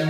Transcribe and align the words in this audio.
Hey 0.00 0.06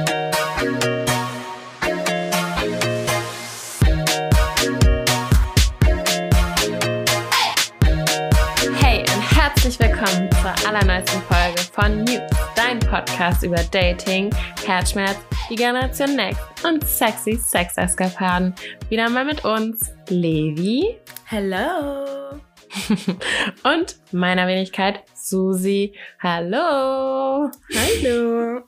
und 9.00 9.36
herzlich 9.36 9.80
willkommen 9.80 10.30
zur 10.30 10.54
allerneuesten 10.68 11.20
Folge 11.22 11.60
von 11.72 12.04
News, 12.04 12.20
dein 12.54 12.78
Podcast 12.78 13.42
über 13.42 13.56
Dating, 13.72 14.30
Herzschmerz, 14.64 15.16
die 15.48 15.56
Generation 15.56 16.14
Next 16.14 16.40
und 16.64 16.86
sexy 16.86 17.34
Sex-Eskapaden. 17.36 18.54
Wieder 18.90 19.10
mal 19.10 19.24
mit 19.24 19.44
uns, 19.44 19.92
Levi 20.08 21.00
Hello. 21.24 22.40
und 23.64 24.00
meiner 24.12 24.46
Wenigkeit, 24.46 25.04
Susi. 25.14 25.94
Hallo. 26.20 27.50
Hallo. 27.72 28.62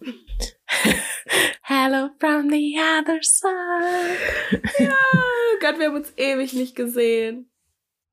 Hello 1.62 2.10
from 2.18 2.50
the 2.50 2.78
other 2.78 3.22
side. 3.22 4.18
Ja, 4.78 4.94
Gott, 5.60 5.78
wir 5.78 5.86
haben 5.86 5.96
uns 5.96 6.12
ewig 6.16 6.52
nicht 6.52 6.76
gesehen. 6.76 7.48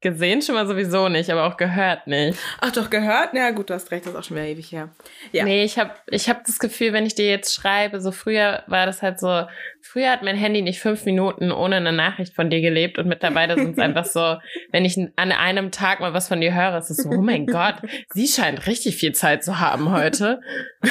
Gesehen 0.02 0.42
schon 0.42 0.56
mal 0.56 0.66
sowieso 0.66 1.10
nicht, 1.10 1.30
aber 1.30 1.46
auch 1.46 1.58
gehört 1.58 2.08
nicht. 2.08 2.40
Ach 2.62 2.72
doch, 2.72 2.90
gehört? 2.90 3.34
Na 3.34 3.52
gut, 3.52 3.70
du 3.70 3.74
hast 3.74 3.92
recht, 3.92 4.06
das 4.06 4.14
ist 4.14 4.20
auch 4.20 4.24
schon 4.24 4.38
wieder 4.38 4.46
ewig 4.46 4.72
her. 4.72 4.90
Ja. 5.34 5.44
Nee, 5.44 5.66
ich 5.66 5.78
habe 5.78 5.94
ich 6.08 6.30
hab 6.30 6.46
das 6.46 6.60
Gefühl, 6.60 6.94
wenn 6.94 7.06
ich 7.06 7.16
dir 7.16 7.30
jetzt 7.30 7.54
schreibe, 7.54 8.00
so 8.00 8.14
früher 8.14 8.64
war 8.68 8.86
das 8.86 9.02
halt 9.02 9.20
so, 9.20 9.46
früher 9.90 10.12
hat 10.12 10.24
mein 10.24 10.38
Handy 10.38 10.62
nicht 10.62 10.80
fünf 10.80 11.06
Minuten 11.06 11.52
ohne 11.52 11.78
eine 11.78 11.92
Nachricht 11.92 12.36
von 12.36 12.50
dir 12.50 12.62
gelebt 12.62 12.98
und 13.00 13.08
mittlerweile 13.08 13.56
sind 13.56 13.72
es 13.72 13.80
einfach 13.80 14.06
so, 14.06 14.38
wenn 14.72 14.86
ich 14.86 14.98
an 15.16 15.32
einem 15.32 15.72
Tag 15.72 16.00
mal 16.00 16.14
was 16.14 16.28
von 16.28 16.42
dir 16.42 16.54
höre, 16.54 16.78
ist 16.78 16.92
es 16.92 16.98
so, 16.98 17.10
oh 17.10 17.22
mein 17.22 17.48
Gott, 17.48 17.76
sie 18.14 18.28
scheint 18.28 18.68
richtig 18.68 18.98
viel 18.98 19.14
Zeit 19.14 19.44
zu 19.44 19.60
haben 19.60 19.92
heute. 19.92 20.42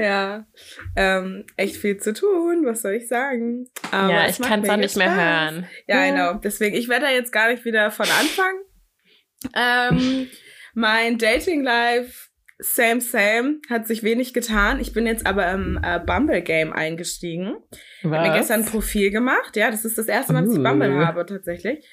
Ja, 0.00 0.46
ähm, 0.94 1.44
echt 1.56 1.74
viel 1.74 1.96
zu 1.96 2.12
tun, 2.14 2.64
was 2.64 2.82
soll 2.82 2.92
ich 2.92 3.08
sagen? 3.08 3.66
Aber 3.90 4.12
ja, 4.12 4.28
ich 4.28 4.40
kann 4.40 4.62
es 4.62 4.70
auch 4.70 4.76
nicht 4.76 4.96
mehr 4.96 5.10
Spaß. 5.10 5.18
hören. 5.18 5.66
Ja, 5.88 6.06
genau. 6.08 6.34
Deswegen, 6.34 6.76
ich 6.76 6.88
werde 6.88 7.06
da 7.06 7.10
jetzt 7.10 7.32
gar 7.32 7.50
nicht 7.50 7.64
wieder 7.64 7.90
von 7.90 8.06
anfangen. 8.06 8.60
Ähm, 9.56 10.28
mein 10.74 11.18
Dating 11.18 11.64
Life, 11.64 12.27
same, 12.58 13.00
same, 13.00 13.60
hat 13.70 13.86
sich 13.86 14.02
wenig 14.02 14.34
getan. 14.34 14.80
Ich 14.80 14.92
bin 14.92 15.06
jetzt 15.06 15.26
aber 15.26 15.50
im 15.52 15.78
äh, 15.82 16.00
Bumble 16.04 16.42
Game 16.42 16.72
eingestiegen. 16.72 17.56
Ich 17.70 18.04
habe 18.04 18.16
mir 18.22 18.28
Was? 18.30 18.38
gestern 18.38 18.60
ein 18.60 18.66
Profil 18.66 19.10
gemacht. 19.10 19.56
Ja, 19.56 19.70
das 19.70 19.84
ist 19.84 19.96
das 19.98 20.06
erste 20.06 20.32
Mal, 20.32 20.42
dass 20.44 20.52
ich 20.52 20.58
Uh. 20.58 20.62
Bumble 20.64 21.06
habe, 21.06 21.24
tatsächlich. 21.26 21.86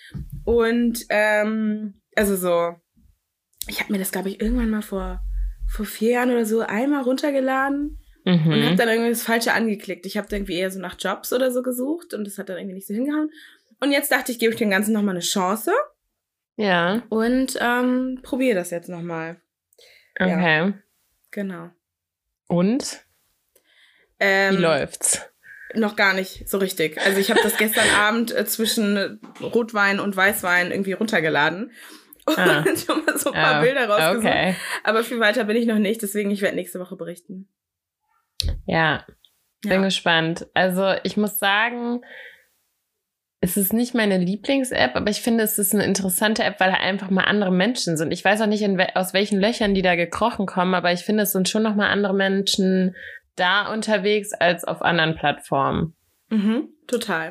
Und, 0.44 1.05
ähm, 1.09 2.02
also 2.16 2.35
so, 2.35 2.75
ich 3.67 3.80
habe 3.81 3.91
mir 3.91 3.99
das, 3.99 4.11
glaube 4.11 4.30
ich, 4.30 4.41
irgendwann 4.41 4.69
mal 4.69 4.81
vor, 4.81 5.22
vor 5.67 5.85
vier 5.85 6.11
Jahren 6.11 6.31
oder 6.31 6.45
so 6.45 6.61
einmal 6.61 7.03
runtergeladen 7.03 8.00
und 8.25 8.45
habe 8.45 8.55
Mhm. 8.72 8.75
dann 8.77 8.89
irgendwie 8.89 9.09
das 9.11 9.23
Falsche 9.23 9.53
angeklickt. 9.53 10.05
Ich 10.07 10.17
habe 10.17 10.27
irgendwie 10.31 10.55
eher 10.57 10.72
so 10.72 10.79
nach 10.79 10.95
Jobs 11.00 11.31
oder 11.31 11.52
so 11.52 11.61
gesucht 11.61 12.13
und 12.16 12.25
das 12.25 12.38
hat 12.39 12.50
dann 12.50 12.57
irgendwie 12.57 12.75
nicht 12.75 12.88
so 12.88 12.94
hingehauen. 12.94 13.29
Und 13.81 13.91
jetzt 13.91 14.11
dachte 14.11 14.31
ich, 14.31 14.39
gebe 14.39 14.52
ich 14.53 14.57
dem 14.59 14.69
Ganzen 14.72 14.94
nochmal 14.94 15.13
eine 15.16 15.19
Chance 15.19 15.72
Ja, 16.55 17.03
und 17.09 17.55
ähm, 17.59 18.19
probiere 18.23 18.55
das 18.55 18.72
jetzt 18.72 18.89
nochmal. 18.89 19.41
Okay. 20.19 20.73
Genau. 21.31 21.69
Und? 22.47 23.03
Ähm, 24.19 24.57
Wie 24.57 24.61
läuft's? 24.61 25.22
Noch 25.73 25.95
gar 25.95 26.13
nicht 26.13 26.47
so 26.47 26.57
richtig. 26.57 26.99
Also 27.02 27.19
ich 27.19 27.31
habe 27.31 27.41
das 27.44 27.57
gestern 27.57 27.89
Abend 27.99 28.33
äh, 28.35 28.45
zwischen 28.45 29.19
Rotwein 29.41 29.99
und 29.99 30.16
Weißwein 30.16 30.72
irgendwie 30.72 30.94
runtergeladen 30.94 31.72
und 32.25 32.38
Ah. 32.39 32.63
schon 32.85 33.03
mal 33.05 33.17
so 33.17 33.31
ein 33.31 33.41
paar 33.41 33.55
Ah, 33.55 33.61
Bilder 33.61 33.89
rausgesucht. 33.89 34.25
Okay. 34.25 34.55
Aber 34.83 35.03
viel 35.03 35.19
weiter 35.19 35.44
bin 35.44 35.57
ich 35.57 35.66
noch 35.66 35.80
nicht, 35.80 36.02
deswegen 36.02 36.31
ich 36.31 36.41
werde 36.41 36.55
nächste 36.55 36.79
Woche 36.79 36.95
berichten. 36.95 37.50
Ja, 38.66 39.05
bin 39.61 39.72
Ja. 39.73 39.81
gespannt. 39.81 40.47
Also 40.53 40.94
ich 41.03 41.17
muss 41.17 41.38
sagen, 41.39 42.02
es 43.45 43.57
ist 43.57 43.73
nicht 43.73 43.93
meine 43.93 44.17
Lieblings-App, 44.17 44.95
aber 44.95 45.09
ich 45.11 45.21
finde, 45.21 45.43
es 45.43 45.59
ist 45.59 45.73
eine 45.73 45.85
interessante 45.85 46.43
App, 46.43 46.59
weil 46.59 46.71
da 46.71 46.77
einfach 46.77 47.09
mal 47.11 47.25
andere 47.25 47.51
Menschen 47.51 47.95
sind. 47.95 48.11
Ich 48.11 48.25
weiß 48.25 48.41
auch 48.41 48.47
nicht, 48.47 48.61
wel 48.61 48.89
aus 48.95 49.13
welchen 49.13 49.39
Löchern 49.39 49.75
die 49.75 49.81
da 49.83 49.95
gekrochen 49.95 50.45
kommen, 50.47 50.73
aber 50.73 50.91
ich 50.91 51.01
finde, 51.01 51.23
es 51.23 51.31
sind 51.31 51.47
schon 51.47 51.63
noch 51.63 51.75
mal 51.75 51.89
andere 51.89 52.13
Menschen 52.16 52.95
da 53.35 53.72
unterwegs 53.72 54.34
als 54.34 54.63
auf 54.63 54.81
anderen 54.81 55.16
Plattformen. 55.16 55.95
Mhm, 56.29 56.69
total. 56.88 57.29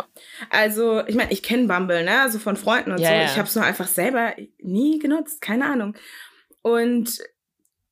Also, 0.51 1.05
ich 1.07 1.17
meine, 1.17 1.33
ich 1.33 1.43
kenne 1.43 1.67
Bumble, 1.67 2.05
ne? 2.05 2.21
Also 2.21 2.39
von 2.39 2.57
Freunden 2.57 2.93
und 2.93 3.01
Ja, 3.01 3.09
so. 3.09 3.15
ja. 3.15 3.25
Ich 3.25 3.37
habe 3.39 3.49
es 3.49 3.57
nur 3.57 3.65
einfach 3.65 3.89
selber 3.89 4.35
nie 4.63 5.01
genutzt, 5.01 5.41
keine 5.41 5.65
Ahnung. 5.65 5.97
Und 6.63 7.19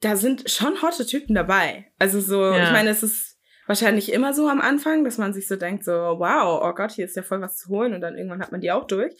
da 0.00 0.14
sind 0.16 0.48
schon 0.48 0.80
hotte 0.80 1.06
Typen 1.06 1.34
dabei. 1.34 1.86
Also 1.98 2.20
so, 2.20 2.40
Ja. 2.44 2.64
ich 2.66 2.70
meine, 2.70 2.90
es 2.90 3.02
ist 3.02 3.31
wahrscheinlich 3.66 4.12
immer 4.12 4.34
so 4.34 4.48
am 4.48 4.60
Anfang, 4.60 5.04
dass 5.04 5.18
man 5.18 5.32
sich 5.32 5.46
so 5.48 5.56
denkt, 5.56 5.84
so, 5.84 5.92
wow, 5.92 6.60
oh 6.62 6.72
Gott, 6.74 6.92
hier 6.92 7.04
ist 7.04 7.16
ja 7.16 7.22
voll 7.22 7.40
was 7.40 7.56
zu 7.56 7.68
holen 7.68 7.94
und 7.94 8.00
dann 8.00 8.16
irgendwann 8.16 8.40
hat 8.42 8.52
man 8.52 8.60
die 8.60 8.70
auch 8.72 8.86
durch. 8.86 9.14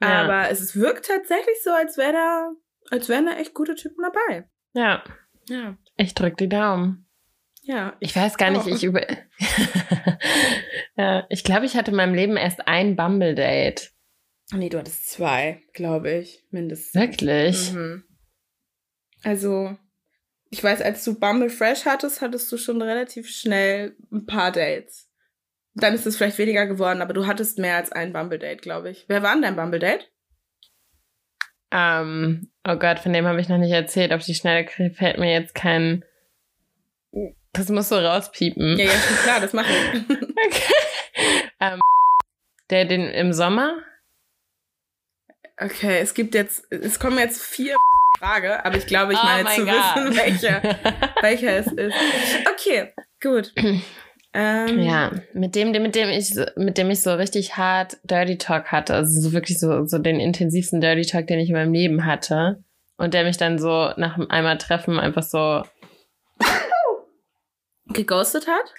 Ja. 0.00 0.22
Aber 0.24 0.50
es 0.50 0.76
wirkt 0.76 1.06
tatsächlich 1.06 1.56
so, 1.62 1.70
als 1.70 1.96
wäre 1.98 2.12
da, 2.12 2.50
als 2.90 3.08
wären 3.08 3.26
da 3.26 3.32
echt 3.36 3.54
gute 3.54 3.74
Typen 3.74 4.02
dabei. 4.02 4.48
Ja, 4.74 5.02
Ja. 5.48 5.76
ich 5.96 6.14
drück 6.14 6.36
die 6.36 6.48
Daumen. 6.48 7.06
Ja. 7.62 7.96
Ich 8.00 8.14
weiß 8.16 8.36
gar 8.38 8.50
nicht, 8.50 8.62
auch. 8.62 8.66
ich 8.68 8.82
über. 8.84 9.02
ja, 10.96 11.26
ich 11.28 11.44
glaube, 11.44 11.66
ich 11.66 11.76
hatte 11.76 11.90
in 11.90 11.96
meinem 11.96 12.14
Leben 12.14 12.36
erst 12.36 12.66
ein 12.66 12.96
Bumble-Date. 12.96 13.92
Nee, 14.52 14.70
du 14.70 14.78
hattest 14.78 15.10
zwei, 15.10 15.62
glaube 15.74 16.10
ich, 16.12 16.42
mindestens. 16.50 16.94
Wirklich? 16.94 17.72
Mhm. 17.72 18.04
Also, 19.22 19.76
ich 20.50 20.64
weiß, 20.64 20.80
als 20.82 21.04
du 21.04 21.18
Bumble 21.18 21.50
Fresh 21.50 21.84
hattest, 21.84 22.20
hattest 22.20 22.50
du 22.50 22.56
schon 22.56 22.80
relativ 22.80 23.28
schnell 23.28 23.96
ein 24.10 24.26
paar 24.26 24.50
Dates. 24.52 25.08
Dann 25.74 25.94
ist 25.94 26.06
es 26.06 26.16
vielleicht 26.16 26.38
weniger 26.38 26.66
geworden, 26.66 27.02
aber 27.02 27.12
du 27.12 27.26
hattest 27.26 27.58
mehr 27.58 27.76
als 27.76 27.92
ein 27.92 28.12
Bumble-Date, 28.12 28.62
glaube 28.62 28.90
ich. 28.90 29.04
Wer 29.08 29.22
war 29.22 29.32
denn 29.34 29.42
dein 29.42 29.56
Bumble-Date? 29.56 30.10
Ähm, 31.70 32.50
oh 32.66 32.76
Gott, 32.76 32.98
von 32.98 33.12
dem 33.12 33.26
habe 33.26 33.40
ich 33.40 33.48
noch 33.48 33.58
nicht 33.58 33.72
erzählt. 33.72 34.12
Auf 34.12 34.24
die 34.24 34.34
Schnelle 34.34 34.66
fällt 34.66 35.18
mir 35.18 35.32
jetzt 35.32 35.54
kein. 35.54 36.04
Das 37.52 37.68
musst 37.68 37.92
du 37.92 37.96
rauspiepen. 37.96 38.78
Ja, 38.78 38.86
ja, 38.86 38.90
schon 38.92 39.16
klar, 39.18 39.40
das 39.40 39.52
mache 39.52 39.72
ich. 39.72 40.18
Okay. 40.38 41.50
ähm, 41.60 41.80
der 42.70 42.84
den 42.84 43.02
im 43.02 43.32
Sommer? 43.32 43.76
Okay, 45.60 45.98
es 45.98 46.14
gibt 46.14 46.34
jetzt, 46.34 46.70
es 46.70 47.00
kommen 47.00 47.18
jetzt 47.18 47.42
vier 47.42 47.74
Frage, 48.18 48.64
aber 48.64 48.76
ich 48.76 48.86
glaube, 48.86 49.12
ich 49.12 49.18
Oh 49.20 49.24
meine 49.24 49.44
mein 49.44 49.56
zu 49.60 49.64
Gott. 49.64 49.74
wissen, 49.74 50.16
welcher, 50.16 50.62
welcher 51.22 51.56
es 51.58 51.66
ist. 51.68 51.94
Okay, 52.52 52.92
gut. 53.22 53.52
Ähm, 54.34 54.80
Ja, 54.80 55.12
mit 55.34 55.54
dem, 55.54 55.70
mit 55.70 55.94
dem 55.94 56.08
ich, 56.10 56.34
so- 56.34 56.44
mit 56.56 56.78
dem 56.78 56.90
ich 56.90 57.02
so 57.02 57.14
richtig 57.14 57.56
hart 57.56 57.96
Dirty 58.04 58.36
Talk 58.38 58.66
hatte, 58.72 58.94
also 58.94 59.20
so 59.20 59.32
wirklich 59.32 59.58
so, 59.60 59.86
so 59.86 59.98
den 59.98 60.18
intensivsten 60.20 60.80
Dirty 60.80 61.02
Talk, 61.02 61.26
den 61.28 61.38
ich 61.38 61.48
in 61.50 61.54
meinem 61.54 61.72
Leben 61.72 62.04
hatte. 62.04 62.62
Und 62.96 63.14
der 63.14 63.22
mich 63.24 63.36
dann 63.36 63.58
so 63.60 63.92
nach 63.96 64.18
einmal 64.28 64.58
Treffen 64.58 64.98
einfach 64.98 65.22
so 65.22 65.62
Geghostet 67.86 68.46
hat? 68.48 68.74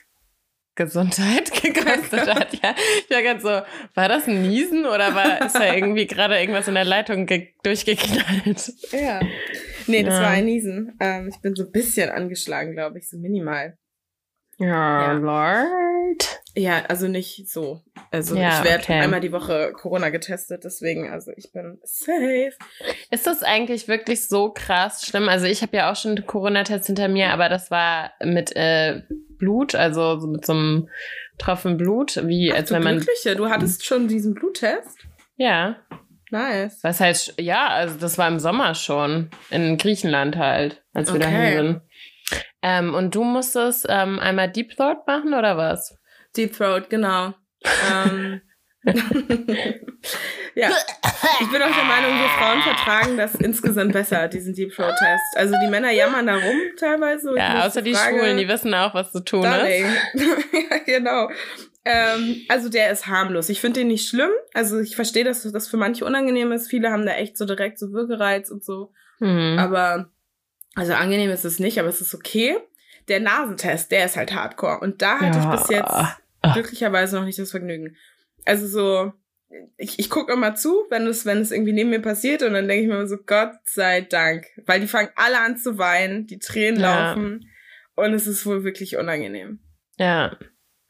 Gesundheit 0.76 1.52
gekostet 1.62 2.28
hat. 2.34 2.54
Ja, 2.62 2.74
ich 3.08 3.10
war 3.14 3.22
ganz 3.24 3.42
so, 3.44 3.50
war 3.50 4.08
das 4.10 4.28
ein 4.28 4.42
Niesen 4.44 4.86
oder 4.86 5.14
war 5.16 5.46
ist 5.46 5.56
da 5.56 5.74
irgendwie 5.74 6.08
gerade 6.08 6.40
irgendwas 6.40 6.68
in 6.68 6.76
der 6.76 6.86
Leitung 6.86 7.26
ge- 7.26 7.54
durchgeknallt? 7.64 8.72
Ja. 8.92 9.20
Nee, 9.88 10.04
das 10.04 10.16
Ja. 10.16 10.22
war 10.22 10.30
ein 10.30 10.46
Niesen. 10.46 10.96
Ähm, 11.00 11.28
ich 11.34 11.42
bin 11.42 11.56
so 11.56 11.64
ein 11.64 11.72
bisschen 11.72 12.10
angeschlagen, 12.10 12.74
glaube 12.74 13.00
ich, 13.00 13.10
so 13.10 13.18
minimal. 13.18 13.78
Ja, 14.58 14.68
Ja. 14.68 15.12
Lord. 15.14 15.68
Ja, 16.56 16.84
also 16.88 17.08
nicht 17.08 17.48
so. 17.50 17.82
Also 18.12 18.36
Ja, 18.36 18.60
ich 18.60 18.66
werde 18.66 18.84
okay. 18.84 19.00
einmal 19.00 19.20
die 19.22 19.32
Woche 19.32 19.72
Corona 19.74 20.10
getestet, 20.10 20.64
deswegen, 20.64 21.10
also 21.10 21.32
ich 21.38 21.52
bin 21.52 21.80
safe. 21.84 22.52
Ist 23.12 23.28
das 23.28 23.44
eigentlich 23.44 23.88
wirklich 23.88 24.28
so 24.28 24.52
krass 24.52 25.06
schlimm? 25.06 25.30
Also 25.30 25.46
ich 25.46 25.62
habe 25.62 25.78
ja 25.78 25.92
auch 25.92 25.96
schon 25.96 26.12
einen 26.18 26.26
Corona-Test 26.26 26.88
hinter 26.88 27.08
mir, 27.08 27.30
aber 27.32 27.50
das 27.50 27.70
war 27.72 28.12
mit 28.24 28.56
äh, 28.56 29.04
Blut, 29.38 29.76
also 29.76 30.20
so 30.20 30.28
mit 30.28 30.46
so 30.46 30.54
einem 30.54 30.90
Tropfen 31.38 31.78
Blut, 31.78 32.20
wie 32.28 32.52
Ach, 32.52 32.58
als 32.58 32.70
du 32.70 32.76
wenn 32.76 32.84
man. 32.84 32.96
Glückliche, 32.98 33.36
du 33.36 33.50
hattest 33.50 33.86
schon 33.86 34.08
diesen 34.08 34.34
Bluttest? 34.34 34.98
Ja. 35.38 35.78
Nice. 36.32 36.80
Was 36.84 37.00
heißt, 37.00 37.36
ja, 37.40 37.70
also 37.70 37.98
das 37.98 38.18
war 38.18 38.28
im 38.28 38.40
Sommer 38.40 38.76
schon. 38.76 39.30
In 39.50 39.78
Griechenland 39.78 40.36
halt, 40.38 40.84
als 40.94 41.12
wir 41.14 41.20
Okay. 41.20 41.32
dahin 41.32 41.58
sind. 41.58 41.82
Ähm, 42.62 42.94
und 42.94 43.16
du 43.16 43.24
musstest 43.24 43.88
ähm, 43.90 44.20
einmal 44.20 44.52
Deep 44.52 44.76
Throat 44.76 45.08
machen 45.08 45.34
oder 45.34 45.58
was? 45.58 45.96
Deep 46.40 46.56
Throat, 46.56 46.90
genau. 46.90 47.34
ähm, 47.92 48.42
ja, 50.56 50.70
ich 51.42 51.52
bin 51.52 51.62
auch 51.62 51.76
der 51.76 51.84
Meinung, 51.84 52.18
wir 52.18 52.30
Frauen 52.38 52.62
vertragen 52.62 53.18
das 53.18 53.36
insgesamt 53.36 53.92
besser, 53.92 54.30
diesen 54.30 54.54
Deep 54.54 54.74
Throat 54.74 54.96
Test. 54.98 55.36
Also 55.36 55.56
die 55.62 55.68
Männer 55.70 55.92
jammern 55.92 56.28
da 56.28 56.36
rum 56.36 56.58
teilweise. 56.80 57.36
Ja, 57.36 57.66
außer 57.66 57.82
die 57.82 57.94
frage, 57.94 58.18
Schwulen, 58.18 58.38
die 58.38 58.48
wissen 58.48 58.74
auch, 58.74 58.94
was 58.94 59.12
zu 59.12 59.20
tun 59.20 59.44
Darling. 59.44 59.86
ist. 60.14 60.26
ja, 60.54 60.78
genau. 60.86 61.30
Ähm, 61.84 62.42
also 62.48 62.70
der 62.70 62.92
ist 62.92 63.08
harmlos. 63.08 63.50
Ich 63.50 63.60
finde 63.60 63.82
den 63.82 63.90
nicht 63.90 64.08
schlimm. 64.08 64.32
Also 64.54 64.80
ich 64.80 64.96
verstehe, 64.96 65.26
dass 65.26 65.44
das 65.44 65.68
für 65.68 65.78
manche 65.78 66.06
unangenehm 66.06 66.54
ist. 66.54 66.70
Viele 66.70 66.92
haben 66.92 67.06
da 67.06 67.14
echt 67.14 67.38
so 67.38 67.46
direkt 67.46 67.80
so 67.80 67.92
Würgereiz 67.92 68.50
und 68.50 68.64
so. 68.64 68.94
Hm. 69.20 69.58
Aber, 69.60 70.10
also 70.76 70.94
angenehm 70.94 71.32
ist 71.32 71.44
es 71.44 71.60
nicht, 71.60 71.80
aber 71.80 71.90
es 71.90 72.00
ist 72.00 72.16
okay. 72.16 72.58
der 73.10 73.20
Nasentest, 73.20 73.92
der 73.92 74.06
ist 74.06 74.16
halt 74.16 74.34
hardcore. 74.34 74.80
Und 74.80 75.02
da 75.02 75.20
hatte 75.20 75.40
ja. 75.40 75.54
ich 75.54 75.60
bis 75.60 75.70
jetzt 75.70 75.94
glücklicherweise 76.42 77.18
noch 77.18 77.26
nicht 77.26 77.40
das 77.40 77.52
Vergnügen. 77.52 77.96
Also 78.46 78.68
so, 78.68 79.14
ich, 79.78 80.00
ich 80.00 80.10
gucke 80.10 80.34
immer 80.34 80.56
zu, 80.56 80.86
wenn 80.90 81.08
es, 81.08 81.26
wenn 81.26 81.40
es 81.40 81.52
irgendwie 81.52 81.74
neben 81.74 81.90
mir 81.90 82.02
passiert 82.02 82.44
und 82.44 82.54
dann 82.54 82.68
denke 82.68 82.84
ich 82.84 82.88
mir 82.88 82.96
immer 82.96 83.08
so, 83.08 83.18
Gott 83.18 83.54
sei 83.66 84.02
Dank. 84.02 84.46
Weil 84.66 84.80
die 84.80 84.88
fangen 84.88 85.10
alle 85.16 85.40
an 85.40 85.58
zu 85.58 85.78
weinen, 85.78 86.28
die 86.28 86.40
Tränen 86.40 86.80
ja. 86.80 87.10
laufen 87.10 87.50
und 87.96 88.14
es 88.14 88.28
ist 88.28 88.46
wohl 88.46 88.64
wirklich 88.64 88.98
unangenehm. 88.98 89.60
Ja. 89.98 90.38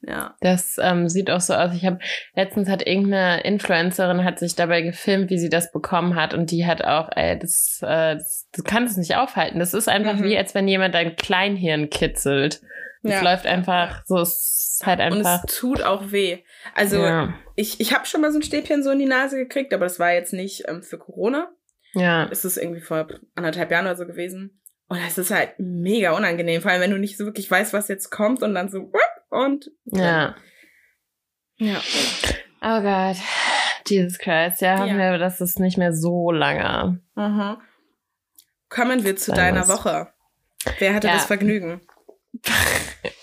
Ja. 0.02 0.36
Das 0.40 0.78
ähm, 0.82 1.10
sieht 1.10 1.30
auch 1.30 1.42
so 1.42 1.54
aus. 1.54 1.74
Ich 1.74 1.86
habe 1.86 2.00
letztens 2.34 2.70
hat 2.70 2.88
irgendeine 2.88 3.44
Influencerin 3.44 4.24
hat 4.24 4.40
sich 4.40 4.56
dabei 4.56 4.82
gefilmt, 4.82 5.30
wie 5.30 5.38
sie 5.38 5.50
das 5.50 5.74
bekommen 5.74 6.16
hat 6.16 6.34
und 6.34 6.52
die 6.52 6.66
hat 6.66 6.84
auch, 6.84 7.10
ey, 7.14 7.38
das, 7.38 7.80
äh, 7.84 8.16
das 8.16 8.48
du 8.56 8.64
kannst 8.64 8.94
es 8.94 8.98
nicht 8.98 9.18
aufhalten. 9.18 9.60
Das 9.60 9.74
ist 9.74 9.90
einfach 9.90 10.16
mhm. 10.16 10.24
wie, 10.24 10.38
als 10.38 10.56
wenn 10.56 10.70
jemand 10.70 10.96
dein 10.96 11.18
Kleinhirn 11.18 11.90
kitzelt. 11.90 12.62
Es 13.04 13.12
ja. 13.12 13.22
läuft 13.22 13.46
einfach 13.46 14.04
so, 14.06 14.20
es 14.20 14.59
ist 14.80 14.86
halt 14.86 15.00
einfach. 15.00 15.18
Und 15.18 15.26
es 15.26 15.60
tut 15.60 15.82
auch 15.82 16.12
weh. 16.12 16.40
Also 16.74 16.98
ja. 16.98 17.34
ich, 17.56 17.80
ich 17.80 17.94
habe 17.94 18.06
schon 18.06 18.22
mal 18.22 18.32
so 18.32 18.40
ein 18.40 18.44
Stäbchen 18.44 18.84
so 18.84 18.92
in 18.92 19.00
die 19.00 19.06
Nase 19.06 19.38
gekriegt, 19.38 19.74
aber 19.74 19.86
das 19.86 20.00
war 20.00 20.14
jetzt 20.14 20.34
nicht 20.34 20.64
ähm, 20.68 20.84
für 20.84 20.98
Corona. 20.98 21.52
Ja. 21.94 22.28
Es 22.32 22.46
ist 22.46 22.58
irgendwie 22.58 22.82
vor 22.82 23.08
anderthalb 23.36 23.72
Jahren 23.72 23.86
oder 23.86 23.96
so 23.96 24.06
gewesen. 24.06 24.62
Und 24.88 25.00
es 25.06 25.18
ist 25.18 25.32
halt 25.32 25.54
mega 25.58 26.16
unangenehm, 26.16 26.62
vor 26.62 26.72
allem 26.72 26.82
wenn 26.82 26.92
du 26.92 26.98
nicht 26.98 27.18
so 27.18 27.26
wirklich 27.26 27.50
weißt, 27.50 27.74
was 27.74 27.90
jetzt 27.90 28.10
kommt 28.10 28.42
und 28.42 28.56
dann 28.56 28.70
so 28.70 28.92
und 29.30 29.70
ja. 29.86 30.36
Ja. 31.58 31.82
Oh 32.62 32.82
Gott. 32.82 33.18
Jesus 33.88 34.18
Christ. 34.18 34.62
Ja, 34.62 34.80
hoffen 34.80 35.00
ja. 35.00 35.12
wir, 35.12 35.18
das 35.18 35.42
ist 35.42 35.60
nicht 35.60 35.78
mehr 35.78 35.94
so 35.94 36.32
lange. 36.32 37.02
Mhm. 37.16 37.58
Kommen 38.70 39.04
wir 39.04 39.16
zu 39.16 39.32
deiner 39.32 39.68
Woche. 39.68 40.08
Wer 40.80 40.94
hatte 40.94 41.08
ja. 41.08 41.14
das 41.14 41.26
Vergnügen? 41.26 41.82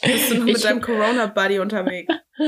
Bist 0.03 0.31
du 0.31 0.39
noch 0.39 0.45
mit 0.45 0.57
ich, 0.57 0.63
deinem 0.63 0.81
Corona-Buddy 0.81 1.59
unterwegs? 1.59 2.13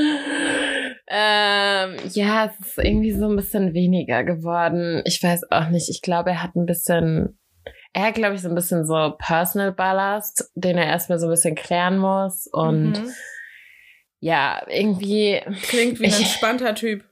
ähm, 1.07 1.97
ja, 2.11 2.45
es 2.45 2.67
ist 2.67 2.77
irgendwie 2.77 3.11
so 3.11 3.27
ein 3.29 3.35
bisschen 3.35 3.73
weniger 3.73 4.23
geworden. 4.23 5.01
Ich 5.05 5.21
weiß 5.21 5.51
auch 5.51 5.69
nicht. 5.69 5.89
Ich 5.89 6.01
glaube, 6.01 6.31
er 6.31 6.43
hat 6.43 6.55
ein 6.55 6.65
bisschen, 6.65 7.39
er 7.93 8.07
hat, 8.07 8.15
glaube 8.15 8.35
ich, 8.35 8.41
so 8.41 8.49
ein 8.49 8.55
bisschen 8.55 8.85
so 8.85 9.15
Personal 9.17 9.71
Ballast, 9.71 10.51
den 10.55 10.77
er 10.77 10.87
erstmal 10.87 11.19
so 11.19 11.27
ein 11.27 11.31
bisschen 11.31 11.55
klären 11.55 11.97
muss. 11.97 12.47
Und 12.51 12.93
mhm. 12.93 13.11
ja, 14.19 14.65
irgendwie. 14.67 15.41
Klingt 15.63 15.99
wie 15.99 16.05
ein 16.05 16.13
entspannter 16.13 16.75
Typ. 16.75 17.08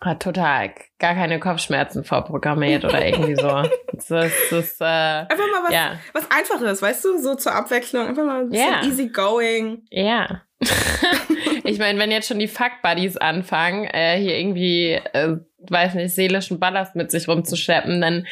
Hat 0.00 0.22
total 0.22 0.70
gar 1.00 1.14
keine 1.14 1.40
Kopfschmerzen 1.40 2.04
vorprogrammiert 2.04 2.84
oder 2.84 3.04
irgendwie 3.04 3.34
so. 3.34 3.62
Das 4.08 4.32
ist, 4.52 4.80
äh, 4.80 4.84
einfach 4.84 5.36
mal 5.36 5.64
was, 5.64 5.72
ja. 5.74 5.98
was 6.12 6.30
Einfaches, 6.30 6.80
weißt 6.80 7.04
du, 7.04 7.18
so 7.18 7.34
zur 7.34 7.52
Abwechslung. 7.52 8.06
Einfach 8.06 8.24
mal 8.24 8.42
ein 8.42 8.48
bisschen 8.48 8.68
ja. 8.70 8.84
easy 8.84 9.08
going. 9.08 9.82
Ja. 9.90 10.42
ich 11.64 11.80
meine, 11.80 11.98
wenn 11.98 12.12
jetzt 12.12 12.28
schon 12.28 12.38
die 12.38 12.46
Fuck 12.46 12.80
Buddies 12.82 13.16
anfangen, 13.16 13.86
äh, 13.86 14.16
hier 14.20 14.38
irgendwie, 14.38 14.92
äh, 14.92 15.38
weiß 15.70 15.94
nicht, 15.94 16.14
seelischen 16.14 16.58
Ballast 16.58 16.96
mit 16.96 17.10
sich 17.10 17.28
rumzuschleppen, 17.28 18.00
dann, 18.00 18.26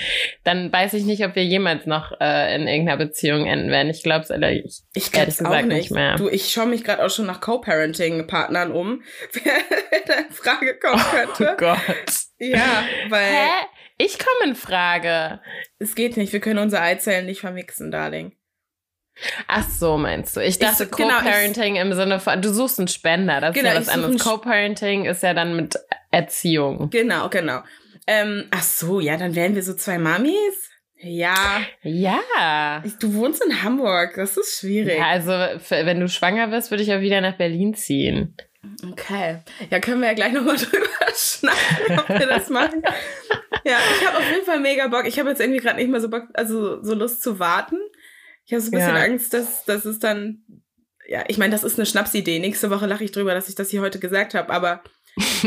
dann 0.44 0.72
weiß 0.72 0.94
ich 0.94 1.04
nicht, 1.04 1.24
ob 1.24 1.34
wir 1.34 1.44
jemals 1.44 1.86
noch 1.86 2.12
äh, 2.20 2.54
in 2.54 2.66
irgendeiner 2.66 2.98
Beziehung 2.98 3.46
enden 3.46 3.70
werden. 3.70 3.90
Ich 3.90 4.02
glaube 4.02 4.24
es 4.24 4.30
ehrlich, 4.30 4.82
ich 4.94 5.12
glaub's 5.12 5.44
auch 5.44 5.54
nicht. 5.56 5.66
nicht 5.66 5.90
mehr. 5.90 6.16
Du, 6.16 6.28
ich 6.28 6.50
schaue 6.50 6.66
mich 6.66 6.84
gerade 6.84 7.04
auch 7.04 7.10
schon 7.10 7.26
nach 7.26 7.40
Co-Parenting-Partnern 7.40 8.72
um, 8.72 9.02
wer 9.32 9.52
da 10.06 10.14
in 10.14 10.30
Frage 10.30 10.78
kommen 10.78 11.02
oh 11.04 11.16
könnte. 11.16 11.52
Oh 11.52 11.56
Gott. 11.56 11.78
Ja, 12.38 12.84
weil. 13.08 13.32
Hä? 13.32 13.48
Ich 13.98 14.18
komme 14.18 14.50
in 14.50 14.56
Frage. 14.56 15.40
Es 15.78 15.94
geht 15.94 16.16
nicht, 16.18 16.32
wir 16.32 16.40
können 16.40 16.58
unsere 16.58 16.82
Eizellen 16.82 17.26
nicht 17.26 17.40
vermixen, 17.40 17.90
Darling. 17.90 18.32
Ach 19.46 19.66
so, 19.68 19.96
meinst 19.96 20.36
du? 20.36 20.40
Ich 20.40 20.58
dachte 20.58 20.84
ich, 20.84 20.90
genau, 20.90 21.18
Co-Parenting 21.18 21.74
genau, 21.74 21.86
im 21.86 21.92
Sinne 21.94 22.20
von, 22.20 22.42
du 22.42 22.52
suchst 22.52 22.78
einen 22.78 22.88
Spender, 22.88 23.40
das 23.40 23.54
genau, 23.54 23.70
ist 23.70 23.74
ja 23.74 23.80
was 23.80 23.88
anderes. 23.88 24.22
Co-Parenting 24.22 25.06
ist 25.06 25.22
ja 25.22 25.34
dann 25.34 25.56
mit 25.56 25.78
Erziehung. 26.10 26.90
Genau, 26.90 27.28
genau. 27.28 27.60
Ähm, 28.06 28.44
ach 28.50 28.62
so, 28.62 29.00
ja, 29.00 29.16
dann 29.16 29.34
wären 29.34 29.54
wir 29.54 29.62
so 29.62 29.74
zwei 29.74 29.98
Mamis. 29.98 30.70
Ja. 30.98 31.62
Ja. 31.82 32.82
Du 33.00 33.14
wohnst 33.14 33.44
in 33.44 33.62
Hamburg, 33.62 34.14
das 34.16 34.36
ist 34.36 34.60
schwierig. 34.60 34.98
Ja, 34.98 35.08
also 35.08 35.30
wenn 35.30 36.00
du 36.00 36.08
schwanger 36.08 36.50
wirst, 36.50 36.70
würde 36.70 36.82
ich 36.82 36.92
auch 36.92 37.00
wieder 37.00 37.20
nach 37.20 37.36
Berlin 37.36 37.74
ziehen. 37.74 38.34
Okay. 38.90 39.38
Ja, 39.70 39.80
können 39.80 40.00
wir 40.00 40.08
ja 40.08 40.14
gleich 40.14 40.32
nochmal 40.32 40.56
drüber 40.56 40.86
schnacken, 41.14 41.98
ob 41.98 42.08
wir 42.08 42.26
das 42.26 42.48
machen. 42.50 42.82
ja, 43.64 43.78
ich 43.98 44.06
habe 44.06 44.18
auf 44.18 44.30
jeden 44.30 44.44
Fall 44.44 44.60
mega 44.60 44.88
Bock. 44.88 45.06
Ich 45.06 45.18
habe 45.18 45.30
jetzt 45.30 45.40
irgendwie 45.40 45.60
gerade 45.60 45.76
nicht 45.76 45.90
mehr 45.90 46.00
so 46.00 46.08
Bock, 46.08 46.24
also 46.34 46.82
so 46.82 46.94
Lust 46.94 47.22
zu 47.22 47.38
warten. 47.38 47.78
Ich 48.46 48.52
habe 48.52 48.62
so 48.62 48.68
ein 48.68 48.78
bisschen 48.78 48.96
ja. 48.96 49.02
Angst, 49.02 49.34
dass, 49.34 49.64
dass 49.64 49.84
es 49.84 49.98
dann, 49.98 50.44
ja, 51.08 51.24
ich 51.26 51.36
meine, 51.36 51.50
das 51.50 51.64
ist 51.64 51.78
eine 51.78 51.86
Schnapsidee. 51.86 52.38
Nächste 52.38 52.70
Woche 52.70 52.86
lache 52.86 53.02
ich 53.02 53.10
drüber, 53.10 53.34
dass 53.34 53.48
ich 53.48 53.56
das 53.56 53.70
hier 53.70 53.80
heute 53.80 53.98
gesagt 53.98 54.34
habe, 54.34 54.52
aber 54.52 54.82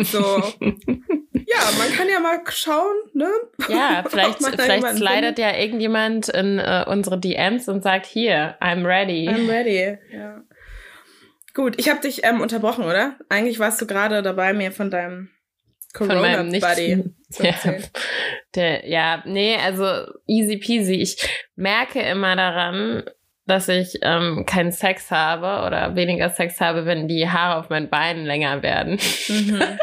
so, 0.04 0.19
ja, 0.60 1.60
man 1.78 1.92
kann 1.96 2.10
ja 2.10 2.19
mal 2.19 2.42
schauen, 2.50 2.96
ne? 3.13 3.30
Ja, 3.69 4.04
vielleicht, 4.10 4.40
vielleicht 4.44 4.98
slidet 4.98 5.40
ja 5.40 5.56
irgendjemand 5.56 6.28
in 6.30 6.60
uh, 6.60 6.84
unsere 6.88 7.18
DMs 7.18 7.69
und 7.69 7.84
sagt, 7.84 8.06
hier, 8.06 8.57
I'm 8.60 8.86
ready. 8.86 9.30
I'm 9.30 9.50
ready, 9.50 9.98
ja. 10.12 10.44
Gut, 11.54 11.75
ich 11.78 11.90
habe 11.90 12.01
dich 12.01 12.24
ähm, 12.24 12.42
unterbrochen, 12.42 12.84
oder? 12.84 13.18
Eigentlich 13.30 13.60
warst 13.60 13.81
du 13.81 13.88
gerade 13.88 14.22
dabei, 14.22 14.54
mir 14.54 14.72
von 14.72 14.92
deinem 14.92 15.30
Corona-Buddy 15.94 17.03
zu 17.30 17.44
erzählen. 17.44 17.81
Ja, 17.81 18.01
der, 18.56 18.89
ja, 18.89 19.24
nee, 19.25 19.57
also 19.57 20.12
easy 20.27 20.57
peasy. 20.57 20.95
Ich 20.95 21.18
merke 21.56 22.01
immer 22.01 22.36
daran, 22.36 23.03
dass 23.45 23.68
ich 23.68 24.00
ähm, 24.01 24.45
keinen 24.45 24.71
Sex 24.71 25.12
habe 25.12 25.65
oder 25.65 25.95
weniger 25.95 26.30
Sex 26.30 26.62
habe, 26.62 26.86
wenn 26.86 27.07
die 27.07 27.30
Haare 27.30 27.59
auf 27.59 27.69
meinen 27.69 27.89
Beinen 27.89 28.25
länger 28.25 28.62
werden. 28.62 29.00
Mhm. 29.27 29.62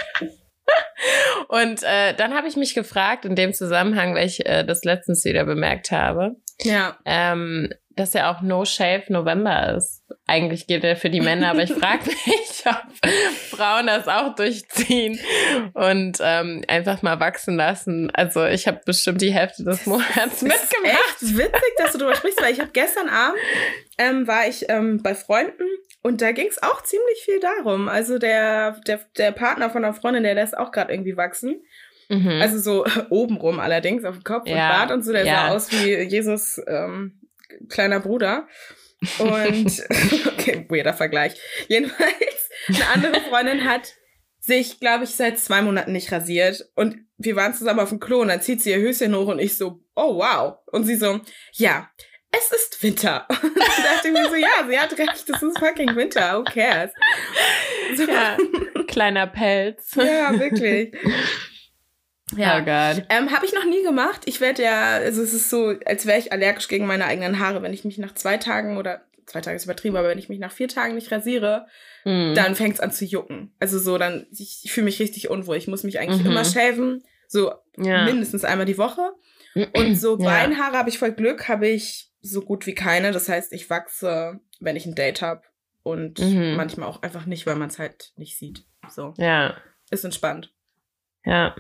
Und 1.49 1.83
äh, 1.83 2.15
dann 2.15 2.35
habe 2.35 2.49
ich 2.49 2.57
mich 2.57 2.75
gefragt, 2.75 3.25
in 3.25 3.35
dem 3.37 3.53
Zusammenhang, 3.53 4.15
weil 4.15 4.27
ich 4.27 4.47
äh, 4.47 4.65
das 4.65 4.85
letztens 4.85 5.25
wieder 5.25 5.45
bemerkt 5.45 5.91
habe, 5.91 6.37
ja. 6.63 6.97
ähm, 7.05 7.71
dass 7.97 8.13
ja 8.13 8.31
auch 8.31 8.43
No 8.43 8.65
Shave 8.65 9.05
November 9.09 9.75
ist. 9.75 10.05
Eigentlich 10.27 10.67
gilt 10.67 10.85
er 10.85 10.97
für 10.97 11.09
die 11.09 11.23
Männer, 11.23 11.51
aber 11.51 11.63
ich 11.63 11.73
frage 11.73 12.05
mich, 12.27 12.65
ob 12.67 13.09
Frauen 13.51 13.87
das 13.87 14.07
auch 14.07 14.35
durchziehen 14.35 15.19
und 15.73 16.19
ähm, 16.21 16.63
einfach 16.69 17.03
mal 17.03 17.19
wachsen 17.21 17.57
lassen. 17.57 18.11
Also 18.15 18.45
ich 18.45 18.67
habe 18.69 18.81
bestimmt 18.85 19.23
die 19.23 19.33
Hälfte 19.33 19.65
des 19.65 19.87
Monats 19.87 20.43
mitgemacht. 20.43 20.63
Echt 20.85 21.39
witzig, 21.39 21.73
dass 21.79 21.93
du 21.93 21.99
darüber 21.99 22.17
sprichst, 22.17 22.43
weil 22.43 22.53
ich 22.53 22.61
habe 22.61 22.71
gestern 22.73 23.09
Abend 23.09 23.39
ähm, 23.99 24.27
war 24.27 24.47
ich 24.47 24.67
ähm, 24.69 25.03
bei 25.03 25.15
Freunden 25.15 25.65
und 26.03 26.21
da 26.21 26.33
ging 26.33 26.49
es 26.49 26.63
auch 26.63 26.83
ziemlich 26.83 27.23
viel 27.25 27.41
darum. 27.41 27.89
Also 27.89 28.19
der, 28.19 28.79
der, 28.87 29.01
der 29.17 29.33
Partner 29.33 29.71
von 29.71 29.85
einer 29.85 29.95
Freundin, 29.95 30.23
der 30.23 30.35
lässt 30.35 30.57
auch 30.57 30.71
gerade 30.71 30.93
irgendwie 30.93 31.17
wachsen. 31.17 31.63
Mhm. 32.09 32.41
Also 32.43 32.59
so 32.59 32.85
obenrum 33.11 33.59
allerdings 33.59 34.05
auf 34.05 34.17
dem 34.17 34.25
Kopf 34.25 34.47
ja. 34.47 34.53
und 34.53 34.77
Bart 34.77 34.91
und 34.93 35.03
so, 35.03 35.13
der 35.13 35.25
ja. 35.25 35.35
sah 35.35 35.49
aus 35.49 35.73
wie 35.73 35.95
Jesus 36.03 36.61
ähm, 36.67 37.21
kleiner 37.69 38.01
Bruder. 38.01 38.49
Und, 39.19 39.85
okay, 40.27 40.67
weirder 40.69 40.95
Vergleich. 40.95 41.35
Jedenfalls, 41.69 42.51
eine 42.69 42.89
andere 42.89 43.21
Freundin 43.23 43.65
hat 43.65 43.95
sich, 44.41 44.81
glaube 44.81 45.05
ich, 45.05 45.11
seit 45.11 45.39
zwei 45.39 45.61
Monaten 45.63 45.93
nicht 45.93 46.13
rasiert. 46.13 46.69
Und 46.75 46.97
wir 47.19 47.37
waren 47.37 47.55
zusammen 47.55 47.81
auf 47.81 47.91
dem 47.91 48.01
Klo 48.01 48.21
und 48.21 48.29
dann 48.29 48.41
zieht 48.41 48.63
sie 48.63 48.71
ihr 48.71 48.79
Höschen 48.79 49.15
hoch 49.15 49.27
und 49.27 49.39
ich 49.39 49.57
so, 49.57 49.81
oh 49.95 50.17
wow. 50.17 50.59
Und 50.67 50.85
sie 50.85 50.97
so, 50.97 51.21
ja, 51.53 51.91
es 52.31 52.53
ist 52.53 52.83
Winter. 52.83 53.27
Und 53.31 53.43
dann 53.43 53.85
dachte 53.85 54.09
ich 54.09 54.13
mir 54.13 54.29
so, 54.29 54.35
ja, 54.35 54.67
sie 54.69 54.79
hat 54.79 54.99
recht, 54.99 55.29
es 55.29 55.43
ist 55.43 55.59
fucking 55.59 55.97
Winter, 55.97 56.39
who 56.39 56.45
cares? 56.45 56.91
So. 57.97 58.03
Ja, 58.03 58.37
kleiner 58.87 59.27
Pelz. 59.27 59.95
Ja, 59.95 60.39
wirklich. 60.39 60.93
Ja, 62.35 62.59
oh 62.59 62.65
Gott. 62.65 63.07
Ähm, 63.09 63.31
Habe 63.31 63.47
ich 63.47 63.53
noch 63.53 63.65
nie 63.65 63.83
gemacht. 63.83 64.23
Ich 64.25 64.41
werde 64.41 64.63
ja, 64.63 64.97
also 64.97 65.23
es 65.23 65.33
ist 65.33 65.49
so, 65.49 65.75
als 65.85 66.07
wäre 66.07 66.19
ich 66.19 66.33
allergisch 66.33 66.69
gegen 66.69 66.87
meine 66.87 67.05
eigenen 67.05 67.39
Haare, 67.39 67.63
wenn 67.63 67.73
ich 67.73 67.85
mich 67.85 67.99
nach 67.99 68.15
zwei 68.15 68.37
Tagen 68.37 68.79
oder 68.79 69.03
zwei 69.27 69.41
Tage 69.41 69.57
ist 69.57 69.65
übertrieben, 69.65 69.97
aber 69.97 70.09
wenn 70.09 70.19
ich 70.19 70.29
mich 70.29 70.39
nach 70.39 70.53
vier 70.53 70.69
Tagen 70.69 70.95
nicht 70.95 71.11
rasiere, 71.13 71.67
mm. 72.05 72.35
dann 72.35 72.55
fängt 72.55 72.75
es 72.75 72.81
an 72.81 72.93
zu 72.93 73.05
jucken. 73.05 73.55
Also 73.61 73.79
so, 73.79 73.99
dann, 73.99 74.27
ich, 74.31 74.63
ich 74.65 74.73
fühle 74.73 74.87
mich 74.87 75.01
richtig 75.01 75.31
unwohl. 75.31 75.57
Ich 75.57 75.69
muss 75.69 75.83
mich 75.83 75.99
eigentlich 75.99 76.23
mhm. 76.23 76.31
immer 76.31 76.45
shaven, 76.45 77.03
so 77.29 77.53
ja. 77.77 78.05
mindestens 78.05 78.45
einmal 78.45 78.67
die 78.67 78.79
Woche. 78.79 79.13
Und 79.75 79.97
so 79.97 80.17
ja. 80.21 80.25
Beinhaare 80.25 80.77
habe 80.77 80.89
ich 80.89 80.99
voll 80.99 81.13
Glück, 81.13 81.49
habe 81.49 81.67
ich 81.67 82.13
so 82.21 82.41
gut 82.41 82.67
wie 82.67 82.75
keine. 82.75 83.13
Das 83.13 83.29
heißt, 83.29 83.53
ich 83.53 83.69
wachse, 83.71 84.41
wenn 84.61 84.77
ich 84.77 84.87
ein 84.87 84.95
Date 84.95 85.23
habe 85.23 85.43
und 85.83 86.19
mhm. 86.21 86.55
manchmal 86.57 86.89
auch 86.89 87.03
einfach 87.03 87.27
nicht, 87.27 87.47
weil 87.47 87.57
man 87.57 87.69
es 87.69 87.79
halt 87.79 88.13
nicht 88.17 88.39
sieht. 88.39 88.65
So. 88.89 89.15
Ja. 89.19 89.57
Ist 89.91 90.05
entspannt. 90.05 90.53
Ja. 91.25 91.57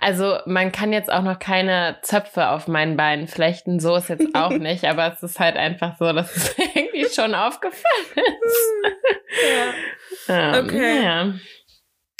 Also 0.00 0.38
man 0.46 0.72
kann 0.72 0.92
jetzt 0.92 1.10
auch 1.10 1.22
noch 1.22 1.38
keine 1.38 1.98
Zöpfe 2.02 2.48
auf 2.48 2.68
meinen 2.68 2.96
Beinen 2.96 3.28
flechten, 3.28 3.80
so 3.80 3.96
ist 3.96 4.08
jetzt 4.08 4.34
auch 4.34 4.50
nicht, 4.50 4.84
aber 4.84 5.12
es 5.12 5.22
ist 5.22 5.40
halt 5.40 5.56
einfach 5.56 5.96
so, 5.98 6.12
dass 6.12 6.34
es 6.34 6.56
irgendwie 6.74 7.08
schon 7.08 7.34
aufgefallen 7.34 8.06
ist. 8.14 10.28
ja. 10.28 10.58
Ähm, 10.58 10.64
okay. 10.64 11.02
Ja. 11.02 11.34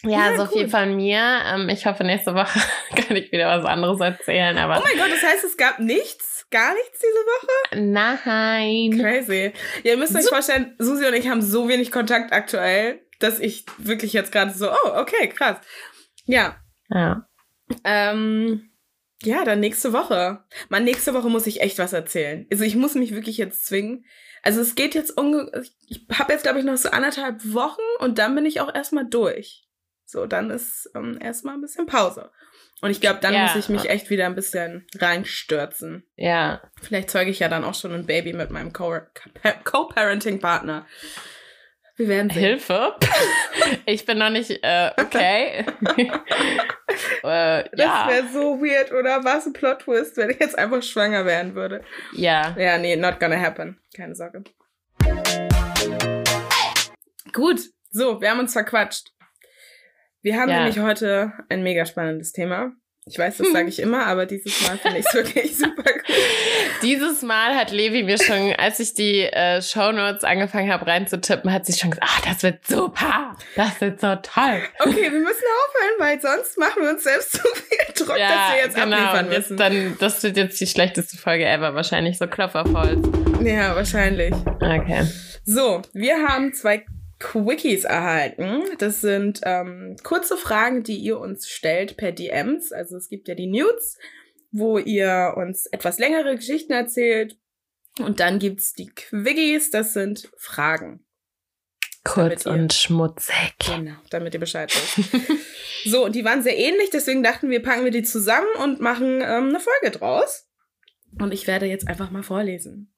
Ja, 0.02 0.30
ja 0.30 0.36
so 0.36 0.44
gut. 0.44 0.52
viel 0.52 0.68
von 0.68 0.94
mir. 0.94 1.40
Ähm, 1.52 1.68
ich 1.68 1.86
hoffe, 1.86 2.04
nächste 2.04 2.34
Woche 2.34 2.60
kann 2.94 3.16
ich 3.16 3.32
wieder 3.32 3.48
was 3.48 3.64
anderes 3.64 4.00
erzählen. 4.00 4.56
Aber 4.58 4.78
oh 4.78 4.82
mein 4.84 4.98
Gott, 4.98 5.10
das 5.10 5.28
heißt, 5.28 5.44
es 5.44 5.56
gab 5.56 5.80
nichts 5.80 6.36
Gar 6.50 6.74
nichts 6.74 7.00
diese 7.00 7.12
Woche? 7.12 7.82
Nein. 7.82 9.00
Crazy. 9.00 9.52
Ja, 9.82 9.92
ihr 9.92 9.96
müsst 9.96 10.14
euch 10.14 10.28
vorstellen, 10.28 10.76
Susi 10.78 11.06
und 11.06 11.14
ich 11.14 11.28
haben 11.28 11.42
so 11.42 11.68
wenig 11.68 11.90
Kontakt 11.90 12.32
aktuell, 12.32 13.04
dass 13.18 13.40
ich 13.40 13.66
wirklich 13.78 14.12
jetzt 14.12 14.30
gerade 14.30 14.52
so, 14.52 14.70
oh, 14.70 14.90
okay, 14.94 15.28
krass. 15.28 15.58
Ja. 16.24 16.56
Ja. 16.88 17.26
Ähm, 17.84 18.70
ja, 19.22 19.44
dann 19.44 19.60
nächste 19.60 19.92
Woche. 19.92 20.44
Mann, 20.68 20.84
nächste 20.84 21.14
Woche 21.14 21.28
muss 21.28 21.46
ich 21.46 21.60
echt 21.60 21.78
was 21.78 21.92
erzählen. 21.92 22.46
Also 22.50 22.64
ich 22.64 22.76
muss 22.76 22.94
mich 22.94 23.14
wirklich 23.14 23.38
jetzt 23.38 23.66
zwingen. 23.66 24.04
Also 24.42 24.60
es 24.60 24.74
geht 24.74 24.94
jetzt 24.94 25.16
unge 25.16 25.50
ich 25.88 26.06
habe 26.12 26.32
jetzt 26.32 26.42
glaube 26.42 26.58
ich 26.60 26.64
noch 26.64 26.76
so 26.76 26.90
anderthalb 26.90 27.52
Wochen 27.52 27.80
und 28.00 28.18
dann 28.18 28.34
bin 28.34 28.46
ich 28.46 28.60
auch 28.60 28.72
erstmal 28.72 29.06
durch. 29.08 29.64
So, 30.04 30.26
dann 30.26 30.50
ist 30.50 30.90
ähm, 30.94 31.18
erstmal 31.20 31.54
ein 31.54 31.62
bisschen 31.62 31.86
Pause. 31.86 32.30
Und 32.82 32.90
ich 32.90 33.00
glaube, 33.00 33.18
dann 33.20 33.32
Ja. 33.34 33.42
muss 33.42 33.56
ich 33.56 33.68
mich 33.70 33.88
echt 33.88 34.10
wieder 34.10 34.26
ein 34.26 34.34
bisschen 34.36 34.86
reinstürzen. 34.98 36.04
Ja. 36.14 36.60
Vielleicht 36.80 37.10
zeuge 37.10 37.30
ich 37.30 37.38
ja 37.40 37.48
dann 37.48 37.64
auch 37.64 37.74
schon 37.74 37.92
ein 37.92 38.06
Baby 38.06 38.34
mit 38.34 38.50
meinem 38.50 38.72
Co- 38.72 39.00
Co-Parenting-Partner. 39.64 40.86
Wir 41.96 42.08
werden 42.08 42.30
sehen. 42.30 42.40
Hilfe. 42.42 42.94
Ich 43.84 44.04
bin 44.04 44.18
noch 44.18 44.30
nicht, 44.30 44.50
äh, 44.62 44.90
okay. 45.00 45.64
äh, 45.96 46.04
Das 47.22 47.68
ja. 47.74 48.06
wäre 48.08 48.28
so 48.32 48.60
weird, 48.60 48.92
oder? 48.92 49.24
Was 49.24 49.46
ein 49.46 49.52
Plot-Twist, 49.52 50.16
wenn 50.16 50.30
ich 50.30 50.38
jetzt 50.38 50.56
einfach 50.56 50.82
schwanger 50.82 51.24
werden 51.24 51.54
würde. 51.54 51.82
Ja. 52.12 52.54
Ja, 52.58 52.78
nee, 52.78 52.94
not 52.96 53.18
gonna 53.18 53.36
happen. 53.40 53.80
Keine 53.96 54.14
Sorge. 54.14 54.44
Gut, 57.32 57.60
so, 57.90 58.20
wir 58.20 58.30
haben 58.30 58.40
uns 58.40 58.52
verquatscht. 58.52 59.12
Wir 60.22 60.36
haben 60.40 60.48
Ja. 60.50 60.58
nämlich 60.58 60.78
heute 60.80 61.32
ein 61.48 61.62
mega 61.62 61.86
spannendes 61.86 62.32
Thema. 62.32 62.72
Ich 63.08 63.16
weiß, 63.16 63.36
das 63.36 63.52
sage 63.52 63.68
ich 63.68 63.78
immer, 63.82 64.04
aber 64.04 64.26
dieses 64.26 64.66
Mal 64.66 64.78
finde 64.78 64.98
ich 64.98 65.06
es 65.06 65.14
wirklich 65.14 65.56
super 65.56 65.84
gut. 65.92 66.02
Dieses 66.82 67.22
Mal 67.22 67.54
hat 67.54 67.70
Levi 67.70 68.02
mir 68.02 68.18
schon, 68.18 68.52
als 68.58 68.80
ich 68.80 68.94
die 68.94 69.20
äh, 69.20 69.62
Shownotes 69.62 70.24
angefangen 70.24 70.72
habe 70.72 70.88
reinzutippen, 70.88 71.52
hat 71.52 71.66
sie 71.66 71.72
schon 71.72 71.92
gesagt, 71.92 72.08
ah, 72.10 72.28
das 72.28 72.42
wird 72.42 72.66
super. 72.66 73.36
Das 73.54 73.80
wird 73.80 74.00
so 74.00 74.08
toll. 74.16 74.60
Okay, 74.80 75.12
wir 75.12 75.20
müssen 75.20 75.22
aufhören, 75.22 75.98
weil 75.98 76.20
sonst 76.20 76.58
machen 76.58 76.82
wir 76.82 76.90
uns 76.90 77.04
selbst 77.04 77.32
zu 77.34 77.42
viel 77.54 77.94
Druck, 77.94 78.16
dass 78.16 78.52
wir 78.52 78.64
jetzt 78.64 78.74
genau. 78.74 78.96
abliefern 78.96 79.26
Und 79.26 79.32
jetzt 79.32 79.50
müssen. 79.50 79.56
dann, 79.56 79.96
das 80.00 80.22
wird 80.24 80.36
jetzt 80.36 80.60
die 80.60 80.66
schlechteste 80.66 81.16
Folge 81.16 81.46
ever. 81.46 81.76
Wahrscheinlich 81.76 82.18
so 82.18 82.26
Klopferholz. 82.26 83.06
Ja, 83.44 83.76
wahrscheinlich. 83.76 84.34
Okay. 84.60 85.06
So, 85.44 85.80
wir 85.92 86.26
haben 86.26 86.52
zwei 86.54 86.84
Quickies 87.18 87.84
erhalten. 87.84 88.62
Das 88.78 89.00
sind 89.00 89.40
ähm, 89.44 89.96
kurze 90.02 90.36
Fragen, 90.36 90.82
die 90.82 90.96
ihr 90.96 91.18
uns 91.18 91.48
stellt 91.48 91.96
per 91.96 92.12
DMs. 92.12 92.72
Also 92.72 92.96
es 92.96 93.08
gibt 93.08 93.28
ja 93.28 93.34
die 93.34 93.46
Nudes, 93.46 93.98
wo 94.50 94.78
ihr 94.78 95.34
uns 95.36 95.66
etwas 95.66 95.98
längere 95.98 96.36
Geschichten 96.36 96.72
erzählt. 96.72 97.38
Und 97.98 98.20
dann 98.20 98.38
gibt's 98.38 98.74
die 98.74 98.88
Quickies, 98.88 99.70
das 99.70 99.94
sind 99.94 100.30
Fragen. 100.36 101.06
Kurz 102.04 102.44
ihr- 102.44 102.52
und 102.52 102.72
schmutzig. 102.72 103.54
Genau, 103.58 103.96
damit 104.10 104.34
ihr 104.34 104.40
Bescheid 104.40 104.70
wisst. 104.72 105.10
so, 105.84 106.04
und 106.04 106.14
die 106.14 106.24
waren 106.24 106.42
sehr 106.42 106.56
ähnlich, 106.56 106.90
deswegen 106.90 107.22
dachten 107.22 107.50
wir, 107.50 107.62
packen 107.62 107.84
wir 107.84 107.90
die 107.90 108.02
zusammen 108.02 108.46
und 108.62 108.80
machen 108.80 109.22
ähm, 109.22 109.48
eine 109.48 109.60
Folge 109.60 109.90
draus. 109.96 110.46
Und 111.18 111.32
ich 111.32 111.46
werde 111.46 111.66
jetzt 111.66 111.88
einfach 111.88 112.10
mal 112.10 112.22
vorlesen. 112.22 112.92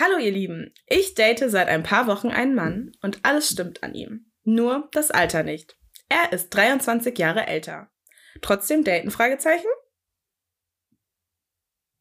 Hallo 0.00 0.16
ihr 0.18 0.30
Lieben, 0.30 0.72
ich 0.86 1.14
date 1.14 1.50
seit 1.50 1.66
ein 1.66 1.82
paar 1.82 2.06
Wochen 2.06 2.28
einen 2.28 2.54
Mann 2.54 2.92
und 3.02 3.24
alles 3.24 3.50
stimmt 3.50 3.82
an 3.82 3.94
ihm. 3.94 4.30
Nur 4.44 4.88
das 4.92 5.10
Alter 5.10 5.42
nicht. 5.42 5.76
Er 6.08 6.32
ist 6.32 6.50
23 6.50 7.18
Jahre 7.18 7.48
älter. 7.48 7.90
Trotzdem 8.40 8.84
daten? 8.84 9.10
Fragezeichen? 9.10 9.66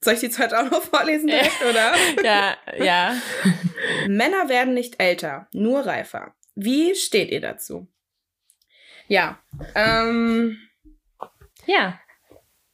Soll 0.04 0.14
ich 0.14 0.20
die 0.20 0.30
zweite 0.30 0.60
auch 0.60 0.70
noch 0.70 0.84
vorlesen 0.84 1.26
direkt, 1.26 1.60
oder? 1.68 1.96
Ja, 2.24 2.56
ja. 2.78 3.20
Männer 4.08 4.48
werden 4.48 4.76
nicht 4.76 5.02
älter, 5.02 5.48
nur 5.52 5.84
reifer. 5.84 6.36
Wie 6.54 6.94
steht 6.94 7.32
ihr 7.32 7.42
dazu? 7.42 7.88
Ja, 9.08 9.42
ähm, 9.74 10.60
Ja. 11.66 12.00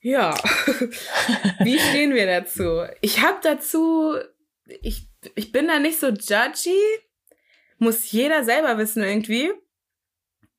ja. 0.01 0.33
Wie 1.59 1.79
stehen 1.79 2.13
wir 2.13 2.25
dazu? 2.25 2.83
Ich 2.99 3.21
habe 3.21 3.39
dazu, 3.41 4.17
ich, 4.65 5.12
ich 5.35 5.51
bin 5.51 5.67
da 5.67 5.79
nicht 5.79 5.99
so 5.99 6.07
judgy. 6.07 6.79
Muss 7.77 8.11
jeder 8.11 8.43
selber 8.43 8.77
wissen 8.77 9.03
irgendwie. 9.03 9.51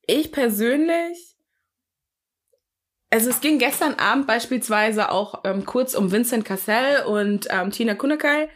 Ich 0.06 0.32
persönlich, 0.32 1.36
also 3.10 3.30
es 3.30 3.40
ging 3.40 3.58
gestern 3.58 3.94
Abend 3.94 4.26
beispielsweise 4.26 5.10
auch 5.10 5.42
ähm, 5.44 5.64
kurz 5.64 5.94
um 5.94 6.12
Vincent 6.12 6.44
Cassel 6.44 7.04
und 7.06 7.46
ähm, 7.50 7.70
Tina 7.70 7.94
Kunekai. 7.94 8.48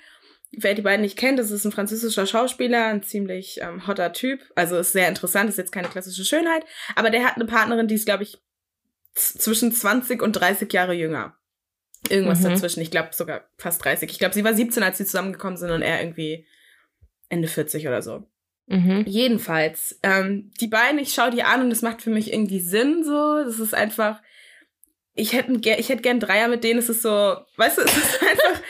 Wer 0.51 0.75
die 0.75 0.83
beiden 0.83 1.03
nicht 1.03 1.17
kennt, 1.17 1.39
das 1.39 1.51
ist 1.51 1.65
ein 1.65 1.73
französischer 1.73 2.27
Schauspieler, 2.27 2.87
ein 2.87 3.03
ziemlich 3.03 3.61
ähm, 3.63 3.87
hotter 3.87 4.13
Typ. 4.13 4.41
Also 4.57 4.79
ist 4.79 4.93
sehr 4.93 5.09
interessant, 5.09 5.49
ist 5.49 5.59
jetzt 5.59 5.73
keine 5.73 5.89
klassische 5.89 6.25
Schönheit. 6.25 6.65
Aber 6.97 7.11
der 7.11 7.25
hat 7.25 7.37
eine 7.37 7.45
Partnerin, 7.45 7.87
die 7.87 7.95
ist, 7.95 8.07
glaube 8.07 8.25
ich, 8.25 8.39
zwischen 9.15 9.73
20 9.73 10.23
und 10.23 10.33
30 10.33 10.73
Jahre 10.73 10.95
jünger. 10.95 11.37
Irgendwas 12.09 12.41
Mhm. 12.41 12.45
dazwischen. 12.51 12.81
Ich 12.81 12.91
glaube 12.91 13.09
sogar 13.13 13.43
fast 13.59 13.85
30. 13.85 14.11
Ich 14.11 14.19
glaube, 14.19 14.35
sie 14.35 14.45
war 14.45 14.55
17, 14.55 14.83
als 14.83 14.99
sie 14.99 15.05
zusammengekommen 15.05 15.57
sind 15.57 15.71
und 15.71 15.83
er 15.83 16.01
irgendwie 16.01 16.47
Ende 17.29 17.49
40 17.49 17.87
oder 17.89 18.03
so. 18.03 18.25
Mhm. 18.67 19.05
Jedenfalls, 19.07 19.99
ähm, 20.03 20.53
die 20.61 20.69
beiden, 20.69 20.99
ich 20.99 21.13
schaue 21.15 21.31
die 21.31 21.43
an 21.43 21.63
und 21.63 21.71
das 21.71 21.83
macht 21.83 22.03
für 22.03 22.11
mich 22.11 22.33
irgendwie 22.33 22.61
Sinn 22.61 23.03
so. 23.05 23.43
Das 23.45 23.59
ist 23.59 23.75
einfach, 23.75 24.21
ich 25.15 25.33
hätte 25.33 25.53
ich 25.53 25.89
hätte 25.89 26.03
gern 26.03 26.21
Dreier 26.21 26.49
mit 26.49 26.65
denen. 26.65 26.79
Es 26.79 26.89
ist 26.89 27.03
so, 27.03 27.37
weißt 27.57 27.79
du, 27.79 27.83
es 27.83 27.97
ist 27.97 28.21
einfach, 28.23 28.61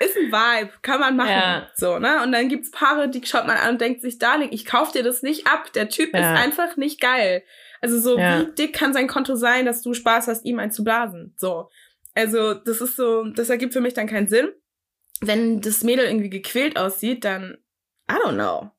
ist 0.00 0.16
ein 0.16 0.30
Vibe, 0.32 0.72
kann 0.82 1.00
man 1.00 1.16
machen. 1.16 1.30
Ja. 1.30 1.70
So, 1.74 1.98
ne? 1.98 2.22
Und 2.22 2.32
dann 2.32 2.48
gibt's 2.48 2.70
Paare, 2.70 3.08
die 3.08 3.24
schaut 3.24 3.46
man 3.46 3.56
an 3.56 3.70
und 3.74 3.80
denkt 3.80 4.02
sich, 4.02 4.18
Darling, 4.18 4.50
ich 4.52 4.66
kauf 4.66 4.92
dir 4.92 5.02
das 5.02 5.22
nicht 5.22 5.46
ab. 5.46 5.72
Der 5.72 5.88
Typ 5.88 6.12
Ja. 6.12 6.34
ist 6.34 6.40
einfach 6.42 6.76
nicht 6.76 7.00
geil. 7.00 7.42
Also 7.80 7.98
so, 8.00 8.18
Ja. 8.18 8.40
wie 8.40 8.52
dick 8.54 8.74
kann 8.74 8.92
sein 8.92 9.06
Konto 9.06 9.36
sein, 9.36 9.64
dass 9.64 9.80
du 9.82 9.94
Spaß 9.94 10.28
hast, 10.28 10.44
ihm 10.44 10.58
einen 10.58 10.72
zu 10.72 10.84
blasen? 10.84 11.32
So. 11.36 11.70
Also, 12.16 12.54
das 12.54 12.80
ist 12.80 12.96
so, 12.96 13.24
das 13.24 13.50
ergibt 13.50 13.72
für 13.74 13.80
mich 13.80 13.94
dann 13.94 14.08
keinen 14.08 14.26
Sinn. 14.26 14.48
Wenn 15.20 15.60
das 15.60 15.84
Mädel 15.84 16.06
irgendwie 16.06 16.30
gequält 16.30 16.78
aussieht, 16.78 17.24
dann, 17.24 17.58
I 18.10 18.14
don't 18.14 18.34
know. 18.34 18.70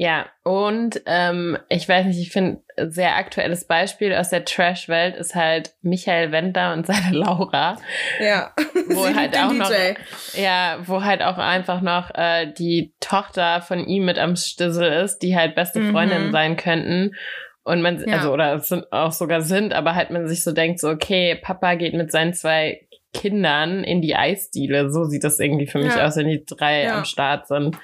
Ja, 0.00 0.26
und 0.44 1.02
ähm, 1.06 1.58
ich 1.68 1.88
weiß 1.88 2.06
nicht, 2.06 2.20
ich 2.20 2.30
finde, 2.30 2.62
sehr 2.76 3.16
aktuelles 3.16 3.66
Beispiel 3.66 4.14
aus 4.14 4.28
der 4.30 4.44
Trash-Welt 4.44 5.16
ist 5.16 5.34
halt 5.34 5.74
Michael 5.82 6.30
Wendler 6.30 6.72
und 6.72 6.86
seine 6.86 7.10
Laura. 7.16 7.78
Ja. 8.20 8.54
Wo 8.86 9.04
Sie 9.06 9.14
halt 9.16 9.36
auch 9.36 9.52
noch-. 9.52 9.72
Ja, 10.34 10.78
wo 10.86 11.02
halt 11.02 11.22
auch 11.22 11.36
einfach 11.36 11.80
noch 11.80 12.14
äh, 12.14 12.46
die 12.52 12.94
Tochter 13.00 13.60
von 13.60 13.80
ihm 13.80 14.04
mit 14.04 14.18
am 14.20 14.36
Stissel 14.36 14.92
ist, 15.02 15.18
die 15.18 15.36
halt 15.36 15.56
beste 15.56 15.80
Mhm. 15.80 15.92
Freundinnen 15.92 16.32
sein 16.32 16.56
könnten. 16.56 17.16
Und 17.68 17.82
man, 17.82 18.02
Ja. 18.06 18.16
also, 18.16 18.32
oder 18.32 18.54
es 18.54 18.68
sind 18.68 18.90
auch 18.92 19.12
sogar 19.12 19.42
sind, 19.42 19.74
aber 19.74 19.94
halt 19.94 20.10
man 20.10 20.26
sich 20.26 20.42
so 20.42 20.52
denkt, 20.52 20.80
so, 20.80 20.88
okay, 20.88 21.34
Papa 21.40 21.74
geht 21.74 21.92
mit 21.94 22.10
seinen 22.10 22.32
zwei 22.32 22.80
Kindern 23.12 23.84
in 23.84 24.00
die 24.00 24.16
Eisdiele. 24.16 24.90
So 24.90 25.04
sieht 25.04 25.22
das 25.22 25.38
irgendwie 25.38 25.66
für 25.66 25.78
mich 25.78 25.94
Ja. 25.94 26.06
aus, 26.06 26.16
wenn 26.16 26.28
die 26.28 26.44
drei 26.46 26.84
Ja. 26.84 26.96
am 26.96 27.04
Start 27.04 27.46
sind. 27.46 27.76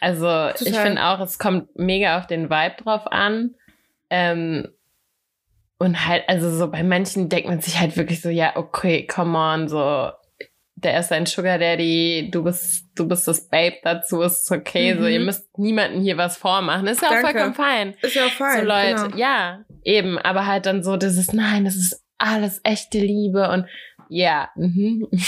Also, 0.00 0.50
ich 0.54 0.66
Total. 0.66 0.86
finde 0.86 1.04
auch, 1.06 1.20
es 1.20 1.38
kommt 1.38 1.74
mega 1.78 2.18
auf 2.18 2.26
den 2.26 2.50
Vibe 2.50 2.74
drauf 2.82 3.06
an. 3.10 3.54
Ähm, 4.10 4.68
und 5.78 6.06
halt, 6.06 6.24
also 6.28 6.50
so 6.50 6.70
bei 6.70 6.82
manchen 6.82 7.28
denkt 7.30 7.48
man 7.48 7.60
sich 7.60 7.80
halt 7.80 7.96
wirklich 7.96 8.20
so, 8.20 8.28
ja, 8.28 8.52
okay, 8.56 9.06
come 9.06 9.36
on, 9.38 9.68
so, 9.68 10.10
der 10.76 10.98
ist 11.00 11.12
ein 11.12 11.24
Sugar 11.26 11.58
Daddy, 11.58 12.28
du 12.32 12.42
bist, 12.44 12.86
du 12.96 13.06
bist 13.08 13.26
das 13.28 13.48
Babe 13.48 13.76
dazu, 13.82 14.20
ist 14.22 14.50
okay, 14.50 14.94
so, 14.94 15.00
Mhm. 15.02 15.08
ihr 15.08 15.20
müsst 15.20 15.58
niemandem 15.58 16.02
hier 16.02 16.16
was 16.16 16.36
vormachen, 16.36 16.86
ist 16.86 17.00
ja 17.00 17.08
auch 17.08 17.12
Danke. 17.12 17.30
vollkommen 17.30 17.54
fein. 17.54 17.94
Ist 18.02 18.14
ja 18.14 18.26
auch 18.26 18.30
fein. 18.30 18.60
so 18.60 18.66
Leute, 18.66 19.02
genau. 19.04 19.16
ja, 19.16 19.60
eben, 19.84 20.18
aber 20.18 20.46
halt 20.46 20.66
dann 20.66 20.82
so 20.82 20.96
dieses, 20.96 21.32
nein, 21.32 21.64
das 21.64 21.76
ist 21.76 22.02
alles 22.18 22.60
echte 22.64 22.98
Liebe 22.98 23.48
und 23.50 23.66
ja, 24.08 24.50
mhm. 24.56 25.08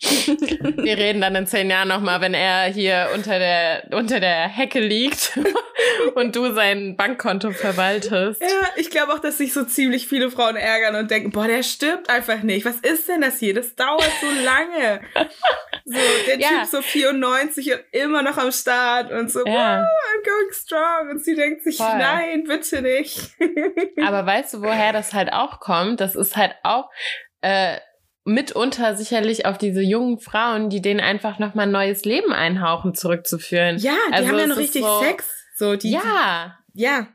Wir 0.00 0.96
reden 0.96 1.20
dann 1.20 1.34
in 1.34 1.46
zehn 1.46 1.70
Jahren 1.70 1.88
nochmal, 1.88 2.20
wenn 2.20 2.34
er 2.34 2.64
hier 2.66 3.08
unter 3.14 3.38
der, 3.38 3.88
unter 3.92 4.20
der 4.20 4.48
Hecke 4.48 4.80
liegt 4.80 5.38
und 6.14 6.36
du 6.36 6.52
sein 6.54 6.96
Bankkonto 6.96 7.50
verwaltest. 7.50 8.40
Ja, 8.40 8.68
ich 8.76 8.90
glaube 8.90 9.12
auch, 9.12 9.18
dass 9.18 9.38
sich 9.38 9.52
so 9.52 9.64
ziemlich 9.64 10.06
viele 10.06 10.30
Frauen 10.30 10.56
ärgern 10.56 10.96
und 10.96 11.10
denken, 11.10 11.30
boah, 11.30 11.46
der 11.46 11.62
stirbt 11.62 12.10
einfach 12.10 12.42
nicht. 12.42 12.64
Was 12.64 12.76
ist 12.76 13.08
denn 13.08 13.20
das 13.22 13.38
hier? 13.38 13.54
Das 13.54 13.74
dauert 13.74 14.10
so 14.20 14.26
lange. 14.44 15.00
So, 15.84 15.98
der 16.26 16.38
Ja. 16.38 16.48
Typ 16.60 16.66
so 16.70 16.82
94 16.82 17.72
und 17.72 17.80
immer 17.92 18.22
noch 18.22 18.38
am 18.38 18.52
Start 18.52 19.10
und 19.10 19.30
so, 19.30 19.40
Ja. 19.46 19.80
wow, 19.80 19.86
I'm 19.86 20.24
going 20.24 20.52
strong. 20.52 21.10
Und 21.10 21.24
sie 21.24 21.34
denkt 21.34 21.62
sich, 21.64 21.76
Voll. 21.78 21.96
nein, 21.98 22.44
bitte 22.44 22.82
nicht. 22.82 23.30
Aber 24.04 24.24
weißt 24.26 24.54
du, 24.54 24.62
woher 24.62 24.92
das 24.92 25.12
halt 25.12 25.32
auch 25.32 25.60
kommt? 25.60 26.00
Das 26.00 26.14
ist 26.14 26.36
halt 26.36 26.54
auch 26.62 26.90
äh, 27.40 27.78
mitunter 28.28 28.94
sicherlich 28.94 29.46
auf 29.46 29.58
diese 29.58 29.82
jungen 29.82 30.18
Frauen, 30.18 30.70
die 30.70 30.80
denen 30.80 31.00
einfach 31.00 31.38
nochmal 31.38 31.66
ein 31.66 31.72
neues 31.72 32.04
Leben 32.04 32.32
einhauchen, 32.32 32.94
zurückzuführen. 32.94 33.78
Ja, 33.78 33.94
die 34.10 34.14
Also 34.14 34.28
haben 34.28 34.38
ja 34.38 34.46
noch 34.46 34.56
richtig 34.56 34.82
so- 34.82 35.00
Sex. 35.00 35.34
So, 35.56 35.74
die, 35.74 35.90
ja, 35.90 36.56
ja, 36.72 37.08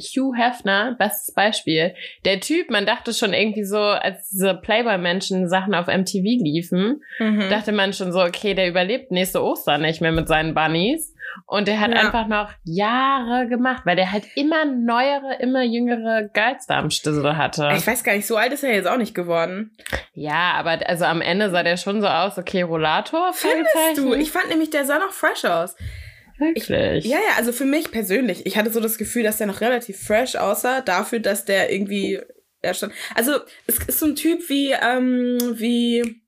Hugh 0.00 0.34
Hefner, 0.36 0.96
bestes 0.98 1.34
Beispiel. 1.34 1.94
Der 2.24 2.40
Typ, 2.40 2.70
man 2.70 2.86
dachte 2.86 3.12
schon 3.12 3.32
irgendwie 3.32 3.64
so, 3.64 3.78
als 3.78 4.28
diese 4.30 4.54
Playboy-Menschen 4.54 5.48
Sachen 5.48 5.74
auf 5.74 5.86
MTV 5.86 6.22
liefen, 6.42 7.02
mhm. 7.18 7.48
dachte 7.50 7.72
man 7.72 7.92
schon 7.92 8.12
so, 8.12 8.20
okay, 8.20 8.54
der 8.54 8.68
überlebt 8.68 9.10
nächste 9.10 9.42
Ostern 9.42 9.82
nicht 9.82 10.00
mehr 10.00 10.12
mit 10.12 10.28
seinen 10.28 10.54
Bunnies. 10.54 11.14
Und 11.46 11.68
der 11.68 11.80
hat 11.80 11.90
ja. 11.90 12.00
einfach 12.00 12.26
noch 12.26 12.50
Jahre 12.64 13.48
gemacht, 13.48 13.82
weil 13.84 13.96
der 13.96 14.12
halt 14.12 14.24
immer 14.34 14.64
neuere, 14.64 15.36
immer 15.40 15.62
jüngere 15.62 16.28
Girls 16.32 16.66
da 16.66 16.78
am 16.78 16.90
Stissel 16.90 17.36
hatte. 17.36 17.70
Ich 17.76 17.86
weiß 17.86 18.04
gar 18.04 18.14
nicht, 18.14 18.26
so 18.26 18.36
alt 18.36 18.52
ist 18.52 18.64
er 18.64 18.74
jetzt 18.74 18.88
auch 18.88 18.96
nicht 18.96 19.14
geworden. 19.14 19.72
Ja, 20.12 20.52
aber 20.54 20.78
also 20.86 21.04
am 21.04 21.20
Ende 21.20 21.50
sah 21.50 21.62
der 21.62 21.76
schon 21.76 22.00
so 22.00 22.08
aus, 22.08 22.38
okay, 22.38 22.62
Rollator. 22.62 23.32
Findest 23.32 23.98
du? 23.98 24.14
Ich 24.14 24.30
fand 24.30 24.48
nämlich, 24.48 24.70
der 24.70 24.84
sah 24.84 24.98
noch 24.98 25.12
fresh 25.12 25.44
aus. 25.44 25.76
Wirklich? 26.38 27.04
Ich, 27.04 27.10
ja, 27.10 27.18
ja, 27.18 27.36
also 27.36 27.52
für 27.52 27.66
mich 27.66 27.90
persönlich, 27.90 28.46
ich 28.46 28.56
hatte 28.56 28.70
so 28.70 28.80
das 28.80 28.96
Gefühl, 28.96 29.22
dass 29.22 29.36
der 29.36 29.46
noch 29.46 29.60
relativ 29.60 30.00
fresh 30.00 30.36
aussah, 30.36 30.80
dafür, 30.80 31.20
dass 31.20 31.44
der 31.44 31.70
irgendwie 31.70 32.18
er 32.62 32.74
stand. 32.74 32.92
Also, 33.14 33.40
es 33.66 33.78
ist 33.78 34.00
so 34.00 34.06
ein 34.06 34.16
Typ 34.16 34.48
wie, 34.48 34.72
ähm, 34.72 35.38
wie, 35.54 36.22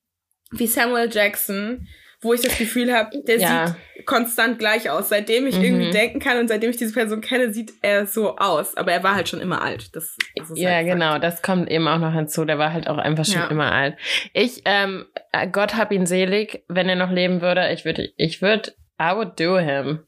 wie 0.51 0.67
Samuel 0.67 1.09
Jackson, 1.11 1.89
wo 2.23 2.33
ich 2.33 2.41
das 2.41 2.57
Gefühl 2.57 2.95
habe, 2.95 3.11
der 3.25 3.39
ja. 3.39 3.67
sieht 3.67 4.07
konstant 4.07 4.59
gleich 4.59 4.89
aus. 4.89 5.09
Seitdem 5.09 5.47
ich 5.47 5.59
mhm. 5.59 5.65
irgendwie 5.65 5.91
denken 5.91 6.21
kann 6.21 6.39
und 6.39 6.49
seitdem 6.49 6.71
ich 6.71 6.77
diese 6.77 6.95
Person 6.95 7.21
kenne, 7.21 7.53
sieht 7.53 7.73
er 7.83 8.07
so 8.07 8.37
aus. 8.37 8.77
Aber 8.77 8.93
er 8.93 9.03
war 9.03 9.15
halt 9.15 9.29
schon 9.29 9.41
immer 9.41 9.61
alt. 9.61 9.95
Das, 9.95 10.17
das 10.37 10.51
ja, 10.55 10.71
halt 10.71 10.87
genau. 10.87 11.19
Das 11.19 11.43
kommt 11.43 11.69
eben 11.71 11.87
auch 11.89 11.99
noch 11.99 12.15
hinzu. 12.15 12.45
Der 12.45 12.59
war 12.59 12.73
halt 12.73 12.89
auch 12.89 12.99
einfach 12.99 13.25
schon 13.25 13.43
ja. 13.43 13.49
immer 13.49 13.73
alt. 13.73 13.97
Ich, 14.33 14.63
ähm, 14.65 15.07
Gott 15.51 15.77
hab 15.77 15.93
ihn 15.93 16.07
selig, 16.07 16.65
wenn 16.69 16.89
er 16.89 16.97
noch 16.97 17.11
leben 17.11 17.43
würde. 17.43 17.71
Ich 17.73 17.85
würde, 17.85 18.11
ich 18.17 18.41
würde, 18.41 18.73
I 19.01 19.15
would 19.15 19.39
do 19.39 19.59
him. 19.59 20.07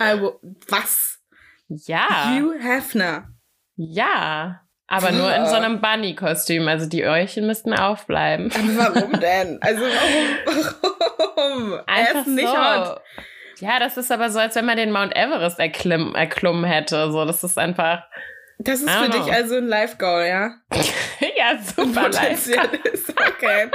I 0.00 0.20
would, 0.20 0.34
was? 0.68 1.18
Ja. 1.68 2.30
Hugh 2.30 2.54
Hefner. 2.60 3.28
Ja. 3.76 4.67
Aber 4.88 5.12
nur 5.12 5.34
in 5.34 5.46
so 5.46 5.54
einem 5.54 5.80
Bunny-Kostüm. 5.80 6.66
Also 6.66 6.86
die 6.86 7.02
Öhrchen 7.02 7.46
müssten 7.46 7.74
aufbleiben. 7.74 8.50
Warum 8.76 9.12
denn? 9.20 9.58
Also 9.60 9.82
warum? 9.82 10.64
warum? 11.36 11.80
Einfach 11.86 12.14
er 12.14 12.20
ist 12.20 12.26
nicht 12.26 12.48
so. 12.48 12.56
hot. 12.56 13.00
Ja, 13.60 13.78
das 13.78 13.96
ist 13.96 14.10
aber 14.10 14.30
so, 14.30 14.38
als 14.38 14.54
wenn 14.54 14.64
man 14.64 14.76
den 14.76 14.92
Mount 14.92 15.14
Everest 15.14 15.58
erklimm, 15.58 16.14
erklommen 16.14 16.64
hätte. 16.64 17.10
So, 17.12 17.24
das 17.24 17.44
ist 17.44 17.58
einfach. 17.58 18.04
Das 18.60 18.80
ist 18.80 18.90
für 18.90 19.10
know. 19.10 19.22
dich 19.24 19.32
also 19.32 19.56
ein 19.56 19.68
Live-Goal, 19.68 20.26
ja? 20.26 20.54
ja, 21.36 21.58
super 21.62 22.08
live 22.08 22.48
ist. 22.92 23.10
Okay. 23.10 23.70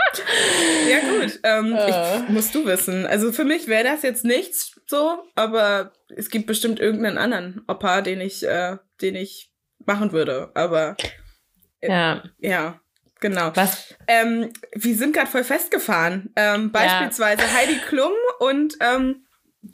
ja, 0.89 0.99
gut. 0.99 1.39
Ähm, 1.43 1.73
uh. 1.73 1.87
ich, 1.87 2.29
musst 2.29 2.55
du 2.55 2.65
wissen. 2.65 3.05
Also 3.05 3.31
für 3.31 3.45
mich 3.45 3.67
wäre 3.67 3.83
das 3.83 4.01
jetzt 4.01 4.25
nichts 4.25 4.81
so, 4.87 5.23
aber 5.35 5.93
es 6.15 6.29
gibt 6.29 6.47
bestimmt 6.47 6.79
irgendeinen 6.79 7.17
anderen 7.17 7.63
Opa, 7.67 8.01
den 8.01 8.19
ich, 8.19 8.45
äh, 8.45 8.77
den 9.01 9.15
ich 9.15 9.52
machen 9.87 10.11
würde. 10.11 10.51
Aber 10.53 10.95
äh, 11.79 11.89
ja. 11.89 12.23
ja. 12.39 12.79
Genau. 13.19 13.51
Was? 13.55 13.95
Ähm, 14.07 14.51
wir 14.73 14.95
sind 14.95 15.15
gerade 15.15 15.31
voll 15.31 15.45
festgefahren. 15.45 16.33
Ähm, 16.35 16.71
beispielsweise 16.71 17.43
ja. 17.43 17.53
Heidi 17.53 17.77
Klum 17.87 18.11
und 18.39 18.75
ähm, 18.81 19.25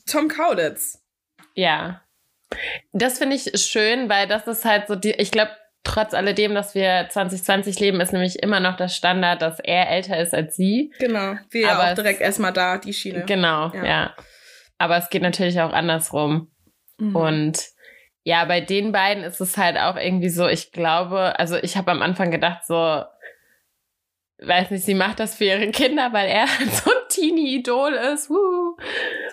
Tom 0.05 0.27
Kaulitz. 0.27 1.03
Ja. 1.55 2.01
Das 2.91 3.17
finde 3.17 3.35
ich 3.35 3.51
schön, 3.59 4.07
weil 4.07 4.27
das 4.27 4.45
ist 4.47 4.65
halt 4.65 4.87
so 4.87 4.95
die, 4.95 5.11
ich 5.11 5.31
glaube, 5.31 5.51
trotz 5.83 6.13
alledem, 6.13 6.53
dass 6.53 6.75
wir 6.75 7.07
2020 7.09 7.79
leben, 7.79 8.01
ist 8.01 8.13
nämlich 8.13 8.41
immer 8.43 8.59
noch 8.59 8.77
das 8.77 8.95
Standard, 8.95 9.41
dass 9.41 9.59
er 9.59 9.89
älter 9.89 10.19
ist 10.19 10.33
als 10.33 10.55
sie. 10.55 10.93
Genau. 10.99 11.35
Wir 11.49 11.71
Aber 11.71 11.91
auch 11.91 11.95
direkt 11.95 12.21
erstmal 12.21 12.53
da, 12.53 12.77
die 12.77 12.93
Schiene. 12.93 13.25
Genau, 13.25 13.71
ja. 13.73 13.85
ja. 13.85 14.15
Aber 14.77 14.97
es 14.97 15.09
geht 15.09 15.21
natürlich 15.21 15.59
auch 15.59 15.73
andersrum. 15.73 16.51
Mhm. 16.99 17.15
Und 17.15 17.59
ja, 18.23 18.45
bei 18.45 18.61
den 18.61 18.91
beiden 18.91 19.23
ist 19.23 19.39
es 19.39 19.57
halt 19.57 19.77
auch 19.77 19.95
irgendwie 19.95 20.29
so, 20.29 20.47
ich 20.47 20.71
glaube, 20.71 21.39
also 21.39 21.55
ich 21.57 21.77
habe 21.77 21.91
am 21.91 22.01
Anfang 22.01 22.31
gedacht, 22.31 22.65
so, 22.65 23.03
weiß 24.41 24.71
nicht, 24.71 24.85
sie 24.85 24.93
macht 24.93 25.19
das 25.19 25.35
für 25.35 25.45
ihre 25.45 25.71
Kinder, 25.71 26.13
weil 26.13 26.29
er 26.29 26.47
so 26.71 26.91
ein 26.91 27.09
Teenie-Idol 27.09 27.93
ist. 27.93 28.29
Woo. 28.29 28.77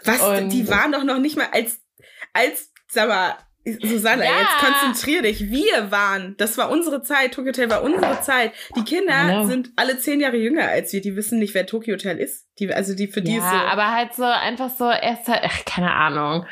Was? 0.05 0.23
Und 0.23 0.51
die 0.51 0.69
waren 0.69 0.93
doch 0.93 1.05
noch 1.05 1.19
nicht 1.19 1.37
mal 1.37 1.49
als, 1.53 1.81
als, 2.33 2.73
sag 2.89 3.09
mal, 3.09 3.37
Susanne, 3.83 4.25
ja. 4.25 4.31
jetzt 4.39 4.59
konzentrier 4.59 5.23
dich. 5.23 5.51
Wir 5.51 5.91
waren, 5.91 6.37
das 6.39 6.57
war 6.57 6.71
unsere 6.71 7.03
Zeit, 7.03 7.35
Tokyo 7.35 7.49
Hotel 7.49 7.69
war 7.69 7.83
unsere 7.83 8.21
Zeit. 8.21 8.53
Die 8.77 8.85
Kinder 8.85 9.45
sind 9.47 9.71
alle 9.75 9.99
zehn 9.99 10.21
Jahre 10.21 10.37
jünger 10.37 10.69
als 10.69 10.93
wir, 10.93 11.01
die 11.01 11.17
wissen 11.17 11.41
nicht, 11.41 11.53
wer 11.55 11.67
Tokyo 11.67 11.95
Hotel 11.95 12.19
ist. 12.19 12.47
Die, 12.61 12.73
also 12.73 12.95
die 12.95 13.09
für 13.09 13.23
die 13.23 13.35
ja, 13.35 13.39
ist 13.39 13.51
so. 13.51 13.57
aber 13.57 13.91
halt 13.93 14.15
so 14.15 14.23
einfach 14.23 14.71
so, 14.71 14.89
erst 14.89 15.27
halt, 15.27 15.43
ach, 15.45 15.65
keine 15.65 15.93
Ahnung. 15.93 16.47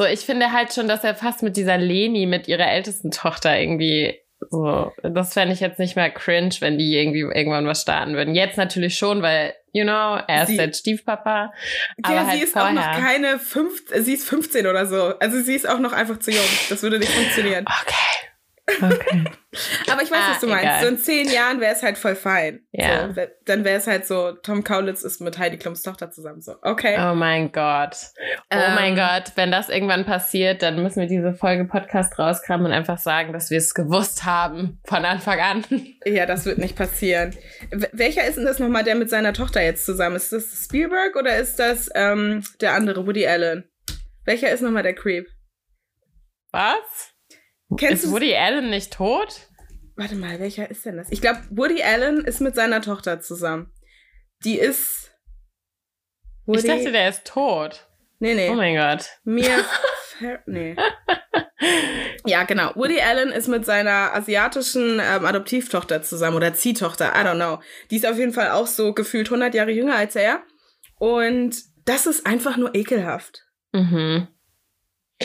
So, 0.00 0.06
ich 0.06 0.20
finde 0.20 0.50
halt 0.50 0.72
schon, 0.72 0.88
dass 0.88 1.04
er 1.04 1.14
fast 1.14 1.42
mit 1.42 1.58
dieser 1.58 1.76
Leni, 1.76 2.24
mit 2.24 2.48
ihrer 2.48 2.66
ältesten 2.66 3.10
Tochter 3.10 3.60
irgendwie 3.60 4.18
so, 4.48 4.90
das 5.02 5.34
fände 5.34 5.52
ich 5.52 5.60
jetzt 5.60 5.78
nicht 5.78 5.94
mehr 5.94 6.08
cringe, 6.08 6.54
wenn 6.60 6.78
die 6.78 6.96
irgendwie 6.96 7.20
irgendwann 7.20 7.66
was 7.66 7.82
starten 7.82 8.14
würden. 8.14 8.34
Jetzt 8.34 8.56
natürlich 8.56 8.96
schon, 8.96 9.20
weil, 9.20 9.52
you 9.74 9.84
know, 9.84 10.18
er 10.26 10.44
ist 10.44 10.48
sie, 10.48 10.56
der 10.56 10.72
Stiefpapa. 10.72 11.52
Ja, 11.98 12.12
aber 12.12 12.20
sie 12.20 12.26
halt 12.30 12.42
ist 12.44 12.52
vorher. 12.54 12.70
auch 12.70 12.74
noch 12.74 12.98
keine 12.98 13.38
fünf, 13.38 13.82
sie 13.94 14.14
ist 14.14 14.26
15 14.26 14.66
oder 14.66 14.86
so. 14.86 15.18
Also 15.18 15.42
sie 15.42 15.54
ist 15.54 15.68
auch 15.68 15.78
noch 15.78 15.92
einfach 15.92 16.18
zu 16.18 16.30
jung. 16.30 16.48
Das 16.70 16.82
würde 16.82 16.98
nicht 16.98 17.12
funktionieren. 17.12 17.66
Okay. 17.82 18.29
Okay. 18.76 19.24
Aber 19.90 20.02
ich 20.02 20.10
weiß, 20.10 20.18
ah, 20.20 20.30
was 20.30 20.40
du 20.40 20.46
meinst. 20.46 20.64
Egal. 20.64 20.82
So 20.82 20.88
in 20.88 20.98
zehn 20.98 21.28
Jahren 21.28 21.60
wäre 21.60 21.74
es 21.74 21.82
halt 21.82 21.98
voll 21.98 22.14
fein. 22.14 22.60
Ja. 22.70 23.12
So, 23.12 23.20
dann 23.44 23.64
wäre 23.64 23.78
es 23.78 23.86
halt 23.86 24.06
so, 24.06 24.32
Tom 24.32 24.62
Kaulitz 24.62 25.02
ist 25.02 25.20
mit 25.20 25.38
Heidi 25.38 25.56
Klums 25.56 25.82
Tochter 25.82 26.10
zusammen. 26.10 26.40
So, 26.40 26.54
okay. 26.62 26.96
Oh 27.00 27.14
mein 27.14 27.50
Gott. 27.50 27.96
Oh 28.52 28.56
ähm, 28.56 28.74
mein 28.76 28.94
Gott. 28.94 29.32
Wenn 29.34 29.50
das 29.50 29.68
irgendwann 29.68 30.04
passiert, 30.04 30.62
dann 30.62 30.82
müssen 30.82 31.00
wir 31.00 31.08
diese 31.08 31.34
Folge 31.34 31.64
Podcast 31.64 32.18
rauskramen 32.18 32.66
und 32.66 32.72
einfach 32.72 32.98
sagen, 32.98 33.32
dass 33.32 33.50
wir 33.50 33.58
es 33.58 33.74
gewusst 33.74 34.24
haben 34.24 34.80
von 34.84 35.04
Anfang 35.04 35.40
an. 35.40 35.64
Ja, 36.06 36.24
das 36.24 36.46
wird 36.46 36.58
nicht 36.58 36.76
passieren. 36.76 37.36
W 37.70 37.86
welcher 37.92 38.24
ist 38.26 38.36
denn 38.36 38.46
das 38.46 38.58
nochmal, 38.58 38.84
der 38.84 38.94
mit 38.94 39.10
seiner 39.10 39.32
Tochter 39.34 39.62
jetzt 39.62 39.84
zusammen 39.84 40.16
ist? 40.16 40.32
Ist 40.32 40.52
das 40.52 40.64
Spielberg 40.64 41.14
oder 41.14 41.36
ist 41.36 41.58
das 41.58 41.90
ähm, 41.94 42.42
der 42.60 42.72
andere, 42.72 43.06
Woody 43.06 43.26
Allen? 43.26 43.64
Welcher 44.24 44.50
ist 44.50 44.62
nochmal 44.62 44.82
der 44.82 44.94
Creep? 44.94 45.26
Was? 46.52 47.09
Kennst 47.76 48.04
ist 48.04 48.12
Woody 48.12 48.34
Allen 48.34 48.70
nicht 48.70 48.92
tot? 48.92 49.48
Warte 49.96 50.14
mal, 50.14 50.40
welcher 50.40 50.70
ist 50.70 50.84
denn 50.86 50.96
das? 50.96 51.10
Ich 51.10 51.20
glaube, 51.20 51.40
Woody 51.50 51.82
Allen 51.82 52.24
ist 52.24 52.40
mit 52.40 52.54
seiner 52.54 52.80
Tochter 52.80 53.20
zusammen. 53.20 53.72
Die 54.44 54.58
ist. 54.58 55.12
Woody... 56.46 56.60
Ich 56.60 56.66
dachte, 56.66 56.92
der 56.92 57.08
ist 57.08 57.26
tot. 57.26 57.86
Nee, 58.18 58.34
nee. 58.34 58.50
Oh 58.50 58.54
mein 58.54 58.76
Gott. 58.76 59.08
Mir. 59.24 59.64
nee. 60.46 60.76
ja, 62.26 62.44
genau. 62.44 62.72
Woody 62.74 63.00
Allen 63.00 63.30
ist 63.30 63.48
mit 63.48 63.64
seiner 63.64 64.14
asiatischen 64.14 65.00
ähm, 65.00 65.24
Adoptivtochter 65.24 66.02
zusammen 66.02 66.36
oder 66.36 66.54
Ziehtochter, 66.54 67.12
I 67.14 67.24
don't 67.24 67.36
know. 67.36 67.60
Die 67.90 67.96
ist 67.96 68.06
auf 68.06 68.18
jeden 68.18 68.32
Fall 68.32 68.50
auch 68.50 68.66
so 68.66 68.92
gefühlt 68.92 69.28
100 69.28 69.54
Jahre 69.54 69.70
jünger 69.70 69.96
als 69.96 70.16
er. 70.16 70.42
Und 70.98 71.56
das 71.86 72.06
ist 72.06 72.26
einfach 72.26 72.56
nur 72.56 72.74
ekelhaft. 72.74 73.46
Mhm. 73.72 74.28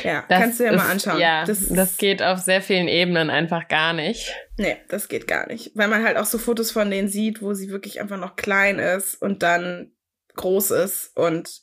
Ja, 0.03 0.25
das 0.27 0.41
kannst 0.41 0.60
du 0.60 0.65
ja 0.65 0.71
ist, 0.71 0.77
mal 0.77 0.89
anschauen. 0.89 1.19
Ja, 1.19 1.45
das, 1.45 1.69
das 1.69 1.97
geht 1.97 2.21
auf 2.21 2.39
sehr 2.39 2.62
vielen 2.62 2.88
Ebenen 2.88 3.29
einfach 3.29 3.67
gar 3.67 3.93
nicht. 3.93 4.34
Nee, 4.58 4.77
das 4.89 5.08
geht 5.08 5.27
gar 5.27 5.47
nicht. 5.47 5.71
Weil 5.75 5.88
man 5.88 6.03
halt 6.03 6.17
auch 6.17 6.25
so 6.25 6.38
Fotos 6.38 6.71
von 6.71 6.91
denen 6.91 7.08
sieht, 7.08 7.41
wo 7.41 7.53
sie 7.53 7.69
wirklich 7.69 8.01
einfach 8.01 8.17
noch 8.17 8.36
klein 8.36 8.79
ist 8.79 9.21
und 9.21 9.41
dann 9.41 9.91
groß 10.36 10.71
ist. 10.71 11.15
Und 11.15 11.62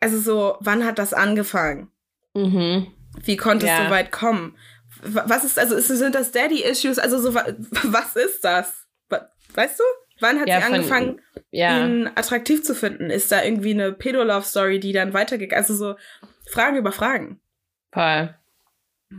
also 0.00 0.18
so, 0.18 0.56
wann 0.60 0.84
hat 0.84 0.98
das 0.98 1.12
angefangen? 1.12 1.90
Mhm. 2.34 2.86
Wie 3.22 3.36
konntest 3.36 3.72
ja. 3.72 3.84
du 3.84 3.90
weit 3.90 4.10
kommen? 4.10 4.56
Was 5.02 5.44
ist, 5.44 5.58
also 5.58 5.78
sind 5.78 6.14
das 6.14 6.32
Daddy-Issues? 6.32 6.98
Also 6.98 7.18
so, 7.18 7.34
was 7.34 8.16
ist 8.16 8.44
das? 8.44 8.86
Weißt 9.54 9.78
du? 9.78 9.84
Wann 10.20 10.40
hat 10.40 10.48
ja, 10.48 10.60
sie 10.60 10.66
angefangen, 10.66 11.20
von, 11.32 11.42
ja. 11.50 11.84
ihn 11.84 12.08
attraktiv 12.14 12.62
zu 12.62 12.74
finden? 12.74 13.10
Ist 13.10 13.32
da 13.32 13.42
irgendwie 13.42 13.72
eine 13.72 13.92
Pedo-Love-Story, 13.92 14.78
die 14.80 14.92
dann 14.92 15.12
weitergeht? 15.12 15.52
Also 15.52 15.74
so, 15.74 15.96
Fragen 16.50 16.76
über 16.76 16.92
Fragen. 16.92 17.40
Voll. 17.92 18.34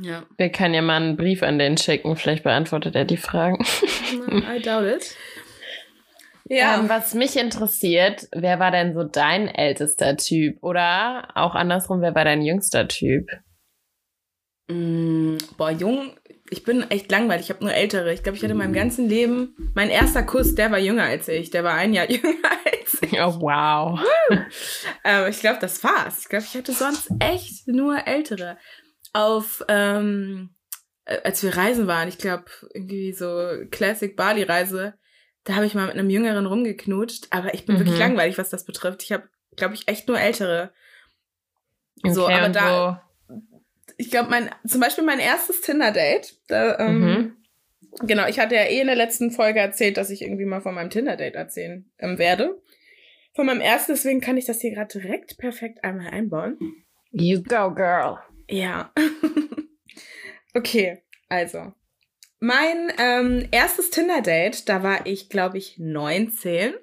Ja. 0.02 0.26
Wir 0.38 0.52
können 0.52 0.74
ja 0.74 0.82
mal 0.82 0.98
einen 0.98 1.18
Brief 1.18 1.44
an 1.44 1.60
den 1.60 1.78
schicken, 1.78 2.16
vielleicht 2.16 2.44
beantwortet 2.44 2.96
er 2.96 3.06
die 3.06 3.18
Fragen. 3.18 3.66
I 4.14 4.62
doubt 4.62 4.86
it. 4.86 5.16
Ja. 6.48 6.78
Ähm, 6.78 6.90
was 6.90 7.14
mich 7.14 7.38
interessiert, 7.38 8.28
wer 8.32 8.60
war 8.60 8.72
denn 8.72 8.94
so 8.94 9.04
dein 9.04 9.48
ältester 9.48 10.16
Typ? 10.18 10.62
Oder 10.62 11.30
auch 11.36 11.56
andersrum, 11.56 12.02
wer 12.02 12.14
war 12.14 12.26
dein 12.26 12.44
jüngster 12.44 12.88
Typ? 12.88 13.28
Mm, 14.68 15.38
boah, 15.58 15.72
jung, 15.72 16.18
ich 16.50 16.64
bin 16.64 16.90
echt 16.92 17.12
langweilig. 17.12 17.46
Ich 17.46 17.50
habe 17.50 17.64
nur 17.64 17.74
ältere. 17.74 18.14
Ich 18.14 18.22
glaube, 18.22 18.38
ich 18.38 18.44
hatte 18.44 18.52
in 18.52 18.58
meinem 18.58 18.74
ganzen 18.74 19.10
Leben, 19.10 19.56
mein 19.74 19.90
erster 19.90 20.24
Kuss, 20.24 20.54
der 20.54 20.72
war 20.72 20.78
jünger 20.78 21.04
als 21.04 21.28
ich. 21.28 21.50
Der 21.50 21.64
war 21.64 21.74
ein 21.74 21.94
Jahr 21.94 22.10
jünger 22.10 22.50
als 22.66 23.02
ich. 23.02 23.14
Oh, 23.14 23.42
wow. 23.42 24.00
ähm, 25.04 25.28
ich 25.30 25.40
glaube, 25.40 25.58
das 25.60 25.84
war's. 25.84 26.20
Ich 26.20 26.30
glaube, 26.30 26.46
ich 26.48 26.56
hatte 26.56 26.74
sonst 26.74 27.10
echt 27.20 27.68
nur 27.68 28.06
ältere. 28.06 28.58
Auf, 29.14 29.64
ähm, 29.70 30.56
äh, 31.06 31.20
als 31.24 31.42
wir 31.42 31.58
reisen 31.58 31.88
waren, 31.88 32.10
ich 32.10 32.20
glaube, 32.20 32.46
irgendwie 32.74 33.14
so 33.14 33.50
Classic 33.72 34.16
Bali-Reise, 34.16 34.94
da 35.46 35.56
habe 35.56 35.66
ich 35.66 35.74
mal 35.74 35.88
mit 35.88 35.96
einem 35.96 36.10
Jüngeren 36.10 36.46
rumgeknutscht. 36.46 37.28
Aber 37.32 37.56
ich 37.56 37.66
bin 37.66 37.76
mhm. 37.76 37.80
wirklich 37.80 37.98
langweilig, 37.98 38.38
was 38.38 38.50
das 38.50 38.66
betrifft. 38.66 39.02
Ich 39.02 39.12
habe, 39.12 39.28
glaube 39.56 39.74
ich, 39.74 39.88
echt 39.88 40.08
nur 40.08 40.20
ältere. 40.20 40.74
Okay, 42.04 42.14
so, 42.14 42.28
aber 42.28 42.50
da. 42.50 43.02
Ich 43.98 44.12
glaube, 44.12 44.30
mein, 44.30 44.50
zum 44.66 44.82
Beispiel 44.82 45.04
mein 45.04 45.20
erstes 45.20 45.62
Tinder-Date, 45.62 46.38
da, 46.48 46.80
ähm, 46.80 47.00
mhm. 47.00 47.38
genau, 48.06 48.28
ich 48.28 48.40
hatte 48.40 48.56
ja 48.56 48.64
eh 48.64 48.82
in 48.82 48.88
der 48.88 48.96
letzten 48.96 49.32
Folge 49.32 49.60
erzählt, 49.60 49.98
dass 49.98 50.10
ich 50.10 50.22
irgendwie 50.22 50.46
mal 50.46 50.62
von 50.62 50.76
meinem 50.76 50.90
Tinder-Date 50.90 51.36
erzählen 51.36 51.90
ähm, 52.00 52.18
werde. 52.18 52.62
Von 53.34 53.46
meinem 53.46 53.62
ersten, 53.62 53.94
deswegen 53.94 54.22
kann 54.22 54.38
ich 54.38 54.46
das 54.46 54.62
hier 54.62 54.72
gerade 54.72 55.00
direkt 55.00 55.38
perfekt 55.38 55.84
einmal 55.84 56.08
einbauen. 56.08 56.58
You 57.12 57.42
go, 57.44 57.74
girl. 57.74 58.20
Ja. 58.50 58.94
okay, 60.54 61.02
also. 61.28 61.74
Mein 62.40 62.92
ähm, 62.98 63.48
erstes 63.52 63.90
Tinder-Date, 63.90 64.70
da 64.70 64.84
war 64.84 65.06
ich, 65.06 65.30
glaube 65.30 65.58
ich, 65.58 65.78
19. 65.78 66.74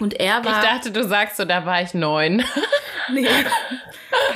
Und 0.00 0.14
er 0.14 0.44
war. 0.44 0.62
Ich 0.62 0.68
dachte, 0.68 0.90
du 0.90 1.02
sagst 1.04 1.36
so, 1.36 1.44
da 1.44 1.64
war 1.66 1.82
ich 1.82 1.94
neun. 1.94 2.44
nee. 3.12 3.26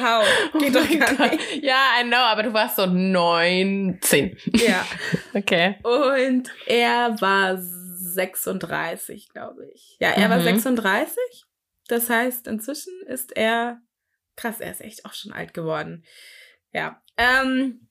How? 0.00 0.24
Geht 0.58 0.76
oh 0.76 0.80
doch 0.80 1.16
gar 1.16 1.30
nicht. 1.30 1.62
Ja, 1.62 2.00
I 2.00 2.04
know, 2.04 2.16
aber 2.16 2.42
du 2.42 2.52
warst 2.52 2.76
so 2.76 2.86
19. 2.86 4.36
Ja. 4.54 4.84
okay. 5.34 5.78
Und 5.82 6.50
er 6.66 7.20
war 7.20 7.58
36, 7.58 9.28
glaube 9.28 9.66
ich. 9.72 9.96
Ja, 10.00 10.10
er 10.10 10.28
mhm. 10.28 10.32
war 10.32 10.40
36. 10.40 11.16
Das 11.88 12.10
heißt, 12.10 12.46
inzwischen 12.46 12.92
ist 13.06 13.36
er. 13.36 13.80
Krass, 14.34 14.60
er 14.60 14.70
ist 14.70 14.80
echt 14.80 15.04
auch 15.04 15.12
schon 15.12 15.32
alt 15.32 15.52
geworden. 15.52 16.04
Ja. 16.72 17.02
Ähm, 17.18 17.88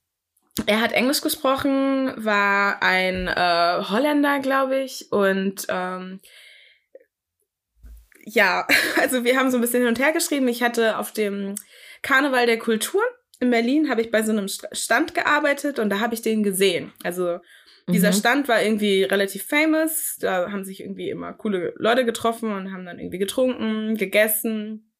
er 0.65 0.81
hat 0.81 0.91
Englisch 0.91 1.21
gesprochen, 1.21 2.13
war 2.17 2.81
ein 2.81 3.27
äh, 3.27 3.83
Holländer, 3.89 4.39
glaube 4.39 4.79
ich, 4.79 5.11
und 5.11 5.65
ähm, 5.69 6.19
ja, 8.25 8.67
also 9.01 9.23
wir 9.23 9.37
haben 9.37 9.51
so 9.51 9.57
ein 9.57 9.61
bisschen 9.61 9.81
hin 9.81 9.89
und 9.89 9.99
her 9.99 10.13
geschrieben. 10.13 10.47
Ich 10.47 10.63
hatte 10.63 10.97
auf 10.97 11.11
dem 11.11 11.55
Karneval 12.01 12.45
der 12.45 12.59
Kulturen 12.59 13.03
in 13.39 13.49
Berlin, 13.49 13.89
habe 13.89 14.01
ich 14.01 14.11
bei 14.11 14.21
so 14.21 14.31
einem 14.31 14.47
Stand 14.47 15.13
gearbeitet 15.13 15.79
und 15.79 15.89
da 15.89 15.99
habe 15.99 16.13
ich 16.13 16.21
den 16.21 16.43
gesehen. 16.43 16.93
Also 17.03 17.39
dieser 17.89 18.11
mhm. 18.11 18.15
Stand 18.15 18.47
war 18.47 18.61
irgendwie 18.61 19.03
relativ 19.03 19.43
famous. 19.43 20.17
Da 20.19 20.51
haben 20.51 20.63
sich 20.63 20.81
irgendwie 20.81 21.09
immer 21.09 21.33
coole 21.33 21.73
Leute 21.77 22.05
getroffen 22.05 22.51
und 22.51 22.71
haben 22.71 22.85
dann 22.85 22.99
irgendwie 22.99 23.17
getrunken, 23.17 23.95
gegessen. 23.95 24.91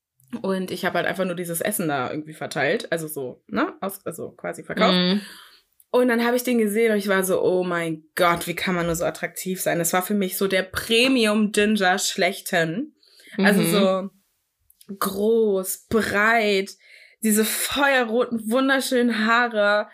Und 0.41 0.71
ich 0.71 0.85
habe 0.85 0.97
halt 0.97 1.07
einfach 1.07 1.25
nur 1.25 1.35
dieses 1.35 1.61
Essen 1.61 1.87
da 1.87 2.09
irgendwie 2.09 2.33
verteilt. 2.33 2.91
Also 2.91 3.07
so, 3.07 3.43
ne? 3.47 3.73
Aus, 3.81 4.05
also 4.05 4.31
quasi 4.31 4.63
verkauft. 4.63 4.95
Mhm. 4.95 5.21
Und 5.91 6.07
dann 6.07 6.25
habe 6.25 6.37
ich 6.37 6.43
den 6.43 6.57
gesehen 6.57 6.93
und 6.93 6.97
ich 6.97 7.09
war 7.09 7.23
so, 7.23 7.41
oh 7.43 7.63
mein 7.65 8.05
Gott, 8.15 8.47
wie 8.47 8.55
kann 8.55 8.75
man 8.75 8.85
nur 8.85 8.95
so 8.95 9.03
attraktiv 9.03 9.61
sein? 9.61 9.77
Das 9.77 9.91
war 9.91 10.01
für 10.01 10.13
mich 10.13 10.37
so 10.37 10.47
der 10.47 10.63
Premium 10.63 11.51
Ginger 11.51 11.99
schlechthin. 11.99 12.93
Also 13.37 13.61
mhm. 13.61 13.71
so 13.71 14.09
groß, 14.99 15.87
breit, 15.89 16.71
diese 17.23 17.45
feuerroten, 17.45 18.51
wunderschönen 18.51 19.25
Haare, 19.25 19.87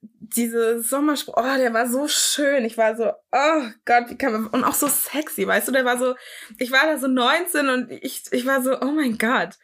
diese 0.00 0.82
Sommerspruch, 0.82 1.34
oh, 1.36 1.56
der 1.58 1.74
war 1.74 1.88
so 1.88 2.06
schön. 2.08 2.64
Ich 2.64 2.78
war 2.78 2.96
so, 2.96 3.10
oh 3.32 3.62
Gott, 3.84 4.08
wie 4.08 4.16
kann 4.16 4.32
man, 4.32 4.46
und 4.46 4.64
auch 4.64 4.74
so 4.74 4.86
sexy, 4.86 5.46
weißt 5.46 5.68
du, 5.68 5.72
der 5.72 5.84
war 5.84 5.98
so, 5.98 6.14
ich 6.58 6.70
war 6.70 6.86
da 6.86 6.98
so 6.98 7.08
19 7.08 7.68
und 7.68 7.90
ich, 7.90 8.22
ich 8.30 8.46
war 8.46 8.62
so, 8.62 8.80
oh 8.80 8.92
mein 8.92 9.18
Gott 9.18 9.56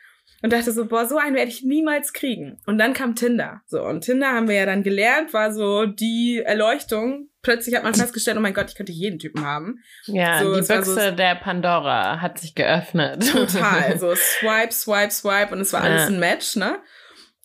und 0.42 0.52
dachte 0.52 0.72
so, 0.72 0.86
boah, 0.86 1.06
so 1.06 1.16
einen 1.16 1.34
werde 1.34 1.50
ich 1.50 1.62
niemals 1.62 2.12
kriegen. 2.12 2.58
Und 2.66 2.78
dann 2.78 2.92
kam 2.92 3.14
Tinder. 3.14 3.62
So, 3.66 3.82
und 3.82 4.02
Tinder 4.02 4.28
haben 4.28 4.48
wir 4.48 4.54
ja 4.54 4.66
dann 4.66 4.82
gelernt, 4.82 5.32
war 5.32 5.52
so 5.52 5.86
die 5.86 6.42
Erleuchtung. 6.44 7.30
Plötzlich 7.46 7.76
hat 7.76 7.84
man 7.84 7.94
festgestellt, 7.94 8.36
oh 8.36 8.40
mein 8.40 8.54
Gott, 8.54 8.70
ich 8.70 8.74
könnte 8.74 8.90
jeden 8.90 9.20
Typen 9.20 9.44
haben. 9.44 9.78
Ja, 10.06 10.42
so, 10.42 10.52
die 10.52 10.62
Büchse 10.62 10.82
so, 10.82 11.10
der 11.12 11.36
Pandora 11.36 12.20
hat 12.20 12.40
sich 12.40 12.56
geöffnet. 12.56 13.24
Total. 13.30 13.96
So 14.00 14.16
swipe, 14.16 14.72
swipe, 14.72 15.12
swipe 15.12 15.54
und 15.54 15.60
es 15.60 15.72
war 15.72 15.82
alles 15.82 16.02
ja. 16.02 16.06
ein 16.08 16.18
Match, 16.18 16.56
ne? 16.56 16.80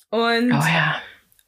Und, 0.09 0.53
oh 0.53 0.65
ja. 0.65 0.99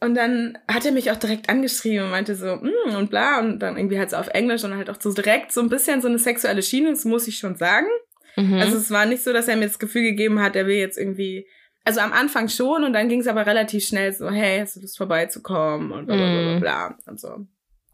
Und 0.02 0.14
dann 0.14 0.60
hat 0.68 0.86
er 0.86 0.92
mich 0.92 1.10
auch 1.10 1.16
direkt 1.16 1.50
angeschrieben 1.50 2.06
und 2.06 2.12
meinte 2.12 2.36
so, 2.36 2.58
mm, 2.58 2.96
und 2.96 3.10
bla, 3.10 3.40
und 3.40 3.58
dann 3.58 3.76
irgendwie 3.76 3.98
halt 3.98 4.12
so 4.12 4.18
auf 4.18 4.28
Englisch 4.28 4.64
und 4.64 4.78
halt 4.78 4.92
auch 4.92 5.02
so 5.02 5.12
direkt 5.12 5.52
so 5.52 5.60
ein 5.60 5.70
bisschen 5.70 6.00
so 6.00 6.08
eine 6.08 6.20
sexuelle 6.20 6.62
Schiene, 6.62 6.92
das 6.92 7.06
muss 7.06 7.28
ich 7.28 7.40
schon 7.40 7.56
sagen. 7.56 7.88
Mhm. 8.36 8.60
Also 8.60 8.78
es 8.78 8.92
war 8.92 9.08
nicht 9.08 9.24
so, 9.24 9.34
dass 9.34 9.48
er 9.48 9.56
mir 9.56 9.66
das 9.66 9.80
Gefühl 9.80 10.04
gegeben 10.04 10.40
hat, 10.40 10.56
er 10.56 10.68
will 10.68 10.78
jetzt 10.78 11.00
irgendwie. 11.00 11.48
Also 11.86 12.02
am 12.02 12.14
Anfang 12.14 12.50
schon 12.50 12.84
und 12.84 12.94
dann 12.94 13.10
ging 13.10 13.22
es 13.22 13.28
aber 13.28 13.48
relativ 13.48 13.84
schnell 13.84 14.14
so, 14.14 14.30
hey, 14.30 14.60
hast 14.60 14.76
du 14.76 14.82
Lust 14.82 14.96
vorbeizukommen 14.96 15.92
und 15.92 16.06
bla 16.06 16.16
bla 16.16 16.26
bla, 16.26 16.54
mhm. 16.54 16.60
bla 16.60 16.98
und 17.08 17.20
so. 17.20 17.48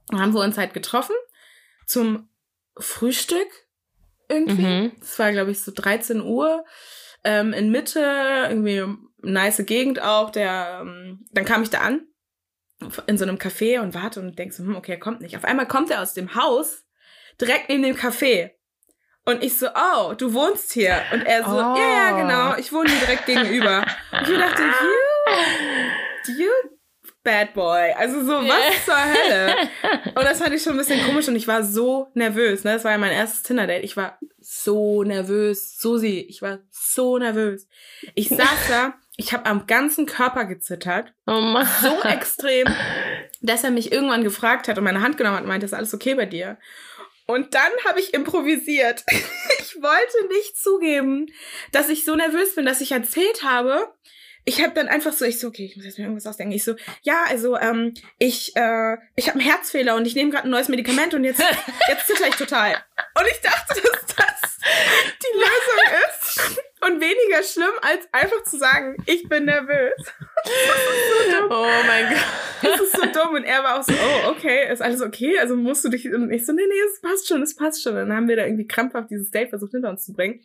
Dann 0.09 0.19
haben 0.19 0.33
wir 0.33 0.41
uns 0.41 0.57
halt 0.57 0.73
getroffen 0.73 1.15
zum 1.85 2.29
Frühstück 2.77 3.47
irgendwie. 4.27 4.61
Mhm. 4.61 4.91
Das 4.99 5.17
war, 5.19 5.31
glaube 5.31 5.51
ich, 5.51 5.61
so 5.61 5.71
13 5.73 6.21
Uhr. 6.21 6.65
Ähm, 7.23 7.51
in 7.51 7.71
Mitte, 7.71 7.99
irgendwie 8.49 8.85
nice 9.21 9.65
Gegend 9.65 10.01
auch. 10.01 10.29
Der, 10.29 10.79
ähm, 10.81 11.25
dann 11.31 11.45
kam 11.45 11.63
ich 11.63 11.69
da 11.69 11.79
an 11.79 12.05
in 13.07 13.17
so 13.17 13.25
einem 13.25 13.37
Café 13.37 13.81
und 13.81 13.93
warte 13.93 14.21
und 14.21 14.39
denk 14.39 14.53
so, 14.53 14.63
hm, 14.63 14.75
okay, 14.75 14.93
er 14.93 14.99
kommt 14.99 15.21
nicht. 15.21 15.35
Auf 15.35 15.43
einmal 15.43 15.67
kommt 15.67 15.91
er 15.91 16.01
aus 16.01 16.13
dem 16.13 16.35
Haus 16.35 16.85
direkt 17.41 17.67
neben 17.69 17.83
dem 17.83 17.95
Café. 17.95 18.51
Und 19.25 19.43
ich 19.43 19.59
so, 19.59 19.67
oh, 19.67 20.13
du 20.13 20.33
wohnst 20.33 20.71
hier. 20.71 21.01
Und 21.11 21.21
er 21.23 21.43
so, 21.43 21.57
ja, 21.57 21.73
oh. 21.73 21.77
ja, 21.77 22.11
genau, 22.17 22.55
ich 22.57 22.71
wohne 22.71 22.89
hier 22.89 22.99
direkt 22.99 23.25
gegenüber. 23.25 23.85
Und 24.11 24.29
ich 24.29 24.37
dachte, 24.37 24.63
you, 26.27 26.37
you 26.37 26.78
bad 27.23 27.53
boy. 27.53 27.91
Also 27.97 28.23
so, 28.23 28.31
was 28.31 28.85
zur 28.85 28.95
Hölle? 28.95 29.55
Und 30.15 30.23
das 30.23 30.39
fand 30.39 30.53
ich 30.53 30.63
schon 30.63 30.73
ein 30.73 30.79
bisschen 30.79 31.05
komisch 31.05 31.27
und 31.27 31.35
ich 31.35 31.47
war 31.47 31.63
so 31.63 32.11
nervös. 32.13 32.63
Ne? 32.63 32.73
Das 32.73 32.83
war 32.83 32.91
ja 32.91 32.97
mein 32.97 33.11
erstes 33.11 33.43
Tinder-Date. 33.43 33.83
Ich 33.83 33.95
war 33.97 34.17
so 34.39 35.03
nervös. 35.03 35.79
Susi, 35.79 36.25
ich 36.27 36.41
war 36.41 36.59
so 36.71 37.17
nervös. 37.17 37.67
Ich 38.15 38.29
saß 38.29 38.67
da, 38.69 38.95
ich 39.17 39.33
habe 39.33 39.45
am 39.45 39.67
ganzen 39.67 40.05
Körper 40.05 40.45
gezittert. 40.45 41.13
Oh 41.27 41.41
Mann. 41.41 41.67
So 41.81 42.01
extrem, 42.07 42.67
dass 43.41 43.63
er 43.63 43.71
mich 43.71 43.91
irgendwann 43.91 44.23
gefragt 44.23 44.67
hat 44.67 44.77
und 44.77 44.83
meine 44.83 45.01
Hand 45.01 45.17
genommen 45.17 45.35
hat 45.35 45.43
und 45.43 45.49
meinte, 45.49 45.65
ist 45.65 45.73
alles 45.73 45.93
okay 45.93 46.15
bei 46.15 46.25
dir? 46.25 46.57
Und 47.25 47.53
dann 47.53 47.71
habe 47.85 47.99
ich 47.99 48.13
improvisiert. 48.13 49.03
ich 49.59 49.75
wollte 49.75 50.27
nicht 50.29 50.57
zugeben, 50.57 51.27
dass 51.71 51.89
ich 51.89 52.03
so 52.03 52.15
nervös 52.15 52.55
bin, 52.55 52.65
dass 52.65 52.81
ich 52.81 52.91
erzählt 52.91 53.43
habe. 53.43 53.93
Ich 54.45 54.63
habe 54.63 54.73
dann 54.73 54.87
einfach 54.87 55.13
so, 55.13 55.25
ich 55.25 55.39
so, 55.39 55.47
okay, 55.47 55.65
ich 55.65 55.75
muss 55.75 55.85
jetzt 55.85 55.97
mir 55.97 56.05
irgendwas 56.05 56.27
ausdenken. 56.27 56.53
Ich 56.53 56.63
so, 56.63 56.75
ja, 57.03 57.23
also 57.27 57.57
ähm, 57.57 57.93
ich, 58.17 58.55
äh, 58.55 58.97
ich 59.15 59.27
habe 59.27 59.39
einen 59.39 59.47
Herzfehler 59.47 59.95
und 59.95 60.05
ich 60.05 60.15
nehme 60.15 60.31
gerade 60.31 60.45
ein 60.45 60.51
neues 60.51 60.69
Medikament 60.69 61.13
und 61.13 61.23
jetzt, 61.23 61.39
jetzt 61.89 62.07
zitter 62.07 62.27
ich 62.27 62.35
total. 62.35 62.73
Und 63.15 63.27
ich 63.29 63.41
dachte, 63.41 63.81
dass 63.81 64.15
das 64.15 64.57
die 65.21 65.37
Lösung 65.37 65.99
ist 66.07 66.61
und 66.81 67.01
weniger 67.01 67.43
schlimm, 67.43 67.71
als 67.81 68.07
einfach 68.11 68.43
zu 68.43 68.57
sagen, 68.57 68.95
ich 69.05 69.27
bin 69.27 69.45
nervös. 69.45 69.93
So 70.45 71.45
oh 71.49 71.67
mein 71.85 72.09
Gott. 72.09 72.23
Das 72.61 72.79
ist 72.79 72.93
so 72.93 73.05
dumm. 73.05 73.35
Und 73.35 73.43
er 73.43 73.63
war 73.63 73.79
auch 73.79 73.83
so, 73.83 73.93
oh, 73.93 74.29
okay, 74.29 74.71
ist 74.71 74.81
alles 74.81 75.01
okay? 75.01 75.37
Also 75.39 75.55
musst 75.55 75.83
du 75.83 75.89
dich. 75.89 76.11
Und 76.11 76.31
ich 76.31 76.45
so, 76.45 76.53
nee, 76.53 76.65
nee, 76.67 76.79
es 76.87 77.01
passt 77.01 77.27
schon, 77.27 77.41
es 77.41 77.55
passt 77.55 77.83
schon. 77.83 77.93
Und 77.93 78.09
dann 78.09 78.15
haben 78.15 78.27
wir 78.27 78.35
da 78.35 78.45
irgendwie 78.45 78.67
krampfhaft 78.67 79.09
dieses 79.09 79.31
Date 79.31 79.49
versucht 79.49 79.71
hinter 79.71 79.89
uns 79.89 80.05
zu 80.05 80.13
bringen. 80.13 80.41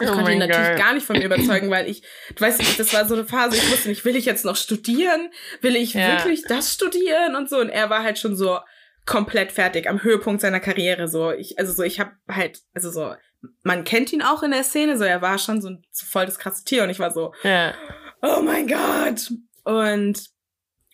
Ich 0.00 0.08
oh 0.08 0.12
konnte 0.12 0.32
ihn 0.32 0.38
natürlich 0.38 0.68
God. 0.68 0.78
gar 0.78 0.94
nicht 0.94 1.06
von 1.06 1.18
mir 1.18 1.24
überzeugen, 1.26 1.70
weil 1.70 1.88
ich, 1.88 2.02
du 2.34 2.40
weißt, 2.40 2.78
das 2.78 2.94
war 2.94 3.06
so 3.06 3.14
eine 3.14 3.24
Phase, 3.24 3.56
ich 3.56 3.70
wusste 3.70 3.88
nicht, 3.88 4.04
will 4.04 4.16
ich 4.16 4.24
jetzt 4.24 4.44
noch 4.44 4.56
studieren? 4.56 5.30
Will 5.60 5.76
ich 5.76 5.94
ja. 5.94 6.18
wirklich 6.18 6.42
das 6.42 6.72
studieren 6.72 7.34
und 7.34 7.48
so? 7.48 7.58
Und 7.58 7.70
er 7.70 7.90
war 7.90 8.02
halt 8.02 8.18
schon 8.18 8.36
so 8.36 8.58
komplett 9.06 9.52
fertig, 9.52 9.88
am 9.88 10.02
Höhepunkt 10.02 10.40
seiner 10.40 10.60
Karriere. 10.60 11.08
So, 11.08 11.32
ich, 11.32 11.58
also 11.58 11.72
so, 11.72 11.82
ich 11.82 11.98
habe 11.98 12.12
halt, 12.30 12.60
also 12.74 12.90
so, 12.90 13.14
man 13.62 13.84
kennt 13.84 14.12
ihn 14.12 14.22
auch 14.22 14.42
in 14.42 14.50
der 14.50 14.64
Szene, 14.64 14.98
so 14.98 15.04
er 15.04 15.22
war 15.22 15.38
schon 15.38 15.60
so, 15.62 15.70
ein, 15.70 15.82
so 15.90 16.06
voll 16.06 16.26
das 16.26 16.38
krasse 16.38 16.64
Tier 16.64 16.84
und 16.84 16.90
ich 16.90 16.98
war 16.98 17.10
so, 17.10 17.32
ja. 17.42 17.74
oh 18.22 18.42
mein 18.42 18.68
Gott. 18.68 19.32
Und 19.64 20.30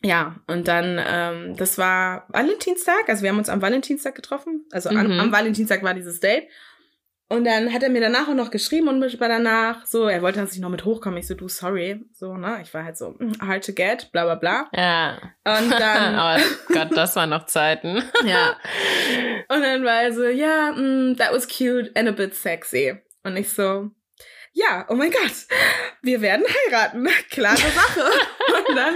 ja, 0.02 0.36
und 0.46 0.68
dann, 0.68 1.00
ähm, 1.04 1.56
das 1.56 1.78
war 1.78 2.26
Valentinstag, 2.28 3.08
also 3.08 3.22
wir 3.22 3.30
haben 3.30 3.38
uns 3.38 3.48
am 3.48 3.62
Valentinstag 3.62 4.14
getroffen, 4.14 4.66
also 4.70 4.90
mhm. 4.90 4.98
am, 4.98 5.12
am 5.12 5.32
Valentinstag 5.32 5.82
war 5.82 5.94
dieses 5.94 6.20
Date 6.20 6.44
und 7.34 7.44
dann 7.44 7.72
hat 7.72 7.82
er 7.82 7.90
mir 7.90 8.00
danach 8.00 8.28
auch 8.28 8.34
noch 8.34 8.50
geschrieben 8.50 8.88
unmittelbar 8.88 9.28
danach, 9.28 9.84
so, 9.86 10.06
er 10.06 10.22
wollte, 10.22 10.40
dass 10.40 10.54
ich 10.54 10.60
noch 10.60 10.70
mit 10.70 10.84
hochkomme. 10.84 11.18
Ich 11.18 11.26
so, 11.26 11.34
du, 11.34 11.48
sorry. 11.48 12.04
So, 12.12 12.36
ne? 12.36 12.60
Ich 12.62 12.72
war 12.72 12.84
halt 12.84 12.96
so, 12.96 13.10
mm, 13.18 13.32
hard 13.40 13.64
to 13.64 13.72
get, 13.72 14.10
bla 14.12 14.24
bla 14.24 14.34
bla. 14.36 14.68
Ja. 14.72 15.18
Und 15.44 15.70
dann. 15.70 16.14
Aber 16.14 16.42
Gott, 16.68 16.96
das 16.96 17.16
waren 17.16 17.30
noch 17.30 17.46
Zeiten. 17.46 18.02
ja. 18.24 18.56
Und 19.48 19.62
dann 19.62 19.84
war 19.84 20.02
er 20.02 20.12
so, 20.12 20.24
ja, 20.24 20.72
mm, 20.72 21.16
that 21.16 21.32
was 21.32 21.48
cute 21.48 21.90
and 21.96 22.08
a 22.08 22.12
bit 22.12 22.34
sexy. 22.34 22.96
Und 23.22 23.36
ich 23.36 23.50
so, 23.50 23.90
ja, 24.52 24.86
oh 24.88 24.94
mein 24.94 25.10
Gott, 25.10 25.32
wir 26.02 26.20
werden 26.20 26.44
heiraten. 26.46 27.08
Klare 27.30 27.56
Sache. 27.56 28.02
Und 28.68 28.76
dann 28.76 28.94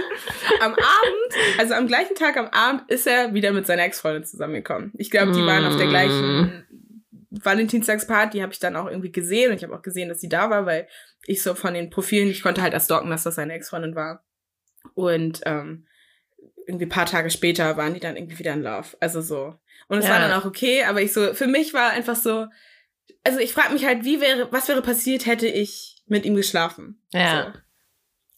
am 0.61 0.71
Abend, 0.71 1.59
also 1.59 1.73
am 1.73 1.87
gleichen 1.87 2.15
Tag 2.15 2.37
am 2.37 2.47
Abend, 2.47 2.89
ist 2.89 3.05
er 3.05 3.33
wieder 3.33 3.51
mit 3.51 3.67
seiner 3.67 3.83
Ex-Freundin 3.83 4.23
zusammengekommen. 4.23 4.93
Ich 4.97 5.11
glaube, 5.11 5.33
die 5.33 5.45
waren 5.45 5.65
auf 5.65 5.75
der 5.75 5.87
gleichen 5.87 6.41
mm. 6.41 6.88
Valentinstagsparty 7.31 8.39
habe 8.39 8.53
ich 8.53 8.59
dann 8.59 8.75
auch 8.75 8.87
irgendwie 8.87 9.11
gesehen 9.11 9.51
und 9.51 9.57
ich 9.57 9.63
habe 9.63 9.75
auch 9.75 9.81
gesehen, 9.81 10.09
dass 10.09 10.19
sie 10.19 10.29
da 10.29 10.49
war, 10.49 10.65
weil 10.65 10.87
ich 11.25 11.43
so 11.43 11.53
von 11.53 11.73
den 11.73 11.89
Profilen, 11.89 12.29
ich 12.29 12.41
konnte 12.41 12.61
halt 12.61 12.73
erst 12.73 12.89
docken, 12.89 13.09
dass 13.09 13.23
das 13.23 13.35
seine 13.35 13.53
Ex-Freundin 13.53 13.95
war. 13.95 14.23
Und 14.95 15.41
ähm, 15.45 15.85
irgendwie 16.65 16.85
paar 16.85 17.05
Tage 17.05 17.29
später 17.29 17.77
waren 17.77 17.93
die 17.93 17.99
dann 17.99 18.15
irgendwie 18.15 18.39
wieder 18.39 18.53
in 18.53 18.63
Love. 18.63 18.97
Also 18.99 19.21
so. 19.21 19.55
Und 19.87 19.99
es 19.99 20.05
ja. 20.05 20.11
war 20.11 20.19
dann 20.19 20.31
auch 20.31 20.45
okay, 20.45 20.83
aber 20.83 21.01
ich 21.01 21.13
so, 21.13 21.33
für 21.33 21.47
mich 21.47 21.73
war 21.73 21.91
einfach 21.91 22.15
so, 22.15 22.47
also 23.23 23.39
ich 23.39 23.53
frage 23.53 23.73
mich 23.73 23.85
halt, 23.85 24.05
wie 24.05 24.21
wäre, 24.21 24.51
was 24.51 24.67
wäre 24.67 24.81
passiert, 24.81 25.25
hätte 25.25 25.47
ich 25.47 26.03
mit 26.07 26.25
ihm 26.25 26.35
geschlafen? 26.35 27.01
Ja. 27.11 27.53
So. 27.53 27.59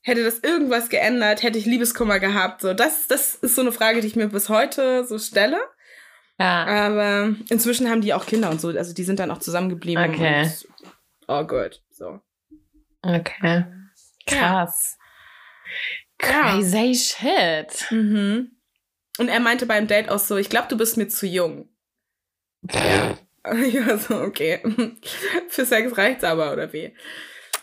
Hätte 0.03 0.23
das 0.23 0.39
irgendwas 0.39 0.89
geändert? 0.89 1.43
Hätte 1.43 1.59
ich 1.59 1.65
Liebeskummer 1.65 2.19
gehabt? 2.19 2.61
So, 2.61 2.73
das, 2.73 3.07
das 3.07 3.35
ist 3.35 3.55
so 3.55 3.61
eine 3.61 3.71
Frage, 3.71 4.01
die 4.01 4.07
ich 4.07 4.15
mir 4.15 4.27
bis 4.27 4.49
heute 4.49 5.05
so 5.05 5.19
stelle. 5.19 5.59
Ja. 6.41 6.65
Aber 6.87 7.35
inzwischen 7.49 7.89
haben 7.89 8.01
die 8.01 8.13
auch 8.13 8.25
Kinder 8.25 8.49
und 8.49 8.59
so. 8.61 8.69
Also 8.69 8.93
die 8.93 9.03
sind 9.03 9.19
dann 9.19 9.31
auch 9.31 9.39
zusammengeblieben. 9.39 10.13
Okay. 10.13 10.43
Und, 10.43 10.67
oh 11.27 11.43
gut. 11.45 11.81
So. 11.89 12.19
Okay. 13.01 13.65
Krass. 14.27 14.97
Ja. 16.21 16.51
Crazy 16.53 16.93
shit. 16.95 17.91
Mhm. 17.91 18.51
Und 19.17 19.27
er 19.27 19.39
meinte 19.39 19.65
beim 19.65 19.87
Date 19.87 20.09
auch 20.09 20.19
so, 20.19 20.37
ich 20.37 20.49
glaube, 20.49 20.67
du 20.69 20.77
bist 20.77 20.97
mir 20.97 21.07
zu 21.07 21.25
jung. 21.27 21.69
Ja. 22.71 23.17
Ich 23.65 23.73
war 23.87 23.97
so, 23.97 24.21
okay. 24.21 24.61
Für 25.49 25.65
Sex 25.65 25.97
reicht's 25.97 26.23
aber, 26.23 26.53
oder 26.53 26.71
wie? 26.73 26.93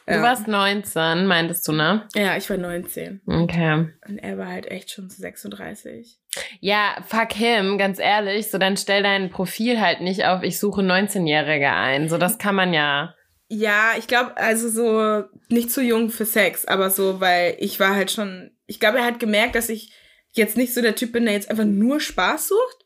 Du 0.07 0.15
Ja. 0.15 0.23
warst 0.23 0.49
19, 0.49 1.25
meintest 1.27 1.69
du, 1.69 1.73
ne? 1.73 2.09
Ja, 2.17 2.37
ich 2.37 2.51
war 2.51 2.57
19. 2.57 3.21
Okay. 3.25 3.89
Und 4.09 4.19
er 4.19 4.39
war 4.39 4.49
halt 4.49 4.67
echt 4.67 4.91
schon 4.91 5.09
36. 5.09 6.18
Ja, 6.61 6.97
fuck 7.07 7.33
him, 7.33 7.79
ganz 7.79 7.99
ehrlich. 7.99 8.51
So, 8.51 8.59
dann 8.59 8.77
stell 8.77 9.03
dein 9.03 9.31
Profil 9.31 9.81
halt 9.81 10.01
nicht 10.01 10.25
auf, 10.25 10.43
ich 10.43 10.59
suche 10.59 10.83
19-Jährige 10.83 11.71
ein. 11.71 12.09
So, 12.09 12.19
das 12.19 12.39
kann 12.39 12.55
man 12.55 12.73
ja. 12.73 13.15
Ja, 13.49 13.93
ich 13.99 14.07
glaube, 14.07 14.37
also 14.37 14.69
so 14.69 15.25
nicht 15.49 15.71
zu 15.71 15.83
jung 15.83 16.11
für 16.11 16.27
Sex, 16.27 16.67
aber 16.67 16.91
so, 16.91 17.21
weil 17.21 17.57
ich 17.59 17.81
war 17.81 17.95
halt 17.95 18.11
schon, 18.11 18.51
ich 18.67 18.79
glaube, 18.79 18.99
er 18.99 19.05
hat 19.05 19.21
gemerkt, 19.21 19.55
dass 19.55 19.71
ich 19.71 19.93
jetzt 20.33 20.57
nicht 20.57 20.75
so 20.75 20.83
der 20.83 20.95
Typ 20.95 21.13
bin, 21.13 21.25
der 21.25 21.35
jetzt 21.35 21.51
einfach 21.51 21.65
nur 21.65 22.01
Spaß 22.01 22.49
sucht. 22.49 22.77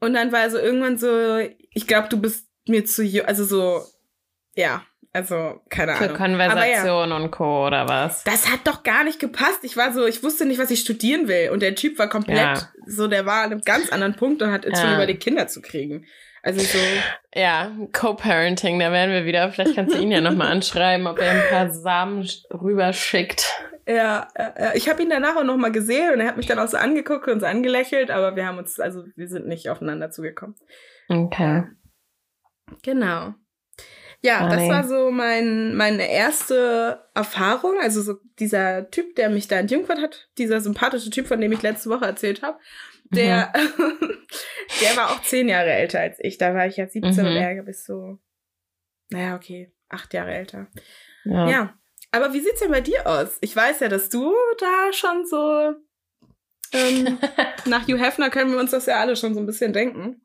Und 0.00 0.14
dann 0.14 0.32
war 0.32 0.40
er 0.40 0.50
so 0.50 0.58
irgendwann 0.58 0.96
so, 0.96 1.38
ich 1.72 1.86
glaube, 1.86 2.08
du 2.08 2.20
bist 2.20 2.46
mir 2.66 2.84
zu 2.84 3.02
jung, 3.02 3.26
also 3.26 3.44
so, 3.44 3.82
ja, 4.54 4.84
also 5.12 5.60
keine 5.68 5.94
Für 5.94 6.04
Ahnung. 6.04 6.16
Ja, 6.16 6.24
Konversation 6.26 7.12
und 7.12 7.30
Co. 7.30 7.66
oder 7.66 7.88
was? 7.88 8.22
das 8.24 8.50
hat 8.50 8.60
doch 8.64 8.82
gar 8.82 9.04
nicht 9.04 9.18
gepasst. 9.18 9.60
Ich 9.62 9.76
war 9.76 9.92
so, 9.92 10.06
ich 10.06 10.22
wusste 10.22 10.46
nicht, 10.46 10.58
was 10.60 10.70
ich 10.70 10.80
studieren 10.80 11.26
will. 11.28 11.50
Und 11.50 11.62
der 11.62 11.74
Typ 11.74 11.98
war 11.98 12.08
komplett 12.08 12.36
Ja. 12.38 12.68
so, 12.86 13.08
der 13.08 13.26
war 13.26 13.42
an 13.44 13.52
einem 13.52 13.60
ganz 13.62 13.90
anderen 13.90 14.14
Punkt 14.14 14.40
und 14.42 14.52
hat 14.52 14.64
jetzt 14.64 14.80
schon 14.80 14.90
Ja. 14.90 14.96
über 14.96 15.06
die 15.06 15.16
Kinder 15.16 15.48
zu 15.48 15.60
kriegen. 15.62 16.06
Also 16.42 16.60
so, 16.60 16.78
Ja, 17.34 17.70
Co-Parenting, 17.92 18.78
da 18.78 18.92
werden 18.92 19.10
wir 19.12 19.24
wieder. 19.26 19.50
Vielleicht 19.52 19.74
kannst 19.74 19.94
du 19.94 20.00
ihn 20.00 20.10
ja 20.10 20.20
nochmal 20.20 20.48
anschreiben, 20.52 21.06
ob 21.06 21.18
er 21.18 21.30
ein 21.32 21.42
paar 21.50 21.70
Samen 21.70 22.26
rüberschickt. 22.50 23.44
Ja, 23.86 24.28
ja, 24.38 24.54
ja. 24.58 24.70
ich 24.74 24.88
habe 24.88 25.02
ihn 25.02 25.10
danach 25.10 25.36
auch 25.36 25.44
noch 25.44 25.56
mal 25.56 25.72
gesehen 25.72 26.12
und 26.14 26.20
er 26.20 26.28
hat 26.28 26.36
mich 26.36 26.46
dann 26.46 26.58
auch 26.60 26.68
so 26.68 26.76
angeguckt 26.76 27.26
und 27.28 27.40
so 27.40 27.46
angelächelt, 27.46 28.10
aber 28.10 28.36
wir 28.36 28.46
haben 28.46 28.58
uns, 28.58 28.78
also 28.78 29.04
wir 29.16 29.26
sind 29.28 29.48
nicht 29.48 29.68
aufeinander 29.68 30.10
zugekommen. 30.10 30.54
Okay. 31.08 31.64
Genau. 32.82 33.34
Ja, 34.22 34.46
das 34.48 34.56
Funny. 34.58 34.68
war 34.70 34.84
so 34.84 35.10
mein, 35.10 35.74
meine 35.76 36.10
erste 36.10 37.08
Erfahrung. 37.14 37.78
Also 37.80 38.02
so 38.02 38.14
dieser 38.38 38.90
Typ, 38.90 39.16
der 39.16 39.30
mich 39.30 39.48
da 39.48 39.56
entjungfert 39.56 39.98
hat, 40.00 40.28
dieser 40.36 40.60
sympathische 40.60 41.10
Typ, 41.10 41.26
von 41.26 41.40
dem 41.40 41.52
ich 41.52 41.62
letzte 41.62 41.88
Woche 41.90 42.04
erzählt 42.04 42.42
habe, 42.42 42.58
der, 43.10 43.52
der 44.80 44.96
war 44.96 45.10
auch 45.10 45.22
zehn 45.22 45.48
Jahre 45.48 45.70
älter 45.72 46.00
als 46.00 46.18
ich. 46.20 46.36
Da 46.38 46.54
war 46.54 46.66
ich 46.66 46.76
ja 46.76 46.86
17 46.86 47.26
und 47.26 47.32
Mhm. 47.32 47.36
er 47.38 47.62
bis 47.62 47.84
so, 47.84 48.18
naja, 49.08 49.36
okay, 49.36 49.72
acht 49.88 50.12
Jahre 50.14 50.32
älter. 50.34 50.66
Ja. 51.24 51.48
Ja. 51.48 51.74
Aber 52.12 52.32
wie 52.34 52.40
sieht's 52.40 52.60
denn 52.60 52.70
bei 52.72 52.80
dir 52.80 53.06
aus? 53.06 53.38
Ich 53.40 53.54
weiß 53.56 53.80
ja, 53.80 53.88
dass 53.88 54.08
du 54.08 54.34
da 54.58 54.92
schon 54.92 55.24
so 55.26 55.74
ähm, 56.72 57.18
nach 57.66 57.86
Hugh 57.88 57.98
Hefner 57.98 58.30
können 58.30 58.52
wir 58.52 58.58
uns 58.60 58.72
das 58.72 58.86
ja 58.86 59.00
alle 59.00 59.16
schon 59.16 59.32
so 59.34 59.40
ein 59.40 59.46
bisschen 59.46 59.72
denken. 59.72 60.20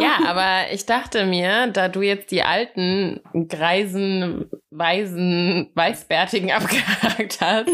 Ja, 0.00 0.18
aber 0.26 0.72
ich 0.72 0.86
dachte 0.86 1.26
mir, 1.26 1.68
da 1.68 1.88
du 1.88 2.02
jetzt 2.02 2.30
die 2.30 2.42
alten, 2.42 3.20
greisen, 3.48 4.50
weisen, 4.70 5.70
weißbärtigen 5.74 6.50
abgehakt 6.52 7.40
hast, 7.40 7.68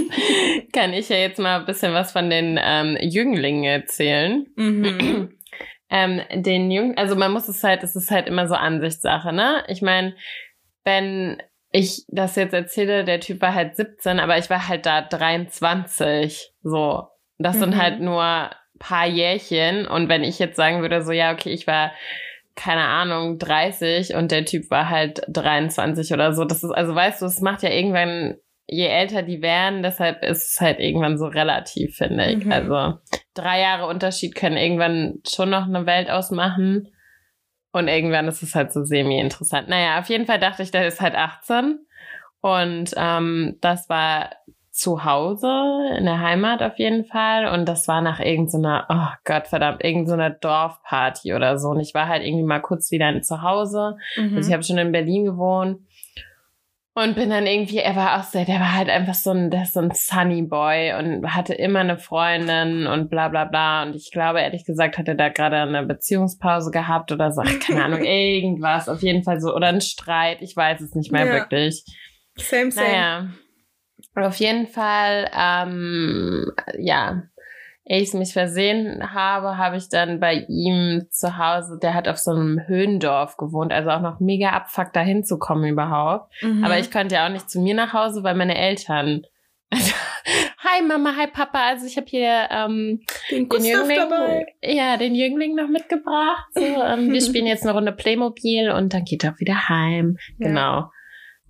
kann 0.73 0.93
ich 0.93 1.09
ja 1.09 1.17
jetzt 1.17 1.39
mal 1.39 1.61
ein 1.61 1.67
bisschen 1.67 1.93
was 1.93 2.13
von 2.13 2.31
den 2.31 2.59
ähm, 2.63 2.97
Jünglingen 3.01 3.65
erzählen. 3.65 4.47
Mhm. 4.57 5.37
ähm, 5.91 6.21
den 6.35 6.71
Jungen, 6.71 6.97
also 6.97 7.17
man 7.17 7.33
muss 7.33 7.49
es 7.49 7.63
halt, 7.63 7.83
es 7.83 7.95
ist 7.97 8.11
halt 8.11 8.27
immer 8.27 8.49
so 8.49 8.55
Ansichtssache, 8.55 9.33
ne? 9.33 9.65
Ich 9.69 9.83
meine, 9.83 10.15
wenn 10.85 11.41
ich 11.71 12.05
das 12.09 12.37
jetzt 12.37 12.55
erzähle, 12.55 13.05
der 13.05 13.21
Typ 13.21 13.41
war 13.41 13.55
halt 13.55 13.77
17, 13.77 14.21
aber 14.21 14.39
ich 14.39 14.49
war 14.49 14.69
halt 14.69 14.87
da 14.87 15.03
23, 15.03 16.53
so. 16.63 17.09
Das 17.39 17.59
sind 17.59 17.71
Mhm. 17.75 17.83
halt 17.83 18.01
nur 18.01 18.51
paar 18.79 19.07
Jährchen 19.07 19.87
und 19.87 20.09
wenn 20.09 20.25
ich 20.25 20.39
jetzt 20.39 20.57
sagen 20.57 20.83
würde, 20.83 21.03
so, 21.03 21.13
ja, 21.13 21.33
okay, 21.33 21.51
ich 21.51 21.67
war 21.67 21.93
keine 22.55 22.85
Ahnung, 22.85 23.39
30 23.39 24.15
und 24.15 24.31
der 24.31 24.45
Typ 24.45 24.71
war 24.71 24.89
halt 24.89 25.23
23 25.29 26.13
oder 26.13 26.33
so. 26.33 26.45
Das 26.45 26.63
ist, 26.63 26.71
also 26.71 26.95
weißt 26.95 27.23
du, 27.23 27.27
es 27.27 27.41
macht 27.41 27.63
ja 27.63 27.71
irgendwann, 27.71 28.37
je 28.67 28.87
älter 28.87 29.23
die 29.23 29.43
werden, 29.43 29.83
deshalb 29.83 30.23
ist 30.23 30.53
es 30.53 30.61
halt 30.61 30.79
irgendwann 30.79 31.19
so 31.19 31.27
relativ, 31.27 31.97
finde 31.97 32.27
ich. 32.27 32.45
Mhm. 32.45 32.53
Also 32.53 32.99
drei 33.35 33.61
Jahre 33.61 33.87
Unterschied 33.87 34.35
können 34.35 34.57
irgendwann 34.57 35.21
schon 35.29 35.51
noch 35.51 35.67
eine 35.67 35.87
Welt 35.87 36.11
ausmachen. 36.11 36.89
Und 37.73 37.89
irgendwann 37.89 38.29
ist 38.29 38.41
es 38.41 38.55
halt 38.55 38.73
so 38.73 38.85
semi-interessant. 38.85 39.69
Naja, 39.69 39.99
auf 39.99 40.09
jeden 40.09 40.27
Fall 40.27 40.39
dachte 40.39 40.63
ich, 40.63 40.71
der 40.71 40.87
ist 40.87 41.01
halt 41.01 41.17
18. 41.17 41.81
Und 42.41 42.93
ähm, 42.97 43.59
das 43.61 43.89
war 43.89 44.31
zu 44.75 45.05
Hause, 45.05 45.49
in 45.97 46.05
der 46.05 46.21
Heimat 46.21 46.61
auf 46.61 46.81
jeden 46.81 47.05
Fall. 47.05 47.47
Und 47.47 47.67
das 47.69 47.87
war 47.87 48.01
nach 48.01 48.19
irgendeiner, 48.19 48.87
oh 48.89 49.17
Gott 49.25 49.47
verdammt, 49.47 49.85
irgendeiner 49.85 50.31
Dorfparty 50.31 51.33
oder 51.33 51.59
so. 51.59 51.69
Und 51.69 51.81
ich 51.81 51.95
war 51.95 52.09
halt 52.09 52.25
irgendwie 52.25 52.45
mal 52.45 52.59
kurz 52.61 52.91
wieder 52.91 53.23
zu 53.23 53.43
Hause. 53.43 53.97
Mhm. 54.17 54.37
Also 54.37 54.49
ich 54.49 54.53
habe 54.53 54.65
schon 54.65 54.79
in 54.79 54.91
Berlin 54.91 55.25
gewohnt. 55.27 55.79
Und 56.97 57.15
bin 57.15 57.31
dann 57.31 57.47
irgendwie, 57.47 57.79
er 57.79 57.95
war 57.95 58.19
auch 58.19 58.25
sehr, 58.25 58.45
der 58.45 58.61
war 58.61 58.75
halt 58.75 58.89
einfach 58.89 59.15
so 59.15 59.31
ein, 59.31 59.51
der 59.51 59.65
so 59.67 59.79
ein 59.81 59.91
Sunny 59.93 60.43
Boy 60.43 60.95
und 60.95 61.35
hatte 61.35 61.55
immer 61.55 61.81
eine 61.81 61.99
Freundin 61.99 62.87
und 62.89 63.11
bla 63.11 63.29
bla 63.29 63.45
bla. 63.45 63.85
Und 63.85 63.95
ich 63.95 64.11
glaube, 64.11 64.41
ehrlich 64.41 64.65
gesagt, 64.65 64.99
hat 64.99 65.07
er 65.07 65.15
da 65.15 65.29
gerade 65.29 65.57
eine 65.57 65.85
Beziehungspause 65.85 66.73
gehabt 66.73 67.13
oder 67.13 67.31
so, 67.31 67.43
ach, 67.45 67.59
keine 67.61 67.85
Ahnung, 67.85 68.03
irgendwas. 68.05 68.89
Auf 68.89 69.03
jeden 69.03 69.23
Fall 69.23 69.41
so, 69.41 69.55
oder 69.55 69.69
ein 69.69 69.81
Streit, 69.81 70.43
ich 70.43 70.57
weiß 70.57 70.81
es 70.81 70.95
nicht 70.97 71.13
mehr 71.13 71.27
Ja. 71.27 71.33
wirklich. 71.33 71.85
Same, 72.37 72.71
same. 72.73 72.89
Naja. 72.89 73.27
Auf 74.15 74.37
jeden 74.37 74.67
Fall, 74.67 75.31
ähm, 75.37 76.53
ja, 76.79 77.23
ehe 77.87 78.01
ich 78.01 78.15
mich 78.15 78.33
versehen 78.33 79.13
habe, 79.13 79.59
habe 79.59 79.77
ich 79.77 79.89
dann 79.89 80.19
bei 80.21 80.45
ihm 80.49 81.07
zu 81.11 81.37
Hause, 81.37 81.79
der 81.83 81.95
hat 81.95 82.09
auf 82.09 82.19
so 82.19 82.31
einem 82.31 82.61
Höhendorf 82.67 83.37
gewohnt, 83.37 83.73
also 83.73 83.91
auch 83.91 84.01
noch 84.01 84.21
mega 84.21 84.51
abfuck 84.51 84.93
da 84.93 85.01
hinzukommen 85.01 85.71
überhaupt. 85.71 86.33
Mhm. 86.43 86.65
Aber 86.65 86.79
ich 86.79 86.91
konnte 86.91 87.17
ja 87.17 87.27
auch 87.27 87.33
nicht 87.33 87.51
zu 87.51 87.61
mir 87.61 87.75
nach 87.75 87.93
Hause, 87.93 88.23
weil 88.23 88.35
meine 88.35 88.57
Eltern. 88.57 89.23
hi 89.73 90.83
Mama, 90.83 91.15
hi 91.17 91.27
Papa, 91.27 91.59
also 91.69 91.87
ich 91.87 91.97
habe 91.97 92.07
hier 92.09 92.49
ähm, 92.51 93.01
den 93.31 93.49
den 93.49 93.65
Jüngling, 93.65 93.97
dabei. 93.97 94.47
ja, 94.63 94.97
den 94.97 95.15
Jüngling 95.15 95.55
noch 95.55 95.69
mitgebracht. 95.69 96.47
So, 96.55 96.63
ähm, 96.63 97.13
wir 97.13 97.21
spielen 97.21 97.47
jetzt 97.47 97.65
eine 97.65 97.73
Runde 97.73 97.93
Playmobil 97.93 98.71
und 98.71 98.95
dann 98.95 99.05
geht 99.05 99.25
er 99.25 99.33
auch 99.33 99.41
wieder 99.41 99.69
heim. 99.69 100.17
Ja. 100.39 100.49
Genau. 100.49 100.91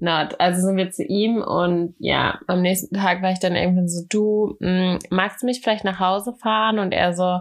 Na, 0.04 0.28
also 0.38 0.60
sind 0.60 0.76
wir 0.76 0.90
zu 0.90 1.02
ihm 1.02 1.40
und 1.40 1.94
ja, 1.98 2.38
am 2.46 2.60
nächsten 2.60 2.94
Tag 2.94 3.22
war 3.22 3.32
ich 3.32 3.38
dann 3.40 3.56
irgendwann 3.56 3.88
so, 3.88 4.04
du, 4.06 4.54
mh, 4.60 4.98
magst 5.08 5.40
du 5.40 5.46
mich 5.46 5.62
vielleicht 5.62 5.84
nach 5.84 5.98
Hause 5.98 6.34
fahren? 6.34 6.78
Und 6.78 6.92
er 6.92 7.14
so, 7.14 7.40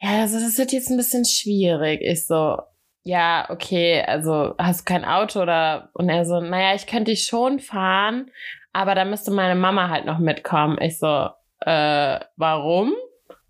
ja, 0.00 0.20
also 0.22 0.40
das 0.40 0.58
wird 0.58 0.72
jetzt 0.72 0.90
ein 0.90 0.96
bisschen 0.96 1.24
schwierig. 1.24 2.00
Ich 2.02 2.26
so, 2.26 2.56
ja, 3.04 3.46
okay, 3.48 4.02
also 4.04 4.56
hast 4.58 4.80
du 4.80 4.84
kein 4.92 5.04
Auto 5.04 5.40
oder? 5.42 5.90
Und 5.92 6.08
er 6.08 6.24
so, 6.24 6.40
naja, 6.40 6.74
ich 6.74 6.88
könnte 6.88 7.12
dich 7.12 7.26
schon 7.26 7.60
fahren, 7.60 8.32
aber 8.72 8.96
da 8.96 9.04
müsste 9.04 9.30
meine 9.30 9.54
Mama 9.54 9.88
halt 9.88 10.04
noch 10.04 10.18
mitkommen. 10.18 10.78
Ich 10.80 10.98
so, 10.98 11.28
äh, 11.60 12.18
warum? 12.34 12.92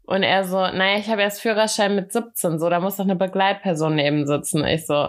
Und 0.04 0.22
er 0.22 0.44
so, 0.44 0.58
naja, 0.58 0.98
ich 0.98 1.08
habe 1.08 1.22
erst 1.22 1.40
Führerschein 1.40 1.94
mit 1.94 2.12
17, 2.12 2.58
so, 2.58 2.68
da 2.68 2.78
muss 2.78 2.98
doch 2.98 3.04
eine 3.04 3.16
Begleitperson 3.16 3.94
neben 3.94 4.26
sitzen. 4.26 4.66
Ich 4.66 4.86
so, 4.86 5.08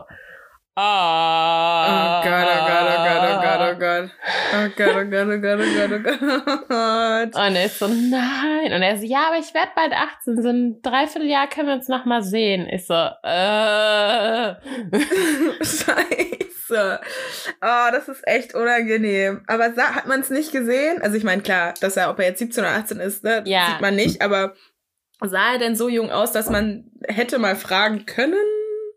Oh 0.80 0.82
ah. 0.82 2.22
Gott, 2.24 2.48
oh 2.48 2.64
Gott, 2.70 2.88
oh 2.88 3.04
Gott, 3.04 3.24
oh 3.28 3.42
Gott, 3.44 3.60
oh 3.60 3.76
Gott. 3.80 4.08
Oh 4.54 4.70
Gott, 4.78 4.96
oh 4.96 5.08
Gott, 5.10 5.28
oh 5.28 5.42
Gott, 5.42 5.60
oh 5.60 6.00
Gott, 6.00 6.22
oh 6.48 6.60
Gott. 6.70 7.36
Und 7.36 7.56
ich 7.58 7.74
so, 7.74 7.88
nein. 7.90 8.72
Und 8.72 8.82
er 8.82 8.98
so, 8.98 9.04
ja, 9.04 9.28
aber 9.28 9.40
ich 9.40 9.54
werde 9.54 9.72
bald 9.76 9.92
18. 9.92 10.42
So 10.42 10.48
ein 10.48 10.82
Dreivierteljahr 10.82 11.50
können 11.50 11.68
wir 11.68 11.76
uns 11.76 11.90
noch 11.90 12.06
mal 12.06 12.24
sehen. 12.24 12.70
Ich 12.72 12.88
so, 12.88 12.94
äh. 12.94 14.56
Scheiße. 15.66 17.02
Oh, 17.62 17.92
das 17.92 18.08
ist 18.08 18.26
echt 18.26 18.56
unangenehm. 18.56 19.44
Aber 19.48 19.66
hat 19.76 20.08
man 20.08 20.22
es 20.22 20.30
nicht 20.30 20.54
gesehen? 20.54 21.02
Also 21.02 21.18
ich 21.18 21.26
meine, 21.26 21.42
klar, 21.42 21.74
dass 21.82 21.98
er, 21.98 22.10
ob 22.10 22.20
er 22.20 22.28
jetzt 22.28 22.40
17 22.40 22.64
oder 22.64 22.74
18 22.76 23.02
ist, 23.02 23.26
ne, 23.26 23.44
Ja. 23.46 23.72
sieht 23.72 23.82
man 23.82 23.98
nicht, 23.98 24.22
aber 24.22 24.54
sah 25.20 25.52
er 25.52 25.60
denn 25.60 25.76
so 25.76 25.90
jung 25.90 26.10
aus, 26.10 26.32
dass 26.32 26.50
man 26.50 26.90
hätte 27.06 27.38
mal 27.38 27.58
fragen 27.58 28.06
können? 28.06 28.38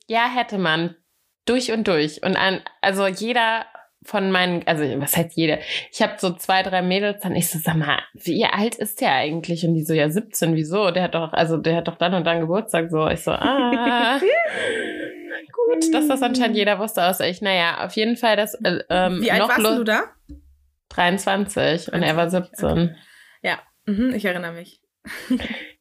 Ja, 0.06 0.28
hätte 0.28 0.58
man. 0.58 0.94
Durch 1.44 1.72
und 1.72 1.88
durch. 1.88 2.22
Und 2.22 2.36
an, 2.36 2.60
also 2.80 3.06
jeder 3.06 3.66
von 4.04 4.30
meinen, 4.30 4.66
also 4.66 4.82
was 5.00 5.16
heißt 5.16 5.36
jeder? 5.36 5.58
Ich 5.92 6.02
habe 6.02 6.14
so 6.18 6.32
zwei, 6.34 6.62
drei 6.62 6.82
Mädels, 6.82 7.22
dann 7.22 7.36
ich 7.36 7.50
so, 7.50 7.58
sag 7.58 7.76
mal, 7.76 8.00
wie 8.14 8.44
alt 8.44 8.74
ist 8.74 9.00
der 9.00 9.12
eigentlich? 9.12 9.64
Und 9.64 9.74
die 9.74 9.84
so, 9.84 9.94
ja, 9.94 10.08
17, 10.08 10.54
wieso? 10.54 10.90
Der 10.90 11.04
hat 11.04 11.14
doch, 11.14 11.32
also 11.32 11.56
der 11.56 11.76
hat 11.76 11.88
doch 11.88 11.96
dann 11.96 12.14
und 12.14 12.24
dann 12.24 12.40
Geburtstag, 12.40 12.90
so. 12.90 13.08
Ich 13.08 13.22
so, 13.22 13.30
ah. 13.32 14.20
Gut, 15.52 15.94
dass 15.94 16.08
das 16.08 16.22
anscheinend 16.22 16.56
jeder 16.56 16.78
wusste, 16.78 17.04
außer 17.04 17.28
ich. 17.28 17.40
Naja, 17.40 17.84
auf 17.84 17.94
jeden 17.94 18.16
Fall 18.16 18.36
das, 18.36 18.54
äh, 18.54 18.80
ähm, 18.90 19.22
Wie 19.22 19.30
alt 19.30 19.40
noch 19.40 19.48
warst 19.48 19.78
du 19.78 19.84
da? 19.84 20.02
23 20.90 21.92
und 21.92 22.02
er 22.02 22.16
war 22.16 22.28
17. 22.28 22.68
Okay. 22.68 22.94
Ja, 23.42 23.58
mhm, 23.86 24.12
ich 24.14 24.24
erinnere 24.24 24.52
mich. 24.52 24.81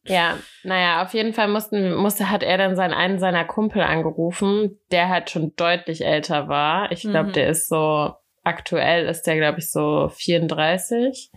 Ja, 0.04 0.38
naja, 0.64 1.02
auf 1.02 1.14
jeden 1.14 1.32
Fall 1.32 1.48
mussten, 1.48 1.94
musste, 1.94 2.30
hat 2.30 2.42
er 2.42 2.58
dann 2.58 2.76
seinen 2.76 2.94
einen 2.94 3.18
seiner 3.18 3.44
Kumpel 3.44 3.82
angerufen, 3.82 4.78
der 4.90 5.08
halt 5.08 5.30
schon 5.30 5.54
deutlich 5.56 6.04
älter 6.04 6.48
war. 6.48 6.90
Ich 6.90 7.02
glaube, 7.02 7.28
mhm. 7.28 7.32
der 7.32 7.48
ist 7.48 7.68
so, 7.68 8.14
aktuell 8.42 9.06
ist 9.06 9.22
der, 9.22 9.36
glaube 9.36 9.60
ich, 9.60 9.70
so 9.70 10.08
34. 10.08 11.30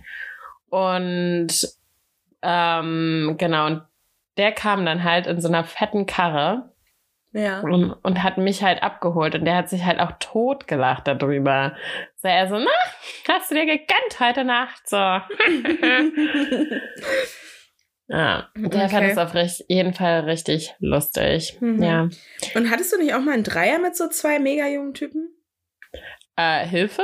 Und 0.70 1.48
ähm, 2.42 3.36
genau, 3.38 3.68
und 3.68 3.84
der 4.38 4.52
kam 4.52 4.86
dann 4.86 5.04
halt 5.04 5.28
in 5.28 5.42
so 5.42 5.48
einer 5.48 5.64
fetten 5.64 6.06
Karre. 6.06 6.72
Ja. 7.32 7.60
Und, 7.60 7.92
und, 7.92 8.24
hat 8.24 8.38
mich 8.38 8.64
halt 8.64 8.82
abgeholt 8.82 9.36
und 9.36 9.44
der 9.44 9.58
hat 9.58 9.68
sich 9.68 9.84
halt 9.84 10.00
auch 10.00 10.14
totgelacht 10.20 11.06
darüber. 11.06 11.76
So 12.16 12.30
er 12.30 12.48
so, 12.48 12.58
na, 12.58 12.72
hast 13.28 13.52
du 13.52 13.56
dir 13.56 13.66
gegönnt 13.66 14.22
heute 14.22 14.46
Nacht? 14.46 14.88
So. 14.88 14.96
ja, 18.08 18.50
der 18.56 18.66
okay. 18.66 18.90
fand 18.90 19.08
es 19.08 19.18
auf 19.18 19.34
jeden 19.68 19.94
Fall 19.94 20.22
richtig 20.22 20.76
lustig. 20.80 21.58
Mhm. 21.60 21.82
Ja. 21.82 22.10
Und 22.54 22.70
hattest 22.70 22.94
du 22.94 22.98
nicht 22.98 23.14
auch 23.14 23.22
mal 23.22 23.34
einen 23.34 23.44
Dreier 23.44 23.80
mit 23.80 23.96
so 23.96 24.08
zwei 24.08 24.40
mega 24.40 24.68
jungen 24.68 24.94
Typen? 24.94 25.30
Äh, 26.36 26.68
Hilfe? 26.68 27.04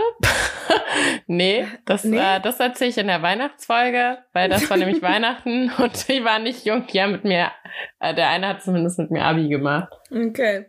nee, 1.28 1.66
das, 1.86 2.04
nee? 2.04 2.18
Äh, 2.18 2.42
das 2.42 2.60
erzähle 2.60 2.90
ich 2.90 2.98
in 2.98 3.08
der 3.08 3.22
Weihnachtsfolge, 3.22 4.20
weil 4.34 4.50
das 4.50 4.70
war 4.70 4.78
nämlich 4.78 5.02
Weihnachten 5.02 5.72
und 5.78 6.08
die 6.08 6.24
waren 6.24 6.44
nicht 6.44 6.66
jung, 6.66 6.86
die 6.88 7.02
haben 7.02 7.14
mit 7.14 7.24
mir, 7.24 7.52
äh, 8.00 8.14
der 8.14 8.30
eine 8.30 8.50
hat 8.50 8.62
zumindest 8.62 9.00
mit 9.00 9.10
mir 9.10 9.24
Abi 9.24 9.48
gemacht. 9.48 9.92
Okay. 10.12 10.66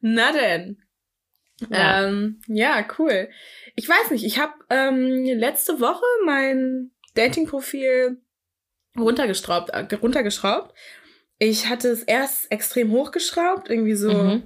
Na 0.00 0.30
denn. 0.32 0.82
Ja, 1.70 2.04
ähm, 2.06 2.40
ja 2.48 2.84
cool. 2.98 3.30
Ich 3.76 3.88
weiß 3.88 4.10
nicht, 4.10 4.24
ich 4.24 4.38
habe 4.38 4.52
ähm, 4.68 5.24
letzte 5.24 5.80
Woche 5.80 6.04
mein 6.26 6.90
Dating-Profil 7.14 8.20
runtergeschraubt, 8.98 9.70
äh, 9.70 9.94
runtergeschraubt. 9.94 10.74
Ich 11.38 11.68
hatte 11.68 11.88
es 11.88 12.02
erst 12.02 12.50
extrem 12.52 12.92
hochgeschraubt, 12.92 13.68
irgendwie 13.68 13.94
so 13.94 14.12
mhm. 14.12 14.42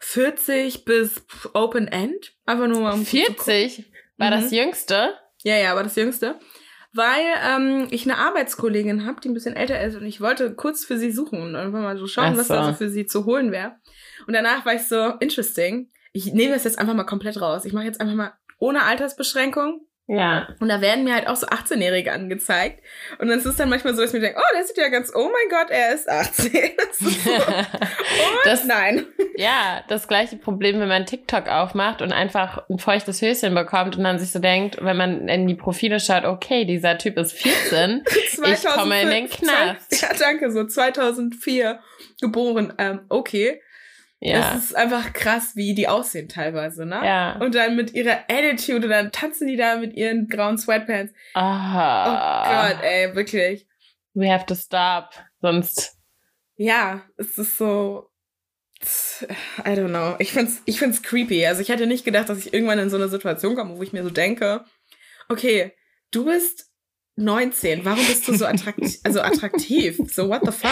40 0.00 0.84
bis 0.84 1.24
Open 1.54 1.88
End. 1.88 2.32
Einfach 2.46 2.68
nur 2.68 2.80
mal 2.80 2.94
um 2.94 3.04
40? 3.04 3.90
War 4.16 4.28
mhm. 4.28 4.42
das 4.42 4.50
jüngste? 4.52 5.14
Ja, 5.42 5.56
ja, 5.56 5.74
war 5.74 5.82
das 5.82 5.96
jüngste. 5.96 6.38
Weil 6.92 7.24
ähm, 7.44 7.88
ich 7.90 8.04
eine 8.04 8.18
Arbeitskollegin 8.18 9.04
habe, 9.04 9.20
die 9.20 9.28
ein 9.28 9.34
bisschen 9.34 9.56
älter 9.56 9.80
ist 9.82 9.96
und 9.96 10.06
ich 10.06 10.20
wollte 10.20 10.54
kurz 10.54 10.84
für 10.84 10.96
sie 10.96 11.10
suchen 11.10 11.42
und 11.42 11.54
einfach 11.54 11.80
mal 11.80 11.98
so 11.98 12.06
schauen, 12.06 12.34
so. 12.34 12.40
was 12.40 12.48
da 12.48 12.64
so 12.64 12.72
für 12.72 12.88
sie 12.88 13.06
zu 13.06 13.26
holen 13.26 13.52
wäre. 13.52 13.76
Und 14.26 14.32
danach 14.32 14.64
war 14.64 14.74
ich 14.74 14.88
so, 14.88 15.10
interesting. 15.20 15.90
Ich 16.12 16.32
nehme 16.32 16.54
das 16.54 16.64
jetzt 16.64 16.78
einfach 16.78 16.94
mal 16.94 17.04
komplett 17.04 17.40
raus. 17.40 17.64
Ich 17.64 17.72
mache 17.72 17.84
jetzt 17.84 18.00
einfach 18.00 18.14
mal 18.14 18.32
ohne 18.58 18.82
Altersbeschränkung 18.82 19.86
ja. 20.08 20.48
Und 20.58 20.70
da 20.70 20.80
werden 20.80 21.04
mir 21.04 21.14
halt 21.14 21.28
auch 21.28 21.36
so 21.36 21.46
18-Jährige 21.46 22.12
angezeigt. 22.12 22.82
Und 23.18 23.28
dann 23.28 23.38
ist 23.38 23.44
es 23.44 23.56
dann 23.56 23.68
manchmal 23.68 23.94
so, 23.94 24.00
dass 24.00 24.10
ich 24.10 24.14
mir 24.14 24.26
denke, 24.26 24.40
oh, 24.40 24.56
der 24.56 24.64
sieht 24.64 24.78
ja 24.78 24.88
ganz, 24.88 25.12
oh 25.14 25.30
mein 25.30 25.48
Gott, 25.50 25.70
er 25.70 25.94
ist 25.94 26.08
18. 26.08 26.50
Das 26.78 27.00
ist 27.00 27.24
so, 27.24 27.30
und 27.30 27.44
das, 28.44 28.64
nein. 28.64 29.06
Ja, 29.36 29.84
das 29.88 30.08
gleiche 30.08 30.36
Problem, 30.36 30.80
wenn 30.80 30.88
man 30.88 31.04
TikTok 31.04 31.48
aufmacht 31.48 32.00
und 32.00 32.12
einfach 32.12 32.68
ein 32.70 32.78
feuchtes 32.78 33.20
Höschen 33.20 33.54
bekommt 33.54 33.96
und 33.96 34.04
dann 34.04 34.18
sich 34.18 34.32
so 34.32 34.38
denkt, 34.38 34.78
wenn 34.80 34.96
man 34.96 35.28
in 35.28 35.46
die 35.46 35.54
Profile 35.54 36.00
schaut, 36.00 36.24
okay, 36.24 36.64
dieser 36.64 36.96
Typ 36.96 37.18
ist 37.18 37.32
14, 37.32 38.04
ich 38.52 38.64
komme 38.64 39.02
in 39.02 39.10
den 39.10 39.28
Knast. 39.28 40.00
Ja, 40.02 40.08
danke, 40.18 40.50
so 40.50 40.66
2004 40.66 41.80
geboren, 42.20 42.72
ähm, 42.78 43.00
okay. 43.08 43.60
Ja. 44.20 44.54
Es 44.56 44.64
ist 44.64 44.76
einfach 44.76 45.12
krass, 45.12 45.52
wie 45.54 45.74
die 45.74 45.86
aussehen 45.86 46.28
teilweise, 46.28 46.84
ne? 46.84 47.00
Ja. 47.04 47.38
Und 47.38 47.54
dann 47.54 47.76
mit 47.76 47.94
ihrer 47.94 48.24
Attitude, 48.28 48.88
dann 48.88 49.12
tanzen 49.12 49.46
die 49.46 49.56
da 49.56 49.76
mit 49.76 49.94
ihren 49.94 50.26
grauen 50.26 50.58
Sweatpants. 50.58 51.12
Aha. 51.34 52.42
Oh 52.42 52.74
Gott, 52.74 52.82
ey, 52.82 53.14
wirklich. 53.14 53.66
We 54.14 54.32
have 54.32 54.46
to 54.46 54.56
stop, 54.56 55.10
sonst. 55.40 55.96
Ja, 56.56 57.02
es 57.16 57.38
ist 57.38 57.56
so. 57.56 58.10
I 58.80 59.70
don't 59.70 59.88
know. 59.88 60.16
Ich 60.18 60.32
find's, 60.32 60.62
ich 60.64 60.78
find's 60.78 61.02
creepy. 61.02 61.46
Also 61.46 61.62
ich 61.62 61.68
hätte 61.68 61.86
nicht 61.86 62.04
gedacht, 62.04 62.28
dass 62.28 62.38
ich 62.38 62.52
irgendwann 62.52 62.78
in 62.78 62.90
so 62.90 62.96
eine 62.96 63.08
Situation 63.08 63.54
komme, 63.54 63.76
wo 63.76 63.82
ich 63.82 63.92
mir 63.92 64.02
so 64.02 64.10
denke, 64.10 64.64
okay, 65.28 65.72
du 66.10 66.24
bist 66.24 66.67
19. 67.18 67.84
Warum 67.84 68.06
bist 68.06 68.28
du 68.28 68.34
so 68.34 68.46
attraktiv? 68.46 69.00
also 69.04 69.20
attraktiv? 69.20 69.98
So, 70.06 70.28
what 70.28 70.42
the 70.44 70.52
fuck? 70.52 70.70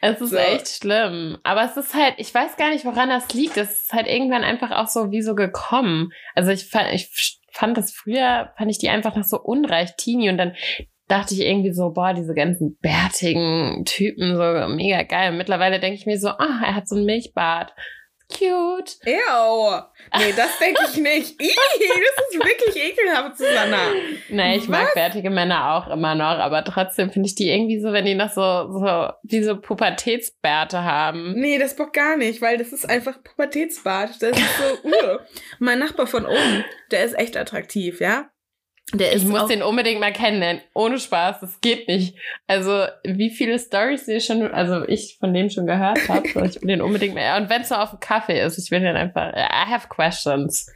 Es 0.00 0.20
ist 0.20 0.30
so. 0.30 0.36
echt 0.36 0.68
schlimm. 0.68 1.38
Aber 1.42 1.64
es 1.64 1.76
ist 1.76 1.94
halt, 1.94 2.14
ich 2.16 2.34
weiß 2.34 2.56
gar 2.56 2.70
nicht, 2.70 2.84
woran 2.84 3.10
das 3.10 3.32
liegt. 3.34 3.56
Es 3.56 3.82
ist 3.82 3.92
halt 3.92 4.06
irgendwann 4.06 4.42
einfach 4.42 4.70
auch 4.70 4.88
so 4.88 5.10
wie 5.10 5.22
so 5.22 5.34
gekommen. 5.34 6.10
Also 6.34 6.50
ich 6.50 6.66
fand, 6.66 6.92
ich 6.92 7.40
fand 7.52 7.76
das 7.76 7.92
früher, 7.92 8.52
fand 8.56 8.70
ich 8.70 8.78
die 8.78 8.88
einfach 8.88 9.14
noch 9.16 9.24
so 9.24 9.38
unreich, 9.38 9.96
Teenie. 9.96 10.30
Und 10.30 10.38
dann 10.38 10.54
dachte 11.08 11.34
ich 11.34 11.40
irgendwie 11.40 11.72
so, 11.72 11.90
boah, 11.90 12.14
diese 12.14 12.34
ganzen 12.34 12.78
bärtigen 12.80 13.84
Typen, 13.84 14.36
so 14.36 14.74
mega 14.74 15.02
geil. 15.02 15.30
Und 15.30 15.38
mittlerweile 15.38 15.78
denke 15.78 15.98
ich 15.98 16.06
mir 16.06 16.18
so, 16.18 16.28
ah, 16.28 16.62
er 16.64 16.74
hat 16.74 16.88
so 16.88 16.96
ein 16.96 17.04
Milchbart 17.04 17.72
cute. 18.28 18.96
Ew. 19.04 19.82
Nee, 20.18 20.32
das 20.36 20.58
denke 20.58 20.80
ich 20.88 20.96
nicht. 20.96 21.40
Ih, 21.40 21.48
das 21.48 22.24
ist 22.26 22.44
wirklich 22.44 22.84
ekelhaft, 22.84 23.38
Susanna. 23.38 23.78
Nee, 24.28 24.56
ich 24.56 24.62
Was? 24.62 24.68
mag 24.68 24.94
bärtige 24.94 25.30
Männer 25.30 25.74
auch 25.74 25.88
immer 25.88 26.14
noch, 26.14 26.38
aber 26.38 26.64
trotzdem 26.64 27.10
finde 27.10 27.28
ich 27.28 27.34
die 27.34 27.50
irgendwie 27.50 27.80
so, 27.80 27.92
wenn 27.92 28.04
die 28.04 28.14
noch 28.14 28.30
so, 28.30 28.72
so, 28.72 29.10
wie 29.22 29.42
so 29.42 29.60
Pubertätsbärte 29.60 30.82
haben. 30.82 31.34
Nee, 31.34 31.58
das 31.58 31.76
bock 31.76 31.92
gar 31.92 32.16
nicht, 32.16 32.42
weil 32.42 32.58
das 32.58 32.72
ist 32.72 32.88
einfach 32.88 33.22
Pubertätsbart. 33.22 34.20
Das 34.20 34.36
ist 34.36 34.58
so, 34.58 34.88
uh. 34.88 35.18
Mein 35.58 35.78
Nachbar 35.78 36.06
von 36.06 36.26
oben, 36.26 36.64
der 36.90 37.04
ist 37.04 37.18
echt 37.18 37.36
attraktiv, 37.36 38.00
ja? 38.00 38.30
Der 38.94 39.16
ich 39.16 39.24
muss 39.24 39.48
den 39.48 39.62
unbedingt 39.62 39.98
mal 39.98 40.12
kennenlernen. 40.12 40.62
Ohne 40.72 41.00
Spaß, 41.00 41.40
das 41.40 41.60
geht 41.60 41.88
nicht. 41.88 42.16
Also, 42.46 42.86
wie 43.02 43.30
viele 43.30 43.58
Stories 43.58 44.06
ihr 44.06 44.20
schon, 44.20 44.42
also 44.42 44.86
ich 44.86 45.16
von 45.18 45.34
dem 45.34 45.50
schon 45.50 45.66
gehört 45.66 46.08
habe, 46.08 46.28
so, 46.28 46.40
ich 46.42 46.60
will 46.62 46.68
den 46.68 46.82
unbedingt 46.82 47.14
mehr. 47.14 47.36
Und 47.36 47.50
wenn 47.50 47.62
es 47.62 47.70
so 47.70 47.74
auf 47.74 47.90
dem 47.90 47.98
Kaffee 47.98 48.40
ist, 48.40 48.58
ich 48.58 48.70
will 48.70 48.80
den 48.80 48.94
einfach, 48.94 49.32
I 49.34 49.70
have 49.70 49.88
questions. 49.88 50.66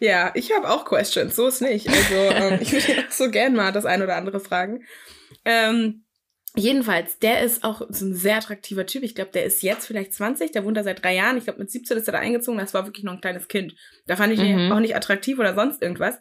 Ja, 0.00 0.32
ich 0.34 0.50
habe 0.56 0.70
auch 0.70 0.86
questions, 0.86 1.36
so 1.36 1.46
ist 1.46 1.60
nicht. 1.60 1.88
Also, 1.88 2.14
ähm, 2.14 2.58
ich 2.62 2.72
würde 2.72 3.02
auch 3.06 3.10
so 3.10 3.30
gern 3.30 3.54
mal 3.54 3.70
das 3.70 3.84
ein 3.84 4.02
oder 4.02 4.16
andere 4.16 4.40
fragen. 4.40 4.84
Ähm, 5.44 6.04
jedenfalls, 6.54 7.18
der 7.18 7.42
ist 7.42 7.64
auch 7.64 7.82
so 7.90 8.06
ein 8.06 8.14
sehr 8.14 8.36
attraktiver 8.36 8.86
Typ. 8.86 9.02
Ich 9.02 9.14
glaube, 9.14 9.32
der 9.32 9.44
ist 9.44 9.62
jetzt 9.62 9.86
vielleicht 9.86 10.14
20, 10.14 10.52
der 10.52 10.64
wohnt 10.64 10.78
da 10.78 10.84
seit 10.84 11.04
drei 11.04 11.14
Jahren. 11.14 11.36
Ich 11.36 11.44
glaube, 11.44 11.58
mit 11.58 11.70
17 11.70 11.98
ist 11.98 12.08
er 12.08 12.12
da 12.12 12.18
eingezogen. 12.18 12.58
Das 12.58 12.72
war 12.72 12.86
wirklich 12.86 13.04
noch 13.04 13.12
ein 13.12 13.20
kleines 13.20 13.46
Kind. 13.48 13.74
Da 14.06 14.16
fand 14.16 14.32
ich 14.32 14.40
mhm. 14.40 14.46
ihn 14.46 14.72
auch 14.72 14.80
nicht 14.80 14.96
attraktiv 14.96 15.38
oder 15.38 15.54
sonst 15.54 15.82
irgendwas. 15.82 16.18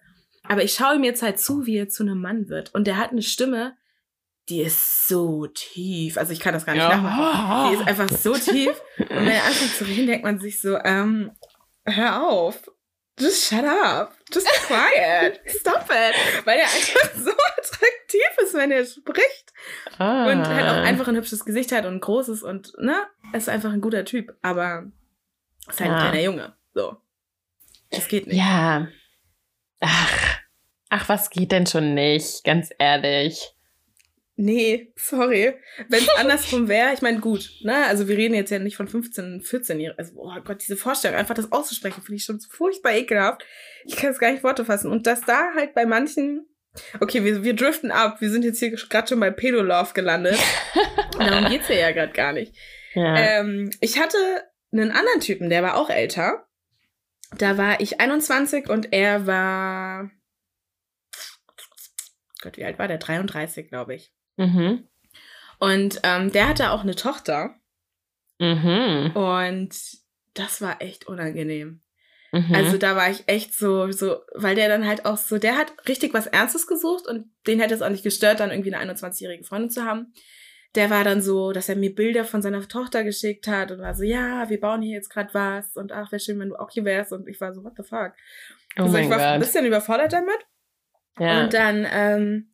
Aber 0.50 0.64
ich 0.64 0.74
schaue 0.74 0.96
ihm 0.96 1.04
jetzt 1.04 1.22
halt 1.22 1.40
zu, 1.40 1.66
wie 1.66 1.78
er 1.78 1.90
zu 1.90 2.04
einem 2.04 2.22
Mann 2.22 2.50
wird. 2.50 2.74
Und 2.74 2.88
der 2.88 2.98
hat 2.98 3.12
eine 3.12 3.22
Stimme, 3.22 3.76
die 4.50 4.62
ist 4.62 5.08
so 5.08 5.48
tief. 5.48 6.18
Also 6.18 6.32
ich 6.32 6.40
kann 6.40 6.54
das 6.54 6.66
gar 6.66 6.74
nicht 6.74 6.84
ja. 6.84 6.96
nachmachen. 6.96 7.72
Die 7.72 7.82
ist 7.82 7.88
einfach 7.88 8.10
so 8.18 8.34
tief. 8.34 8.82
Und 8.98 9.10
wenn 9.10 9.28
er 9.28 9.46
anfängt 9.46 9.76
zu 9.76 9.84
reden, 9.86 10.08
denkt 10.08 10.24
man 10.24 10.40
sich 10.40 10.62
so, 10.62 10.78
ähm, 10.84 11.32
hör 11.86 12.28
auf. 12.28 12.72
Just 13.20 13.50
shut 13.50 13.66
up. 13.66 14.16
Just 14.32 14.48
quiet. 14.68 15.42
Stop 15.48 15.90
it. 15.90 16.46
Weil 16.46 16.60
er 16.60 16.66
einfach 16.66 17.16
so 17.16 17.32
attraktiv 17.32 18.22
ist, 18.44 18.54
wenn 18.54 18.72
er 18.72 18.86
spricht. 18.86 19.54
Ah. 19.98 20.32
Und 20.32 20.48
halt 20.48 20.68
auch 20.68 20.84
einfach 20.84 21.08
ein 21.08 21.16
hübsches 21.16 21.44
Gesicht 21.44 21.72
hat 21.72 21.86
und 21.86 21.96
ein 21.96 22.00
großes 22.00 22.44
und, 22.44 22.74
ne? 22.78 23.06
Er 23.34 23.38
ist 23.38 23.50
einfach 23.50 23.74
ein 23.74 23.82
guter 23.82 24.06
Typ. 24.06 24.36
Aber 24.44 24.92
ist 25.68 25.80
halt 25.80 25.90
ja. 25.90 25.96
ein 25.96 26.02
kleiner 26.12 26.24
Junge. 26.24 26.56
So. 26.74 26.98
Das 27.90 28.08
geht 28.08 28.28
nicht. 28.28 28.38
Ja. 28.38 28.88
Ach, 29.80 30.40
ach, 30.90 31.10
was 31.10 31.30
geht 31.30 31.52
denn 31.52 31.68
schon 31.68 31.94
nicht? 31.94 32.44
Ganz 32.44 32.70
ehrlich. 32.80 33.54
Nee, 34.40 34.94
sorry. 34.96 35.56
Wenn 35.90 36.00
es 36.00 36.10
andersrum 36.18 36.68
wäre, 36.68 36.94
ich 36.94 37.02
meine, 37.02 37.20
gut, 37.20 37.50
ne? 37.62 37.86
Also 37.88 38.08
wir 38.08 38.18
reden 38.18 38.36
jetzt 38.36 38.52
ja 38.52 38.60
nicht 38.60 38.78
von 38.78 38.88
15, 38.88 39.42
14-Jährigen. 39.42 39.98
Also, 39.98 40.14
oh 40.16 40.32
Gott, 40.44 40.62
diese 40.62 40.78
Vorstellung, 40.78 41.18
einfach 41.18 41.34
das 41.34 41.52
auszusprechen, 41.52 42.04
finde 42.04 42.18
ich 42.18 42.24
schon 42.24 42.40
furchtbar 42.40 42.94
ekelhaft. 42.94 43.44
Ich 43.86 43.96
kann 43.96 44.12
es 44.12 44.20
gar 44.20 44.32
nicht 44.32 44.44
Worte 44.44 44.64
fassen. 44.64 44.92
Und 44.92 45.08
dass 45.08 45.22
da 45.22 45.54
halt 45.56 45.74
bei 45.74 45.86
manchen. 45.86 46.46
Okay, 47.00 47.26
wir, 47.26 47.44
wir 47.44 47.56
driften 47.56 47.90
ab. 47.90 48.22
Wir 48.22 48.30
sind 48.30 48.46
jetzt 48.46 48.60
hier 48.60 48.70
gerade 48.70 49.08
schon 49.08 49.20
bei 49.20 49.32
Pedolove 49.32 49.94
gelandet. 49.96 50.38
Darum 51.18 51.50
geht's 51.50 51.68
ja 51.70 51.92
gerade 51.92 52.14
gar 52.14 52.34
nicht. 52.34 52.54
Ja. 52.94 53.18
Ähm, 53.18 53.72
ich 53.82 54.00
hatte 54.00 54.18
einen 54.72 54.92
anderen 54.92 55.22
Typen, 55.22 55.50
der 55.50 55.64
war 55.64 55.76
auch 55.78 55.90
älter. 55.90 56.48
Da 57.36 57.58
war 57.58 57.82
ich 57.82 58.00
21 58.00 58.70
und 58.70 58.94
er 58.94 59.28
war. 59.28 60.10
Gott, 62.42 62.58
wie 62.58 62.66
alt 62.66 62.80
war 62.80 62.88
der? 62.88 63.00
33, 63.00 63.68
glaube 63.68 63.96
ich. 63.96 64.14
Mhm. 64.38 64.88
Und 65.60 66.00
ähm, 66.04 66.32
der 66.32 66.48
hatte 66.48 66.72
auch 66.72 66.82
eine 66.82 66.96
Tochter. 66.96 67.56
Mhm. 68.40 69.12
Und 69.16 69.76
das 70.34 70.62
war 70.62 70.82
echt 70.82 71.08
unangenehm. 71.08 71.82
Mhm. 72.32 72.54
Also 72.54 72.78
da 72.78 72.96
war 72.96 73.10
ich 73.10 73.24
echt 73.28 73.54
so, 73.54 73.92
so, 73.92 74.22
weil 74.36 74.56
der 74.56 74.70
dann 74.70 74.86
halt 74.86 75.06
auch 75.06 75.18
so, 75.18 75.38
der 75.38 75.58
hat 75.58 75.74
richtig 75.88 76.14
was 76.14 76.28
Ernstes 76.28 76.68
gesucht 76.68 77.08
und 77.08 77.32
den 77.48 77.60
hätte 77.60 77.74
es 77.74 77.82
auch 77.82 77.90
nicht 77.90 78.04
gestört, 78.04 78.40
dann 78.40 78.52
irgendwie 78.52 78.74
eine 78.74 78.94
21-jährige 78.94 79.44
Freundin 79.44 79.70
zu 79.72 79.84
haben 79.84 80.14
der 80.76 80.90
war 80.90 81.04
dann 81.04 81.22
so, 81.22 81.52
dass 81.52 81.70
er 81.70 81.76
mir 81.76 81.94
Bilder 81.94 82.26
von 82.26 82.42
seiner 82.42 82.68
Tochter 82.68 83.04
geschickt 83.04 83.48
hat 83.48 83.72
und 83.72 83.80
war 83.80 83.96
so, 83.96 84.04
ja, 84.04 84.50
wir 84.50 84.60
bauen 84.60 84.82
hier 84.82 84.96
jetzt 84.96 85.10
gerade 85.10 85.34
was 85.34 85.76
und 85.76 85.92
ach, 85.92 86.12
wäre 86.12 86.20
schön, 86.20 86.40
wenn 86.40 86.50
du 86.50 86.56
auch 86.56 86.70
hier 86.70 86.86
wärst. 86.86 87.14
Und 87.14 87.28
ich 87.28 87.40
war 87.42 87.54
so, 87.54 87.64
what 87.64 87.74
the 87.78 87.84
fuck? 87.84 88.14
Oh 88.78 88.84
also 88.84 88.98
ich 88.98 89.10
war 89.10 89.18
Gott. 89.18 89.28
ein 89.28 89.40
bisschen 89.40 89.66
überfordert 89.66 90.14
damit. 90.14 90.46
Ja. 91.20 91.44
Und 91.44 91.54
dann, 91.54 91.88
ähm, 91.90 92.54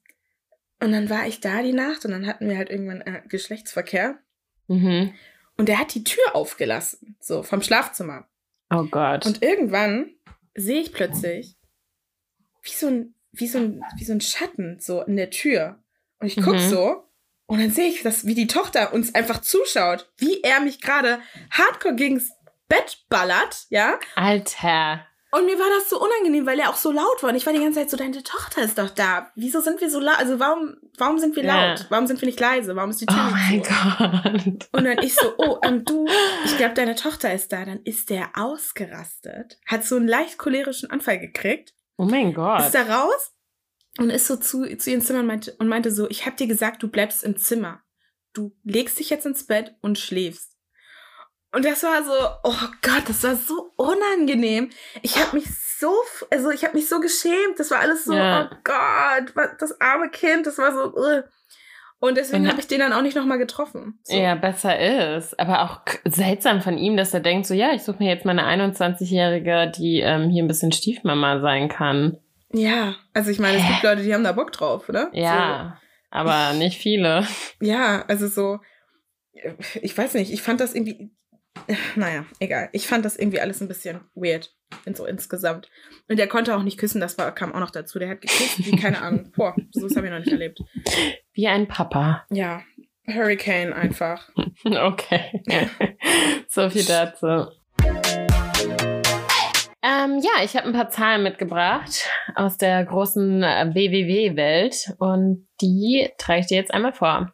und 0.79 0.91
dann 0.91 1.09
war 1.09 1.27
ich 1.27 1.39
da 1.39 1.61
die 1.61 1.73
Nacht 1.73 2.05
und 2.05 2.11
dann 2.11 2.27
hatten 2.27 2.47
wir 2.47 2.57
halt 2.57 2.69
irgendwann 2.69 3.01
äh, 3.01 3.21
Geschlechtsverkehr. 3.27 4.19
Mhm. 4.67 5.13
Und 5.57 5.69
der 5.69 5.79
hat 5.79 5.93
die 5.93 6.03
Tür 6.03 6.35
aufgelassen, 6.35 7.15
so 7.19 7.43
vom 7.43 7.61
Schlafzimmer. 7.61 8.27
Oh 8.69 8.85
Gott. 8.85 9.25
Und 9.25 9.43
irgendwann 9.43 10.11
sehe 10.55 10.81
ich 10.81 10.93
plötzlich 10.93 11.57
wie 12.63 12.71
so 12.71 12.87
ein, 12.87 13.15
wie 13.31 13.47
so 13.47 13.59
ein, 13.59 13.81
wie 13.97 14.05
so 14.05 14.13
ein 14.13 14.21
Schatten 14.21 14.79
so 14.79 15.01
in 15.01 15.15
der 15.15 15.29
Tür. 15.29 15.83
Und 16.19 16.27
ich 16.27 16.37
guck 16.37 16.55
mhm. 16.55 16.69
so 16.69 17.03
und 17.53 17.59
dann 17.59 17.69
sehe 17.69 17.89
ich, 17.89 18.01
dass, 18.01 18.25
wie 18.25 18.33
die 18.33 18.47
Tochter 18.47 18.93
uns 18.93 19.13
einfach 19.13 19.39
zuschaut, 19.39 20.09
wie 20.17 20.41
er 20.41 20.59
mich 20.59 20.81
gerade 20.81 21.19
hardcore 21.51 21.93
gegens 21.93 22.31
Bett 22.67 23.05
ballert, 23.09 23.67
ja. 23.69 23.99
Alter. 24.15 25.05
Und 25.29 25.45
mir 25.45 25.59
war 25.59 25.69
das 25.77 25.87
so 25.87 26.01
unangenehm, 26.01 26.47
weil 26.47 26.59
er 26.59 26.71
auch 26.71 26.75
so 26.75 26.91
laut 26.91 27.21
war. 27.21 27.29
Und 27.29 27.35
ich 27.35 27.45
war 27.45 27.53
die 27.53 27.59
ganze 27.59 27.79
Zeit 27.79 27.91
so, 27.91 27.97
deine 27.97 28.23
Tochter 28.23 28.63
ist 28.63 28.79
doch 28.79 28.89
da. 28.89 29.31
Wieso 29.35 29.61
sind 29.61 29.81
wir 29.81 29.91
so 29.91 29.99
laut? 29.99 30.17
Also 30.17 30.39
warum, 30.39 30.77
warum 30.97 31.19
sind 31.19 31.35
wir 31.35 31.43
laut? 31.43 31.79
Ja. 31.79 31.85
Warum 31.89 32.07
sind 32.07 32.19
wir 32.19 32.25
nicht 32.25 32.39
leise? 32.39 32.75
Warum 32.75 32.89
ist 32.89 33.01
die 33.01 33.05
Tür 33.05 33.29
oh 33.29 33.31
mein 33.31 33.61
Gott. 33.61 34.69
Und 34.71 34.83
dann 34.85 34.97
ich 35.03 35.13
so, 35.13 35.31
oh, 35.37 35.59
und 35.63 35.87
du, 35.87 36.07
ich 36.45 36.57
glaube, 36.57 36.73
deine 36.73 36.95
Tochter 36.95 37.31
ist 37.35 37.53
da. 37.53 37.65
Dann 37.65 37.81
ist 37.83 38.09
der 38.09 38.31
ausgerastet, 38.33 39.59
hat 39.67 39.85
so 39.85 39.97
einen 39.97 40.07
leicht 40.07 40.39
cholerischen 40.39 40.89
Anfall 40.89 41.19
gekriegt. 41.19 41.75
Oh 41.97 42.05
mein 42.05 42.33
Gott. 42.33 42.61
Ist 42.61 42.73
da 42.73 42.81
raus 42.81 43.32
und 43.97 44.09
ist 44.09 44.27
so 44.27 44.35
zu, 44.35 44.65
zu 44.77 44.89
ihrem 44.89 45.01
Zimmer 45.01 45.19
und 45.19 45.27
meinte, 45.27 45.53
und 45.59 45.67
meinte 45.67 45.91
so, 45.91 46.09
ich 46.09 46.25
hab 46.25 46.37
dir 46.37 46.47
gesagt, 46.47 46.81
du 46.81 46.87
bleibst 46.87 47.23
im 47.23 47.37
Zimmer. 47.37 47.81
Du 48.33 48.55
legst 48.63 48.99
dich 48.99 49.09
jetzt 49.09 49.25
ins 49.25 49.45
Bett 49.45 49.75
und 49.81 49.99
schläfst. 49.99 50.53
Und 51.51 51.65
das 51.65 51.83
war 51.83 52.03
so, 52.03 52.11
oh 52.43 52.67
Gott, 52.81 53.03
das 53.07 53.23
war 53.23 53.35
so 53.35 53.71
unangenehm. 53.75 54.71
Ich 55.03 55.19
habe 55.19 55.37
mich 55.37 55.45
so, 55.79 55.93
also 56.31 56.49
ich 56.49 56.63
habe 56.63 56.75
mich 56.75 56.89
so 56.89 56.99
geschämt. 56.99 57.59
Das 57.59 57.69
war 57.69 57.79
alles 57.79 58.05
so, 58.05 58.13
ja. 58.13 58.49
oh 58.51 58.55
Gott, 58.63 59.51
das 59.59 59.79
arme 59.79 60.09
Kind, 60.09 60.47
das 60.47 60.57
war 60.57 60.73
so. 60.73 60.95
Uh. 60.95 61.21
Und 61.99 62.17
deswegen 62.17 62.49
habe 62.49 62.59
ich 62.59 62.67
den 62.67 62.79
dann 62.79 62.91
auch 62.91 63.01
nicht 63.01 63.15
nochmal 63.15 63.37
getroffen. 63.37 63.97
So. 64.03 64.17
Ja, 64.17 64.35
besser 64.35 64.77
ist. 65.15 65.39
Aber 65.39 65.61
auch 65.61 65.81
seltsam 66.03 66.61
von 66.61 66.77
ihm, 66.77 66.97
dass 66.97 67.13
er 67.13 67.21
denkt, 67.21 67.45
so 67.45 67.53
ja, 67.53 67.71
ich 67.73 67.83
suche 67.83 67.99
mir 67.99 68.09
jetzt 68.09 68.25
meine 68.25 68.43
21-Jährige, 68.43 69.71
die 69.77 70.01
ähm, 70.01 70.29
hier 70.29 70.43
ein 70.43 70.49
bisschen 70.49 70.73
Stiefmama 70.73 71.39
sein 71.39 71.69
kann. 71.69 72.17
Ja, 72.53 72.95
also 73.13 73.31
ich 73.31 73.39
meine, 73.39 73.57
es 73.57 73.67
gibt 73.67 73.83
Leute, 73.83 74.03
die 74.03 74.13
haben 74.13 74.23
da 74.23 74.31
Bock 74.31 74.51
drauf, 74.51 74.87
oder? 74.87 75.09
Ja, 75.13 75.79
so. 75.79 76.17
aber 76.17 76.53
nicht 76.53 76.77
viele. 76.77 77.27
Ja, 77.59 78.05
also 78.07 78.27
so, 78.27 78.59
ich 79.81 79.97
weiß 79.97 80.13
nicht, 80.13 80.31
ich 80.31 80.41
fand 80.41 80.59
das 80.59 80.75
irgendwie, 80.75 81.11
naja, 81.95 82.25
egal. 82.39 82.69
Ich 82.71 82.87
fand 82.87 83.05
das 83.05 83.17
irgendwie 83.17 83.39
alles 83.39 83.61
ein 83.61 83.67
bisschen 83.67 84.01
weird. 84.15 84.53
In 84.85 84.95
so 84.95 85.05
insgesamt. 85.05 85.69
Und 86.09 86.17
der 86.17 86.27
konnte 86.27 86.55
auch 86.55 86.63
nicht 86.63 86.79
küssen, 86.79 86.99
das 86.99 87.17
war, 87.17 87.31
kam 87.33 87.53
auch 87.53 87.59
noch 87.59 87.71
dazu. 87.71 87.99
Der 87.99 88.09
hat 88.09 88.21
geküsst, 88.21 88.65
wie 88.65 88.75
keine 88.75 89.01
Ahnung. 89.01 89.31
Boah, 89.35 89.55
so 89.71 89.87
habe 89.95 90.07
ich 90.07 90.11
noch 90.11 90.19
nicht 90.19 90.31
erlebt. 90.31 90.59
Wie 91.33 91.47
ein 91.47 91.67
Papa. 91.67 92.25
Ja. 92.31 92.63
Hurricane 93.05 93.73
einfach. 93.73 94.29
okay. 94.63 95.43
so 96.47 96.69
viel 96.69 96.85
dazu. 96.85 97.51
Ähm, 99.83 100.19
ja, 100.19 100.43
ich 100.43 100.55
habe 100.55 100.67
ein 100.67 100.73
paar 100.73 100.89
Zahlen 100.89 101.23
mitgebracht 101.23 102.09
aus 102.35 102.57
der 102.57 102.85
großen 102.85 103.43
äh, 103.43 103.71
WWW-Welt 103.73 104.95
und 104.97 105.45
die 105.61 106.09
trage 106.17 106.39
ich 106.39 106.47
dir 106.47 106.55
jetzt 106.55 106.73
einmal 106.73 106.93
vor. 106.93 107.33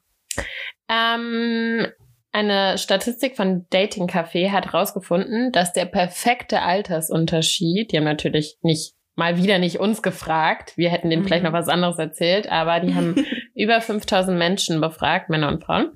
Ähm, 0.90 1.86
eine 2.32 2.80
Statistik 2.80 3.36
von 3.36 3.68
Dating 3.70 4.08
Café 4.08 4.50
hat 4.52 4.66
herausgefunden, 4.66 5.52
dass 5.52 5.74
der 5.74 5.86
perfekte 5.86 6.64
Altersunterschied, 6.64 7.92
die 7.92 7.98
haben 7.98 8.04
natürlich 8.04 8.58
nicht 8.62 8.96
mal 9.16 9.38
wieder 9.38 9.60
nicht 9.60 9.80
uns 9.80 10.02
gefragt, 10.02 10.74
wir 10.76 10.90
hätten 10.90 11.12
denen 11.12 11.22
mhm. 11.22 11.28
vielleicht 11.28 11.44
noch 11.44 11.54
was 11.54 11.68
anderes 11.68 12.00
erzählt, 12.00 12.50
aber 12.50 12.80
die 12.80 12.96
haben 12.96 13.16
über 13.54 13.80
5000 13.80 14.36
Menschen 14.38 14.82
befragt, 14.82 15.30
Männer 15.30 15.50
und 15.50 15.64
Frauen. 15.64 15.92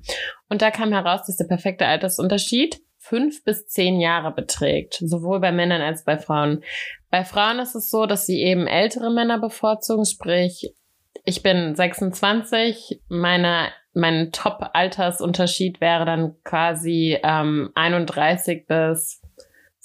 Und 0.48 0.62
da 0.62 0.70
kam 0.70 0.92
heraus, 0.92 1.26
dass 1.26 1.36
der 1.36 1.46
perfekte 1.46 1.86
Altersunterschied 1.86 2.80
fünf 3.04 3.44
bis 3.44 3.66
zehn 3.66 4.00
Jahre 4.00 4.32
beträgt, 4.32 4.94
sowohl 4.94 5.40
bei 5.40 5.52
Männern 5.52 5.82
als 5.82 6.04
bei 6.04 6.18
Frauen. 6.18 6.64
Bei 7.10 7.24
Frauen 7.24 7.58
ist 7.58 7.74
es 7.74 7.90
so, 7.90 8.06
dass 8.06 8.26
sie 8.26 8.42
eben 8.42 8.66
ältere 8.66 9.12
Männer 9.12 9.38
bevorzugen, 9.38 10.04
sprich, 10.06 10.74
ich 11.24 11.42
bin 11.42 11.74
26, 11.74 13.00
meine 13.08 13.68
mein 13.94 14.32
Top-Altersunterschied 14.32 15.80
wäre 15.80 16.04
dann 16.04 16.34
quasi 16.42 17.16
ähm, 17.22 17.70
31 17.74 18.66
bis 18.66 19.22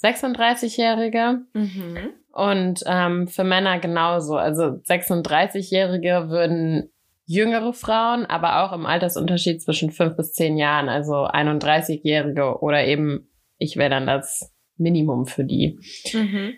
36-Jährige. 0.02 1.42
Mhm. 1.52 2.10
Und 2.32 2.82
ähm, 2.86 3.28
für 3.28 3.44
Männer 3.44 3.78
genauso. 3.78 4.36
Also 4.36 4.64
36-Jährige 4.64 6.28
würden 6.28 6.90
jüngere 7.30 7.72
Frauen, 7.72 8.26
aber 8.26 8.64
auch 8.64 8.72
im 8.72 8.86
Altersunterschied 8.86 9.62
zwischen 9.62 9.92
5 9.92 10.16
bis 10.16 10.32
10 10.32 10.56
Jahren, 10.58 10.88
also 10.88 11.26
31-Jährige 11.26 12.60
oder 12.60 12.84
eben, 12.84 13.30
ich 13.56 13.76
wäre 13.76 13.90
dann 13.90 14.08
das 14.08 14.52
Minimum 14.76 15.26
für 15.26 15.44
die. 15.44 15.78
Mhm. 16.12 16.54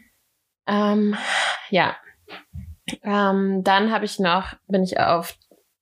Ähm, 0.66 1.14
ja. 1.68 1.96
Ähm, 3.02 3.62
dann 3.62 3.92
habe 3.92 4.06
ich 4.06 4.18
noch, 4.18 4.54
bin 4.66 4.82
ich 4.82 4.98
auf 4.98 5.36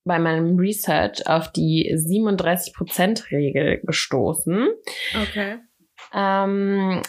bei 0.05 0.19
meinem 0.19 0.59
Research 0.59 1.25
auf 1.29 1.53
die 1.53 1.95
37%-Regel 1.95 3.83
gestoßen. 3.85 4.71
Okay. 5.23 5.59
Ähm, 6.13 7.03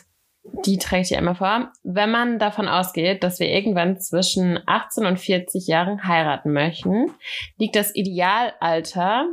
die 0.43 0.77
trägt 0.77 1.11
ich 1.11 1.17
einmal 1.17 1.35
vor. 1.35 1.71
Wenn 1.83 2.11
man 2.11 2.39
davon 2.39 2.67
ausgeht, 2.67 3.23
dass 3.23 3.39
wir 3.39 3.47
irgendwann 3.49 3.99
zwischen 3.99 4.59
18 4.65 5.05
und 5.05 5.19
40 5.19 5.67
Jahren 5.67 6.07
heiraten 6.07 6.51
möchten, 6.51 7.11
liegt 7.57 7.75
das 7.75 7.93
Idealalter, 7.95 9.27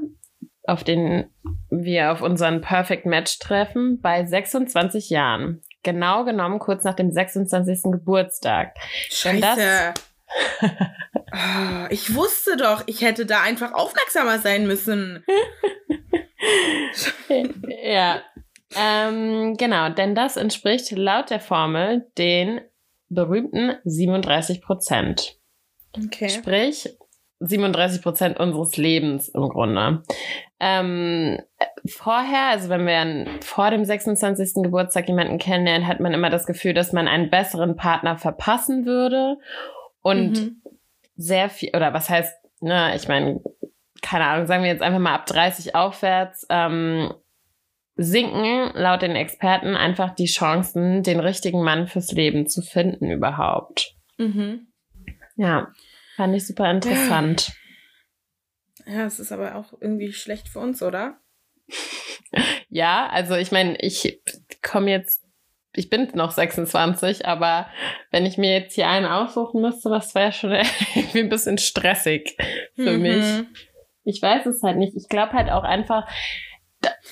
auf 0.64 0.84
den 0.84 1.30
wir 1.70 2.12
auf 2.12 2.22
unseren 2.22 2.60
Perfect 2.60 3.06
Match 3.06 3.38
treffen, 3.38 4.00
bei 4.00 4.24
26 4.24 5.10
Jahren. 5.10 5.62
Genau 5.82 6.24
genommen 6.24 6.58
kurz 6.58 6.84
nach 6.84 6.94
dem 6.94 7.10
26. 7.10 7.84
Geburtstag. 7.84 8.74
Scheiße. 9.10 9.94
oh, 11.32 11.86
ich 11.90 12.14
wusste 12.14 12.56
doch, 12.56 12.82
ich 12.86 13.00
hätte 13.00 13.24
da 13.24 13.42
einfach 13.42 13.72
aufmerksamer 13.72 14.40
sein 14.40 14.66
müssen. 14.66 15.24
ja. 17.82 18.22
Ähm, 18.76 19.56
genau, 19.56 19.88
denn 19.88 20.14
das 20.14 20.36
entspricht 20.36 20.90
laut 20.92 21.30
der 21.30 21.40
Formel 21.40 22.06
den 22.18 22.60
berühmten 23.08 23.76
37 23.84 24.60
Prozent. 24.60 25.38
Okay. 25.96 26.28
Sprich, 26.28 26.88
37 27.40 28.02
Prozent 28.02 28.38
unseres 28.38 28.76
Lebens 28.76 29.28
im 29.28 29.48
Grunde. 29.48 30.02
Ähm, 30.60 31.38
vorher, 31.86 32.48
also 32.50 32.68
wenn 32.68 32.86
wir 32.86 33.26
vor 33.42 33.70
dem 33.70 33.84
26. 33.84 34.62
Geburtstag 34.62 35.08
jemanden 35.08 35.38
kennenlernen, 35.38 35.86
hat 35.86 36.00
man 36.00 36.12
immer 36.12 36.30
das 36.30 36.46
Gefühl, 36.46 36.74
dass 36.74 36.92
man 36.92 37.08
einen 37.08 37.30
besseren 37.30 37.76
Partner 37.76 38.18
verpassen 38.18 38.84
würde 38.84 39.38
und 40.02 40.32
mhm. 40.32 40.62
sehr 41.16 41.48
viel, 41.48 41.70
oder 41.74 41.94
was 41.94 42.10
heißt, 42.10 42.34
ne, 42.60 42.94
ich 42.96 43.08
meine, 43.08 43.40
keine 44.02 44.24
Ahnung, 44.26 44.46
sagen 44.46 44.64
wir 44.64 44.70
jetzt 44.70 44.82
einfach 44.82 45.00
mal 45.00 45.14
ab 45.14 45.26
30 45.26 45.74
aufwärts, 45.74 46.46
ähm, 46.50 47.12
sinken 47.98 48.70
laut 48.74 49.02
den 49.02 49.16
Experten 49.16 49.76
einfach 49.76 50.14
die 50.14 50.26
Chancen, 50.26 51.02
den 51.02 51.20
richtigen 51.20 51.62
Mann 51.62 51.88
fürs 51.88 52.12
Leben 52.12 52.46
zu 52.46 52.62
finden 52.62 53.10
überhaupt. 53.10 53.96
Mhm. 54.16 54.68
Ja, 55.36 55.72
fand 56.16 56.34
ich 56.34 56.46
super 56.46 56.70
interessant. 56.70 57.52
Ja, 58.86 59.04
es 59.04 59.18
ist 59.18 59.32
aber 59.32 59.56
auch 59.56 59.74
irgendwie 59.80 60.12
schlecht 60.12 60.48
für 60.48 60.60
uns, 60.60 60.82
oder? 60.82 61.18
ja, 62.68 63.08
also 63.08 63.34
ich 63.34 63.52
meine, 63.52 63.76
ich 63.80 64.22
komme 64.62 64.90
jetzt 64.90 65.28
ich 65.74 65.90
bin 65.90 66.08
noch 66.14 66.32
26, 66.32 67.26
aber 67.26 67.68
wenn 68.10 68.26
ich 68.26 68.38
mir 68.38 68.52
jetzt 68.52 68.74
hier 68.74 68.88
einen 68.88 69.06
aussuchen 69.06 69.60
müsste, 69.60 69.90
das 69.90 70.14
wäre 70.14 70.32
schon 70.32 70.50
irgendwie 70.94 71.20
ein 71.20 71.28
bisschen 71.28 71.58
stressig 71.58 72.36
für 72.74 72.92
mhm. 72.92 73.02
mich. 73.02 73.24
Ich 74.04 74.22
weiß 74.22 74.46
es 74.46 74.62
halt 74.62 74.78
nicht. 74.78 74.96
Ich 74.96 75.08
glaube 75.08 75.34
halt 75.34 75.50
auch 75.50 75.64
einfach, 75.64 76.08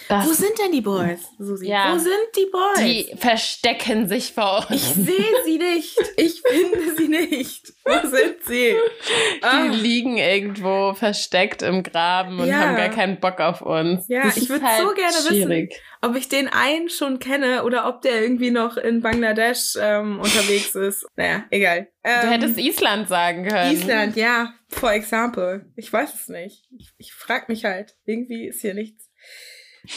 das, 0.08 0.28
Wo 0.28 0.32
sind 0.32 0.56
denn 0.60 0.70
die 0.70 0.80
Boys, 0.80 1.20
Susi? 1.38 1.66
Ja, 1.66 1.92
Wo 1.92 1.98
sind 1.98 2.12
die 2.36 2.46
Boys? 2.52 2.78
Die 2.78 3.16
verstecken 3.16 4.06
sich 4.06 4.32
vor 4.32 4.64
uns. 4.70 4.70
Ich 4.70 4.82
sehe 4.82 5.34
sie 5.44 5.58
nicht. 5.58 5.98
Ich 6.16 6.40
finde 6.42 6.96
sie 6.96 7.08
nicht. 7.08 7.72
Wo 7.84 8.06
sind 8.06 8.36
sie? 8.44 8.76
Die 8.76 9.42
ah. 9.42 9.64
liegen 9.72 10.18
irgendwo 10.18 10.94
versteckt 10.94 11.62
im 11.62 11.82
Graben 11.82 12.38
und 12.38 12.46
ja. 12.46 12.60
haben 12.60 12.76
gar 12.76 12.90
keinen 12.90 13.18
Bock 13.18 13.40
auf 13.40 13.62
uns. 13.62 14.06
Ja, 14.06 14.22
das 14.22 14.36
ich 14.36 14.48
würde 14.48 14.64
halt 14.64 14.82
so 14.82 14.94
gerne 14.94 15.16
schwierig. 15.28 15.70
wissen, 15.70 15.82
ob 16.02 16.14
ich 16.14 16.28
den 16.28 16.48
einen 16.48 16.88
schon 16.88 17.18
kenne 17.18 17.64
oder 17.64 17.88
ob 17.88 18.02
der 18.02 18.22
irgendwie 18.22 18.52
noch 18.52 18.76
in 18.76 19.00
Bangladesch 19.00 19.76
ähm, 19.80 20.20
unterwegs 20.20 20.76
ist. 20.76 21.04
Naja, 21.16 21.44
egal. 21.50 21.88
Ähm, 22.04 22.20
du 22.22 22.28
hättest 22.28 22.58
Island 22.58 23.08
sagen 23.08 23.48
können. 23.48 23.72
Island, 23.72 24.16
ja. 24.16 24.52
For 24.68 24.92
example. 24.92 25.66
Ich 25.74 25.92
weiß 25.92 26.14
es 26.14 26.28
nicht. 26.28 26.68
Ich, 26.78 26.92
ich 26.98 27.12
frage 27.12 27.46
mich 27.48 27.64
halt. 27.64 27.96
Irgendwie 28.04 28.46
ist 28.46 28.60
hier 28.60 28.74
nichts. 28.74 29.05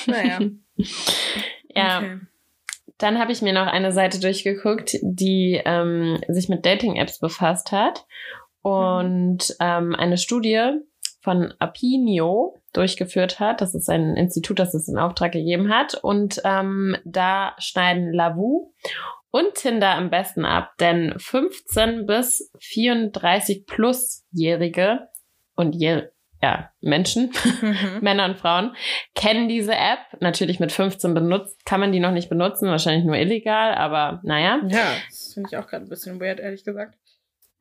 Naja. 0.05 0.39
ja. 1.75 1.97
Okay. 1.97 2.19
Dann 2.97 3.17
habe 3.17 3.31
ich 3.31 3.41
mir 3.41 3.53
noch 3.53 3.67
eine 3.67 3.93
Seite 3.93 4.19
durchgeguckt, 4.19 4.97
die 5.01 5.61
ähm, 5.63 6.19
sich 6.27 6.49
mit 6.49 6.65
Dating-Apps 6.65 7.19
befasst 7.19 7.71
hat. 7.71 8.05
und 8.61 9.55
ähm, 9.61 9.95
eine 9.95 10.17
Studie 10.17 10.71
von 11.21 11.53
Apinio 11.59 12.57
durchgeführt 12.73 13.39
hat. 13.39 13.61
Das 13.61 13.73
ist 13.73 13.89
ein 13.89 14.15
Institut, 14.15 14.59
das 14.59 14.73
es 14.73 14.87
in 14.87 14.97
Auftrag 14.97 15.31
gegeben 15.31 15.73
hat. 15.73 15.95
Und 15.95 16.41
ähm, 16.43 16.97
da 17.05 17.55
schneiden 17.57 18.13
Lavu 18.13 18.73
und 19.31 19.55
Tinder 19.55 19.95
am 19.95 20.09
besten 20.09 20.45
ab, 20.45 20.73
denn 20.79 21.13
15 21.17 22.05
bis 22.05 22.51
34 22.59 23.65
plusjährige 23.65 25.07
und 25.55 25.73
je, 25.73 26.03
ja, 26.41 26.71
Menschen, 26.81 27.31
mhm. 27.61 27.75
Männer 28.01 28.25
und 28.25 28.37
Frauen, 28.37 28.75
kennen 29.15 29.49
diese 29.49 29.73
App. 29.73 29.99
Natürlich 30.19 30.59
mit 30.59 30.71
15 30.71 31.13
benutzt, 31.13 31.65
kann 31.65 31.79
man 31.79 31.91
die 31.91 31.99
noch 31.99 32.11
nicht 32.11 32.29
benutzen, 32.29 32.69
wahrscheinlich 32.69 33.05
nur 33.05 33.15
illegal, 33.15 33.73
aber 33.73 34.21
naja. 34.23 34.59
Ja, 34.67 34.93
das 35.09 35.33
finde 35.33 35.49
ich 35.51 35.57
auch 35.57 35.67
gerade 35.67 35.85
ein 35.85 35.89
bisschen 35.89 36.19
weird, 36.19 36.39
ehrlich 36.39 36.63
gesagt. 36.63 36.95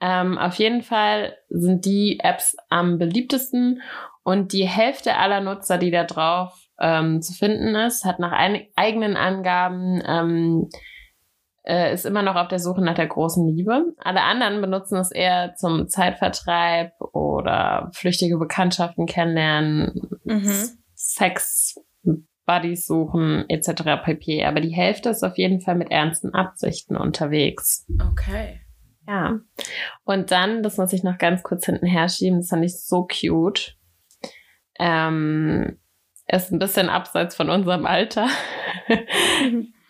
Ähm, 0.01 0.39
auf 0.39 0.55
jeden 0.55 0.83
Fall 0.83 1.37
sind 1.49 1.85
die 1.85 2.21
Apps 2.23 2.57
am 2.69 2.99
beliebtesten 2.99 3.83
und 4.23 4.53
die 4.53 4.69
Hälfte 4.69 5.17
aller 5.17 5.41
Nutzer, 5.41 5.79
die 5.79 5.91
da 5.91 6.05
drauf 6.05 6.69
ähm, 6.79 7.21
zu 7.21 7.33
finden 7.33 7.75
ist, 7.75 8.05
hat 8.05 8.21
nach 8.21 8.33
eigenen 8.77 9.17
Angaben 9.17 10.01
ähm, 10.07 10.69
äh, 11.69 11.93
ist 11.93 12.07
immer 12.07 12.23
noch 12.23 12.35
auf 12.35 12.49
der 12.49 12.59
Suche 12.59 12.83
nach 12.83 12.95
der 12.95 13.07
großen 13.07 13.47
Liebe. 13.47 13.95
Alle 13.99 14.23
anderen 14.23 14.61
benutzen 14.61 14.97
es 14.97 15.11
eher 15.11 15.55
zum 15.55 15.89
Zeitvertreib 15.89 16.93
oder 17.01 17.91
flüchtige 17.93 18.39
Bekanntschaften 18.39 19.07
kennenlernen, 19.07 20.19
mhm. 20.25 20.69
Sex, 20.95 21.77
Buddies 22.47 22.87
suchen 22.87 23.45
etc. 23.49 24.03
pp. 24.03 24.45
Aber 24.45 24.61
die 24.61 24.75
Hälfte 24.75 25.11
ist 25.11 25.23
auf 25.23 25.37
jeden 25.37 25.61
Fall 25.61 25.75
mit 25.75 25.91
ernsten 25.91 26.35
Absichten 26.35 26.97
unterwegs. 26.97 27.87
Okay. 28.11 28.61
Ja. 29.07 29.39
Und 30.05 30.31
dann, 30.31 30.63
das 30.63 30.79
muss 30.79 30.93
ich 30.95 31.03
noch 31.03 31.19
ganz 31.19 31.43
kurz 31.43 31.67
hinten 31.67 31.87
herschieben, 31.87 32.41
das 32.41 32.49
fand 32.49 32.65
ich 32.65 32.81
so 32.81 33.07
cute. 33.07 33.77
Ähm, 34.79 35.79
ist 36.27 36.51
ein 36.53 36.59
bisschen 36.59 36.89
abseits 36.89 37.37
von 37.37 37.51
unserem 37.51 37.85
Alter. 37.85 38.29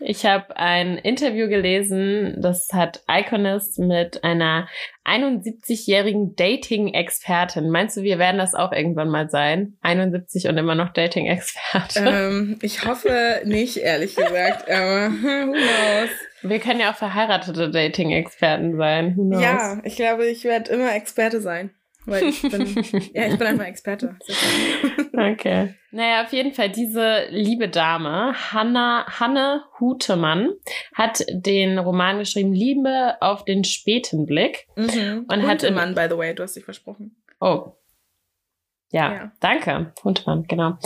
Ich 0.01 0.25
habe 0.25 0.57
ein 0.57 0.97
Interview 0.97 1.49
gelesen, 1.49 2.37
das 2.41 2.69
hat 2.73 3.03
Iconist 3.09 3.79
mit 3.79 4.23
einer 4.23 4.69
71-jährigen 5.05 6.37
Dating-Expertin. 6.37 7.69
Meinst 7.71 7.97
du, 7.97 8.03
wir 8.03 8.19
werden 8.19 8.39
das 8.39 8.55
auch 8.55 8.73
irgendwann 8.73 9.09
mal 9.09 9.29
sein? 9.29 9.77
71 9.83 10.49
und 10.49 10.57
immer 10.57 10.75
noch 10.75 10.93
Dating-Experte? 10.93 12.05
Ähm, 12.07 12.59
ich 12.63 12.85
hoffe 12.85 13.43
nicht, 13.45 13.79
ehrlich 13.79 14.15
gesagt, 14.15 14.71
aber 14.71 15.11
who 15.23 15.53
knows? 15.53 16.11
Wir 16.43 16.61
können 16.61 16.81
ja 16.81 16.93
auch 16.93 16.97
verheiratete 16.97 17.71
Dating-Experten 17.71 18.77
sein. 18.77 19.17
Who 19.17 19.25
knows? 19.25 19.43
Ja, 19.43 19.81
ich 19.83 19.97
glaube, 19.97 20.27
ich 20.27 20.45
werde 20.45 20.71
immer 20.73 20.95
Experte 20.95 21.41
sein. 21.41 21.71
Weil 22.09 22.25
ich 22.25 22.43
bin, 22.43 22.67
ja, 23.15 23.27
ich 23.27 23.39
bin 23.39 23.47
einfach 23.47 23.67
Experte. 23.67 24.17
okay. 25.13 25.75
Naja, 25.91 26.25
auf 26.25 26.33
jeden 26.33 26.53
Fall, 26.53 26.71
diese 26.71 27.27
liebe 27.31 27.69
Dame, 27.69 28.35
Hanna, 28.53 29.07
Hanne 29.21 29.65
Hutemann, 29.79 30.51
hat 30.95 31.25
den 31.31 31.79
Roman 31.79 32.19
geschrieben, 32.19 32.53
Liebe 32.53 33.17
auf 33.21 33.45
den 33.45 33.65
späten 33.65 34.27
Blick. 34.27 34.67
Mhm. 34.77 35.27
Und 35.31 35.49
Hutemann, 35.49 35.95
by 35.95 36.07
the 36.09 36.17
way, 36.17 36.35
du 36.35 36.43
hast 36.43 36.57
dich 36.57 36.65
versprochen. 36.65 37.17
Oh. 37.41 37.73
Ja, 38.91 39.13
ja. 39.13 39.33
danke. 39.41 39.93
Hutemann, 40.03 40.45
genau. 40.45 40.79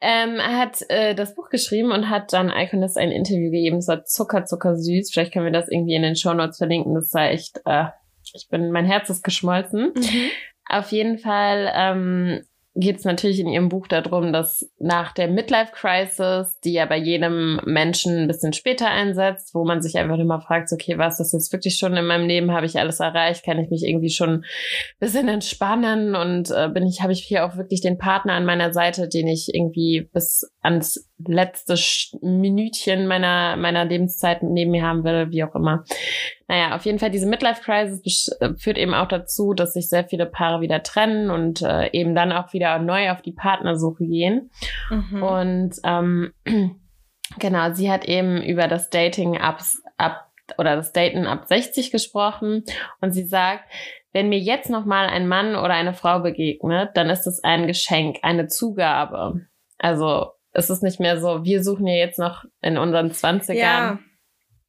Ähm, 0.00 0.36
er 0.36 0.58
hat 0.58 0.78
äh, 0.88 1.14
das 1.14 1.34
Buch 1.34 1.50
geschrieben 1.50 1.92
und 1.92 2.10
hat 2.10 2.32
dann 2.32 2.50
Iconist 2.50 2.98
ein 2.98 3.12
Interview 3.12 3.50
gegeben. 3.50 3.78
Es 3.78 3.88
war 3.88 4.04
zucker, 4.04 4.44
zucker 4.44 4.76
süß. 4.76 5.10
Vielleicht 5.12 5.32
können 5.32 5.44
wir 5.44 5.52
das 5.52 5.68
irgendwie 5.68 5.94
in 5.94 6.02
den 6.02 6.16
Show 6.16 6.34
Notes 6.34 6.58
verlinken. 6.58 6.94
Das 6.94 7.14
war 7.14 7.30
echt, 7.30 7.60
äh, 7.64 7.86
ich 8.34 8.48
bin, 8.48 8.72
mein 8.72 8.86
Herz 8.86 9.08
ist 9.08 9.22
geschmolzen. 9.22 9.92
Mhm. 9.94 10.30
Auf 10.68 10.92
jeden 10.92 11.18
Fall 11.18 11.70
ähm, 11.74 12.40
geht 12.76 12.98
es 12.98 13.04
natürlich 13.04 13.38
in 13.38 13.46
ihrem 13.46 13.68
Buch 13.68 13.86
darum, 13.86 14.32
dass 14.32 14.68
nach 14.80 15.12
der 15.12 15.28
Midlife 15.28 15.72
Crisis, 15.72 16.58
die 16.60 16.72
ja 16.72 16.86
bei 16.86 16.96
jedem 16.96 17.60
Menschen 17.64 18.22
ein 18.22 18.26
bisschen 18.26 18.52
später 18.52 18.88
einsetzt, 18.88 19.54
wo 19.54 19.64
man 19.64 19.80
sich 19.80 19.96
einfach 19.96 20.18
immer 20.18 20.40
fragt, 20.40 20.72
okay, 20.72 20.98
was 20.98 21.20
ist 21.20 21.32
jetzt 21.32 21.52
wirklich 21.52 21.78
schon 21.78 21.96
in 21.96 22.06
meinem 22.06 22.26
Leben? 22.26 22.52
Habe 22.52 22.66
ich 22.66 22.78
alles 22.78 22.98
erreicht? 22.98 23.44
Kann 23.44 23.60
ich 23.60 23.70
mich 23.70 23.84
irgendwie 23.84 24.10
schon 24.10 24.30
ein 24.30 24.44
bisschen 24.98 25.28
entspannen? 25.28 26.16
Und 26.16 26.50
äh, 26.50 26.68
bin 26.68 26.86
ich, 26.86 27.00
habe 27.00 27.12
ich 27.12 27.22
hier 27.22 27.46
auch 27.46 27.56
wirklich 27.56 27.80
den 27.80 27.96
Partner 27.96 28.32
an 28.32 28.44
meiner 28.44 28.72
Seite, 28.72 29.08
den 29.08 29.28
ich 29.28 29.54
irgendwie 29.54 30.08
bis 30.12 30.50
ans 30.60 31.08
letzte 31.18 31.76
Minütchen 32.22 33.06
meiner, 33.06 33.56
meiner 33.56 33.84
Lebenszeit 33.84 34.42
neben 34.42 34.72
mir 34.72 34.82
haben 34.82 35.04
will, 35.04 35.30
wie 35.30 35.44
auch 35.44 35.54
immer. 35.54 35.84
Naja, 36.46 36.74
auf 36.74 36.84
jeden 36.84 36.98
Fall, 36.98 37.10
diese 37.10 37.26
Midlife-Crisis 37.26 38.28
äh, 38.40 38.54
führt 38.56 38.78
eben 38.78 38.94
auch 38.94 39.08
dazu, 39.08 39.54
dass 39.54 39.72
sich 39.72 39.88
sehr 39.88 40.04
viele 40.04 40.26
Paare 40.26 40.60
wieder 40.60 40.82
trennen 40.82 41.30
und 41.30 41.62
äh, 41.62 41.90
eben 41.92 42.14
dann 42.14 42.32
auch 42.32 42.52
wieder 42.52 42.78
neu 42.78 43.10
auf 43.10 43.22
die 43.22 43.32
Partnersuche 43.32 44.04
gehen. 44.04 44.50
Mhm. 44.90 45.22
Und 45.22 45.74
ähm, 45.84 46.32
genau, 47.38 47.72
sie 47.72 47.90
hat 47.90 48.04
eben 48.04 48.42
über 48.42 48.68
das 48.68 48.90
Dating 48.90 49.38
ab, 49.38 49.60
ab 49.96 50.30
oder 50.58 50.76
das 50.76 50.92
Daten 50.92 51.26
ab 51.26 51.46
60 51.46 51.90
gesprochen 51.90 52.64
und 53.00 53.12
sie 53.12 53.24
sagt, 53.24 53.64
wenn 54.12 54.28
mir 54.28 54.38
jetzt 54.38 54.70
noch 54.70 54.84
mal 54.84 55.08
ein 55.08 55.26
Mann 55.26 55.56
oder 55.56 55.70
eine 55.70 55.94
Frau 55.94 56.20
begegnet, 56.20 56.90
dann 56.94 57.10
ist 57.10 57.26
es 57.26 57.42
ein 57.42 57.66
Geschenk, 57.66 58.18
eine 58.22 58.46
Zugabe. 58.46 59.40
Also 59.78 60.28
es 60.52 60.70
ist 60.70 60.82
nicht 60.82 61.00
mehr 61.00 61.18
so, 61.18 61.44
wir 61.44 61.64
suchen 61.64 61.86
ja 61.86 61.94
jetzt 61.94 62.18
noch 62.18 62.44
in 62.60 62.78
unseren 62.78 63.10
20ern. 63.10 63.54
Ja. 63.54 63.98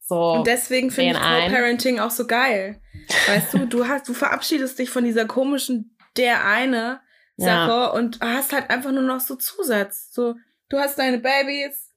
So 0.08 0.34
und 0.34 0.48
deswegen 0.48 0.92
finde 0.92 1.14
ich 1.14 1.18
Co-Parenting 1.18 2.00
auch 2.00 2.12
so 2.12 2.28
geil. 2.28 2.80
Weißt 3.28 3.54
du, 3.54 3.66
du 3.66 3.88
hast, 3.88 4.08
du 4.08 4.14
verabschiedest 4.14 4.78
dich 4.78 4.90
von 4.90 5.04
dieser 5.04 5.26
komischen 5.26 5.98
der 6.16 6.46
eine 6.46 7.02
Sache 7.38 7.72
ja. 7.72 7.88
und 7.88 8.20
hast 8.22 8.54
halt 8.54 8.70
einfach 8.70 8.92
nur 8.92 9.04
noch 9.04 9.20
so 9.20 9.36
Zusatz. 9.36 10.12
So, 10.12 10.36
du 10.70 10.78
hast 10.78 10.98
deine 10.98 11.18
Babys, 11.18 11.92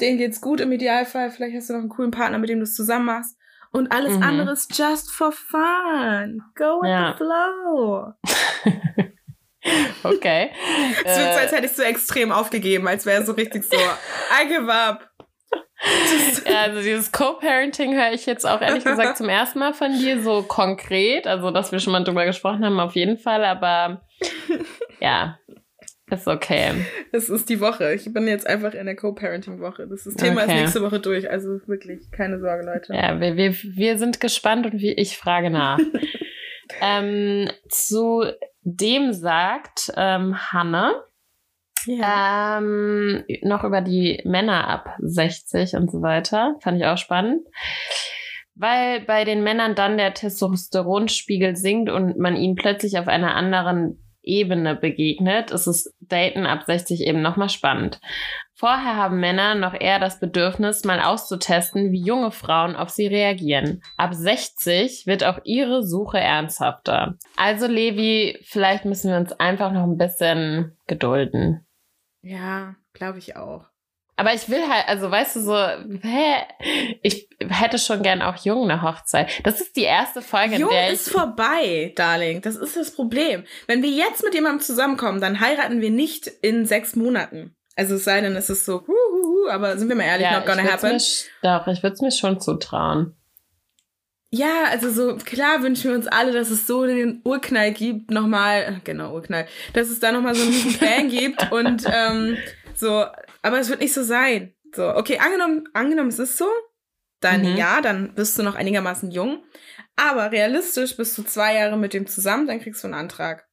denen 0.00 0.18
geht's 0.18 0.40
gut 0.40 0.60
im 0.60 0.72
Idealfall, 0.72 1.30
vielleicht 1.30 1.56
hast 1.56 1.70
du 1.70 1.74
noch 1.74 1.80
einen 1.80 1.88
coolen 1.88 2.10
Partner, 2.10 2.38
mit 2.38 2.50
dem 2.50 2.58
du 2.58 2.64
es 2.64 2.74
zusammen 2.74 3.06
machst. 3.06 3.36
Und 3.72 3.90
alles 3.90 4.16
mhm. 4.16 4.22
andere 4.22 4.52
ist 4.52 4.76
just 4.76 5.10
for 5.10 5.32
fun. 5.32 6.42
Go 6.54 6.80
with 6.82 6.90
ja. 6.90 7.12
the 7.12 7.24
flow. 7.24 8.12
Okay. 10.02 10.50
Es 11.04 11.18
wird 11.18 11.32
so, 11.32 11.40
als 11.40 11.52
hätte 11.52 11.66
ich 11.66 11.72
so 11.72 11.82
extrem 11.82 12.32
aufgegeben, 12.32 12.86
als 12.86 13.06
wäre 13.06 13.24
so 13.24 13.32
richtig 13.32 13.64
so, 13.64 13.76
I 13.76 14.46
give 14.46 14.70
up. 14.70 15.10
Also 16.46 16.80
dieses 16.80 17.12
Co-Parenting 17.12 17.94
höre 17.94 18.12
ich 18.12 18.26
jetzt 18.26 18.46
auch 18.46 18.60
ehrlich 18.60 18.84
gesagt 18.84 19.16
zum 19.18 19.28
ersten 19.28 19.58
Mal 19.58 19.74
von 19.74 19.92
dir 19.98 20.22
so 20.22 20.42
konkret. 20.42 21.26
Also, 21.26 21.50
dass 21.50 21.72
wir 21.72 21.80
schon 21.80 21.92
mal 21.92 22.04
drüber 22.04 22.24
gesprochen 22.24 22.64
haben, 22.64 22.80
auf 22.80 22.94
jeden 22.94 23.18
Fall, 23.18 23.44
aber 23.44 24.02
ja, 25.00 25.38
ist 26.10 26.28
okay. 26.28 26.72
Es 27.12 27.28
ist 27.30 27.48
die 27.48 27.60
Woche. 27.60 27.94
Ich 27.94 28.12
bin 28.12 28.28
jetzt 28.28 28.46
einfach 28.46 28.74
in 28.74 28.86
der 28.86 28.96
Co-Parenting-Woche. 28.96 29.86
Das, 29.88 30.04
das 30.04 30.14
Thema 30.14 30.42
okay. 30.42 30.54
ist 30.54 30.60
nächste 30.60 30.82
Woche 30.82 31.00
durch. 31.00 31.30
Also 31.30 31.60
wirklich, 31.66 32.10
keine 32.10 32.38
Sorge, 32.40 32.64
Leute. 32.64 32.92
Ja, 32.94 33.20
wir, 33.20 33.36
wir, 33.36 33.52
wir 33.52 33.98
sind 33.98 34.20
gespannt 34.20 34.66
und 34.66 34.80
wie 34.80 34.92
ich 34.92 35.16
frage 35.16 35.50
nach. 35.50 35.78
ähm, 36.80 37.50
zu 37.68 38.24
dem 38.62 39.12
sagt 39.12 39.92
ähm, 39.96 40.52
Hanne 40.52 41.02
ja. 41.86 42.58
ähm, 42.58 43.24
noch 43.42 43.64
über 43.64 43.80
die 43.80 44.20
Männer 44.24 44.68
ab 44.68 44.96
60 45.00 45.74
und 45.74 45.90
so 45.90 46.02
weiter. 46.02 46.56
Fand 46.60 46.78
ich 46.78 46.86
auch 46.86 46.98
spannend. 46.98 47.46
Weil 48.56 49.00
bei 49.00 49.24
den 49.24 49.42
Männern 49.42 49.74
dann 49.74 49.96
der 49.96 50.14
Testosteronspiegel 50.14 51.56
sinkt 51.56 51.90
und 51.90 52.18
man 52.18 52.36
ihnen 52.36 52.54
plötzlich 52.54 52.98
auf 52.98 53.08
einer 53.08 53.34
anderen 53.34 54.00
Ebene 54.22 54.74
begegnet, 54.74 55.50
ist 55.50 55.66
es 55.66 55.94
Daten 56.00 56.46
ab 56.46 56.62
60 56.64 57.02
eben 57.02 57.20
nochmal 57.20 57.50
spannend. 57.50 58.00
Vorher 58.56 58.96
haben 58.96 59.18
Männer 59.18 59.56
noch 59.56 59.74
eher 59.74 59.98
das 59.98 60.20
Bedürfnis, 60.20 60.84
mal 60.84 61.00
auszutesten, 61.00 61.90
wie 61.90 62.02
junge 62.02 62.30
Frauen 62.30 62.76
auf 62.76 62.88
sie 62.88 63.06
reagieren. 63.06 63.82
Ab 63.96 64.14
60 64.14 65.06
wird 65.06 65.24
auch 65.24 65.40
ihre 65.44 65.82
Suche 65.82 66.18
ernsthafter. 66.18 67.16
Also 67.36 67.66
Levi, 67.66 68.38
vielleicht 68.44 68.84
müssen 68.84 69.10
wir 69.10 69.18
uns 69.18 69.32
einfach 69.32 69.72
noch 69.72 69.82
ein 69.82 69.98
bisschen 69.98 70.76
gedulden. 70.86 71.63
Ja, 72.24 72.74
glaube 72.92 73.18
ich 73.18 73.36
auch. 73.36 73.66
Aber 74.16 74.32
ich 74.32 74.48
will 74.48 74.62
halt, 74.68 74.86
also 74.86 75.10
weißt 75.10 75.36
du 75.36 75.40
so, 75.40 75.56
hä? 75.56 76.36
ich 77.02 77.28
hätte 77.40 77.78
schon 77.78 78.02
gern 78.02 78.22
auch 78.22 78.36
jung 78.36 78.70
eine 78.70 78.80
Hochzeit. 78.82 79.28
Das 79.44 79.60
ist 79.60 79.74
die 79.74 79.82
erste 79.82 80.22
Folge, 80.22 80.56
jung 80.56 80.70
in 80.70 80.76
der 80.76 80.88
ich 80.88 80.94
ist 80.94 81.10
vorbei, 81.10 81.92
Darling. 81.96 82.40
Das 82.40 82.54
ist 82.54 82.76
das 82.76 82.94
Problem. 82.94 83.44
Wenn 83.66 83.82
wir 83.82 83.90
jetzt 83.90 84.22
mit 84.22 84.34
jemandem 84.34 84.60
zusammenkommen, 84.60 85.20
dann 85.20 85.40
heiraten 85.40 85.80
wir 85.80 85.90
nicht 85.90 86.28
in 86.28 86.64
sechs 86.64 86.94
Monaten. 86.94 87.56
Also 87.76 87.96
es 87.96 88.04
sei 88.04 88.20
denn, 88.20 88.36
es 88.36 88.50
ist 88.50 88.64
so, 88.64 88.86
huhuhu, 88.86 89.48
aber 89.50 89.76
sind 89.76 89.88
wir 89.88 89.96
mal 89.96 90.04
ehrlich, 90.04 90.28
ja, 90.28 90.38
not 90.38 90.46
gonna 90.46 90.62
happen. 90.62 90.92
Mir, 90.92 91.00
doch, 91.42 91.66
ich 91.66 91.82
würde 91.82 91.94
es 91.94 92.00
mir 92.00 92.12
schon 92.12 92.40
zutrauen. 92.40 93.16
Ja, 94.34 94.64
also 94.64 94.90
so 94.90 95.16
klar 95.16 95.62
wünschen 95.62 95.90
wir 95.90 95.96
uns 95.96 96.08
alle, 96.08 96.32
dass 96.32 96.50
es 96.50 96.66
so 96.66 96.84
den 96.84 97.20
Urknall 97.22 97.72
gibt, 97.72 98.10
nochmal, 98.10 98.80
genau, 98.82 99.14
Urknall, 99.14 99.46
dass 99.74 99.90
es 99.90 100.00
da 100.00 100.10
nochmal 100.10 100.34
so 100.34 100.42
einen 100.42 100.52
riesen 100.52 100.78
Bang 100.80 101.08
gibt 101.08 101.52
und 101.52 101.84
ähm, 101.86 102.36
so, 102.74 103.04
aber 103.42 103.60
es 103.60 103.68
wird 103.68 103.80
nicht 103.80 103.94
so 103.94 104.02
sein. 104.02 104.52
So, 104.74 104.92
okay, 104.96 105.20
angenommen, 105.20 105.68
angenommen, 105.72 106.08
es 106.08 106.18
ist 106.18 106.36
so, 106.36 106.48
dann 107.20 107.42
mhm. 107.42 107.56
ja, 107.56 107.80
dann 107.80 108.16
bist 108.16 108.36
du 108.36 108.42
noch 108.42 108.56
einigermaßen 108.56 109.12
jung. 109.12 109.44
Aber 109.94 110.32
realistisch 110.32 110.96
bist 110.96 111.16
du 111.16 111.22
zwei 111.22 111.54
Jahre 111.54 111.76
mit 111.76 111.94
dem 111.94 112.08
zusammen, 112.08 112.48
dann 112.48 112.60
kriegst 112.60 112.82
du 112.82 112.88
einen 112.88 112.94
Antrag. 112.94 113.46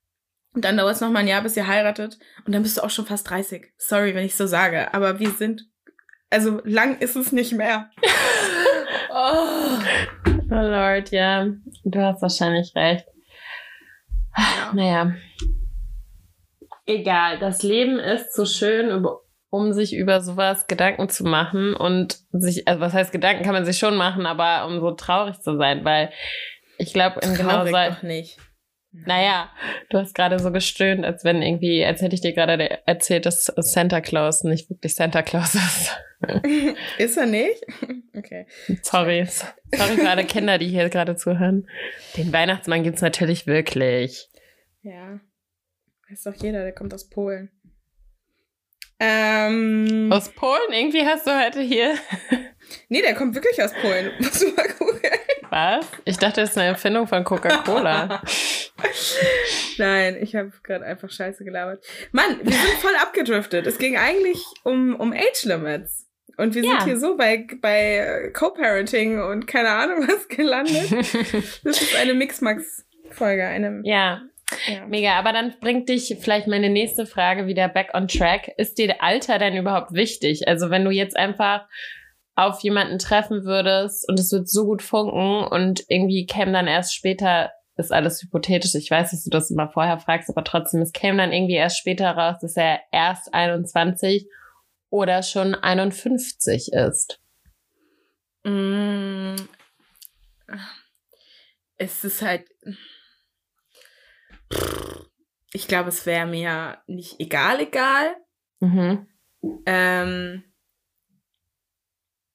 Und 0.56 0.66
dann 0.66 0.78
dauert 0.78 0.96
es 0.96 1.02
noch 1.02 1.12
mal 1.12 1.20
ein 1.20 1.28
Jahr, 1.28 1.44
bis 1.44 1.56
ihr 1.56 1.68
heiratet. 1.68 2.18
Und 2.48 2.56
dann 2.56 2.64
bist 2.64 2.78
du 2.78 2.82
auch 2.82 2.90
schon 2.90 3.06
fast 3.06 3.30
30. 3.30 3.72
Sorry, 3.78 4.16
wenn 4.16 4.26
ich 4.26 4.36
so 4.36 4.48
sage. 4.48 4.92
Aber 4.96 5.20
wir 5.20 5.30
sind, 5.30 5.70
also 6.32 6.60
lang 6.64 6.98
ist 6.98 7.16
es 7.16 7.32
nicht 7.32 7.54
mehr. 7.54 7.92
oh. 9.14 10.31
Oh 10.52 10.68
Lord, 10.68 11.12
ja. 11.12 11.48
Du 11.84 12.00
hast 12.00 12.22
wahrscheinlich 12.22 12.76
recht. 12.76 13.06
Ja. 14.38 14.72
Naja. 14.74 15.14
Egal, 16.86 17.40
das 17.40 17.64
Leben 17.64 18.00
ist 18.00 18.34
zu 18.34 18.46
schön, 18.46 19.06
um 19.50 19.74
sich 19.74 19.94
über 19.94 20.22
sowas 20.22 20.68
Gedanken 20.68 21.10
zu 21.10 21.24
machen 21.24 21.76
und 21.76 22.18
sich, 22.32 22.68
also 22.68 22.82
was 22.82 22.94
heißt 22.94 23.12
Gedanken 23.12 23.44
kann 23.44 23.54
man 23.54 23.66
sich 23.66 23.78
schon 23.78 23.96
machen, 23.96 24.26
aber 24.26 24.66
um 24.66 24.80
so 24.80 24.92
traurig 24.92 25.40
zu 25.42 25.58
sein, 25.58 25.86
weil 25.86 26.12
ich 26.78 26.94
glaube, 26.94 27.20
in 27.22 27.36
genau 27.36 27.66
so. 27.66 27.72
doch 27.72 28.02
nicht. 28.02 28.38
Naja, 28.94 29.50
du 29.90 30.00
hast 30.00 30.16
gerade 30.16 30.40
so 30.40 30.52
gestöhnt, 30.52 31.06
als 31.06 31.24
wenn 31.24 31.42
irgendwie, 31.42 31.86
als 31.86 32.02
hätte 32.02 32.16
ich 32.16 32.22
dir 32.22 32.34
gerade 32.34 32.86
erzählt, 32.86 33.26
dass 33.26 33.46
Santa 33.46 34.02
Claus 34.02 34.44
nicht 34.44 34.70
wirklich 34.70 34.96
Santa 34.96 35.22
Claus 35.22 35.56
ist. 35.56 35.98
ist 36.98 37.18
er 37.18 37.26
nicht? 37.26 37.64
Okay. 38.14 38.46
Sorry. 38.82 39.26
Sorry 39.26 39.96
für 39.96 40.10
alle 40.10 40.26
Kinder, 40.26 40.58
die 40.58 40.68
hier 40.68 40.90
gerade 40.90 41.16
zuhören. 41.16 41.68
Den 42.18 42.34
Weihnachtsmann 42.34 42.84
gibt's 42.84 43.02
natürlich 43.02 43.48
wirklich. 43.48 44.28
Ja. 44.82 45.22
Weiß 46.10 46.24
doch 46.24 46.36
jeder, 46.36 46.62
der 46.64 46.74
kommt 46.74 46.94
aus 46.94 47.10
Polen. 47.10 47.50
Ähm, 49.00 50.10
aus 50.12 50.30
Polen? 50.30 50.72
Irgendwie 50.72 51.06
hast 51.06 51.26
du 51.26 51.32
heute 51.32 51.62
hier. 51.62 51.96
nee, 52.90 53.02
der 53.02 53.16
kommt 53.16 53.34
wirklich 53.34 53.64
aus 53.64 53.74
Polen. 53.74 54.12
Musst 54.20 54.44
du 54.44 54.50
mal 54.50 54.68
gucken. 54.68 55.00
Was? 55.50 55.86
Ich 56.06 56.18
dachte, 56.18 56.42
das 56.42 56.52
ist 56.52 56.58
eine 56.58 56.68
Erfindung 56.68 57.08
von 57.08 57.24
Coca-Cola. 57.24 58.22
Nein, 59.78 60.18
ich 60.22 60.36
habe 60.36 60.52
gerade 60.64 60.86
einfach 60.86 61.10
Scheiße 61.10 61.44
gelabert. 61.44 61.84
Mann, 62.12 62.40
wir 62.44 62.54
sind 62.54 62.74
voll 62.82 62.96
abgedriftet. 63.02 63.68
Es 63.68 63.78
ging 63.78 63.98
eigentlich 63.98 64.44
um, 64.64 64.96
um 64.96 65.14
Age 65.14 65.44
Limits. 65.46 66.11
Und 66.38 66.56
wir 66.56 66.64
ja. 66.64 66.72
sind 66.72 66.84
hier 66.86 67.00
so 67.00 67.18
bei, 67.18 67.46
bei 67.62 68.32
Co-Parenting 68.34 69.22
und 69.22 69.48
keine 69.48 69.70
Ahnung 69.70 70.08
was 70.08 70.28
gelandet. 70.28 70.92
das 71.64 71.82
ist 71.82 71.96
eine 71.96 72.14
Mixmax-Folge. 72.14 73.46
Eine 73.46 73.82
ja, 73.84 74.22
ja. 74.68 74.86
Mega, 74.88 75.14
aber 75.14 75.34
dann 75.34 75.54
bringt 75.60 75.90
dich 75.90 76.18
vielleicht 76.20 76.48
meine 76.48 76.70
nächste 76.70 77.06
Frage 77.06 77.48
wieder 77.48 77.68
back 77.70 77.92
on 77.94 78.08
track. 78.08 78.52
Ist 78.58 78.78
dir 78.78 79.02
Alter 79.02 79.40
denn 79.40 79.56
überhaupt 79.56 79.94
wichtig? 79.94 80.48
Also 80.48 80.70
wenn 80.70 80.86
du 80.86 80.92
jetzt 80.92 81.16
einfach 81.16 81.68
auf 82.36 82.62
jemanden 82.62 83.00
treffen 83.00 83.44
würdest 83.44 84.08
und 84.08 84.20
es 84.20 84.32
wird 84.32 84.50
so 84.50 84.66
gut 84.66 84.82
funken 84.82 85.46
und 85.46 85.84
irgendwie 85.90 86.26
käme 86.26 86.52
dann 86.52 86.68
erst 86.68 86.96
später, 86.96 87.52
ist 87.78 87.92
alles 87.92 88.22
hypothetisch, 88.22 88.76
ich 88.76 88.92
weiß, 88.92 89.12
dass 89.12 89.24
du 89.24 89.30
das 89.30 89.50
immer 89.52 89.70
vorher 89.70 90.00
fragst, 90.00 90.30
aber 90.30 90.44
trotzdem, 90.44 90.82
es 90.82 90.92
käme 90.92 91.18
dann 91.18 91.34
irgendwie 91.34 91.56
erst 91.56 91.80
später 91.80 92.12
raus, 92.12 92.38
dass 92.42 92.56
er 92.56 92.80
erst 92.92 93.34
21 93.34 94.28
oder 94.92 95.24
schon 95.24 95.56
51 95.56 96.74
ist. 96.74 97.20
Mm. 98.44 99.36
Es 101.78 102.04
ist 102.04 102.22
halt. 102.22 102.48
Ich 105.54 105.68
glaube, 105.68 105.90
es 105.90 106.06
wäre 106.06 106.28
mir 106.28 106.78
nicht 106.86 107.20
egal, 107.20 107.62
egal. 107.62 108.16
Mhm. 108.60 109.08
Ähm, 109.66 110.44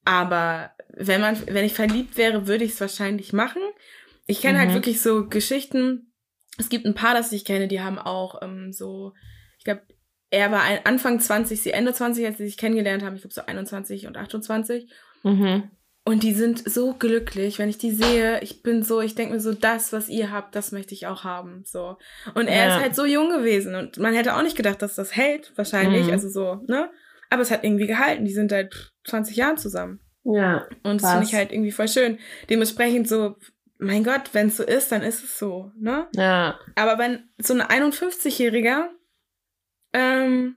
aber 0.04 0.72
wenn 0.88 1.20
man, 1.20 1.46
wenn 1.46 1.64
ich 1.64 1.74
verliebt 1.74 2.16
wäre, 2.16 2.46
würde 2.46 2.64
ich 2.64 2.72
es 2.72 2.80
wahrscheinlich 2.80 3.32
machen. 3.32 3.62
Ich 4.26 4.40
kenne 4.40 4.58
halt 4.58 4.68
mhm. 4.68 4.72
halt 4.72 4.84
wirklich 4.84 5.02
so 5.02 5.28
Geschichten. 5.28 6.12
Es 6.58 6.68
gibt 6.68 6.86
ein 6.86 6.94
paar, 6.94 7.14
das 7.14 7.32
ich 7.32 7.44
kenne, 7.44 7.68
die 7.68 7.80
haben 7.80 7.98
auch 7.98 8.40
ähm, 8.42 8.72
so, 8.72 9.12
ich 9.58 9.64
glaube, 9.64 9.82
er 10.30 10.50
war 10.50 10.62
ein, 10.62 10.80
Anfang 10.84 11.20
20, 11.20 11.60
sie 11.60 11.70
Ende 11.70 11.92
20, 11.92 12.26
als 12.26 12.38
sie 12.38 12.46
sich 12.46 12.56
kennengelernt 12.56 13.02
haben. 13.02 13.14
Ich 13.14 13.22
glaube 13.22 13.34
so 13.34 13.42
21 13.46 14.06
und 14.06 14.16
28. 14.16 14.90
Mhm. 15.22 15.70
Und 16.04 16.22
die 16.22 16.34
sind 16.34 16.68
so 16.70 16.94
glücklich, 16.94 17.58
wenn 17.58 17.68
ich 17.68 17.78
die 17.78 17.90
sehe. 17.90 18.40
Ich 18.40 18.62
bin 18.62 18.84
so, 18.84 19.00
ich 19.00 19.16
denke 19.16 19.34
mir 19.34 19.40
so, 19.40 19.52
das, 19.52 19.92
was 19.92 20.08
ihr 20.08 20.30
habt, 20.30 20.54
das 20.54 20.70
möchte 20.70 20.94
ich 20.94 21.08
auch 21.08 21.24
haben. 21.24 21.64
So. 21.66 21.98
Und 22.34 22.46
er 22.46 22.68
ja. 22.68 22.76
ist 22.76 22.82
halt 22.82 22.94
so 22.94 23.04
jung 23.04 23.28
gewesen. 23.28 23.74
Und 23.74 23.98
man 23.98 24.14
hätte 24.14 24.36
auch 24.36 24.42
nicht 24.42 24.56
gedacht, 24.56 24.80
dass 24.82 24.94
das 24.94 25.16
hält, 25.16 25.52
wahrscheinlich. 25.56 26.06
Mhm. 26.06 26.12
Also 26.12 26.28
so, 26.28 26.60
ne? 26.68 26.90
Aber 27.28 27.42
es 27.42 27.50
hat 27.50 27.64
irgendwie 27.64 27.88
gehalten. 27.88 28.24
Die 28.24 28.32
sind 28.32 28.50
seit 28.50 28.92
20 29.04 29.36
Jahren 29.36 29.58
zusammen. 29.58 29.98
Ja. 30.22 30.68
Und 30.84 31.02
das 31.02 31.10
finde 31.10 31.26
ich 31.26 31.34
halt 31.34 31.52
irgendwie 31.52 31.72
voll 31.72 31.88
schön. 31.88 32.18
Dementsprechend 32.50 33.08
so, 33.08 33.36
mein 33.78 34.04
Gott, 34.04 34.30
wenn 34.32 34.46
es 34.46 34.56
so 34.56 34.62
ist, 34.62 34.92
dann 34.92 35.02
ist 35.02 35.24
es 35.24 35.38
so, 35.38 35.72
ne? 35.76 36.06
Ja. 36.14 36.58
Aber 36.76 36.98
wenn 36.98 37.28
so 37.38 37.52
ein 37.54 37.62
51-Jähriger, 37.62 38.90
ähm, 39.96 40.56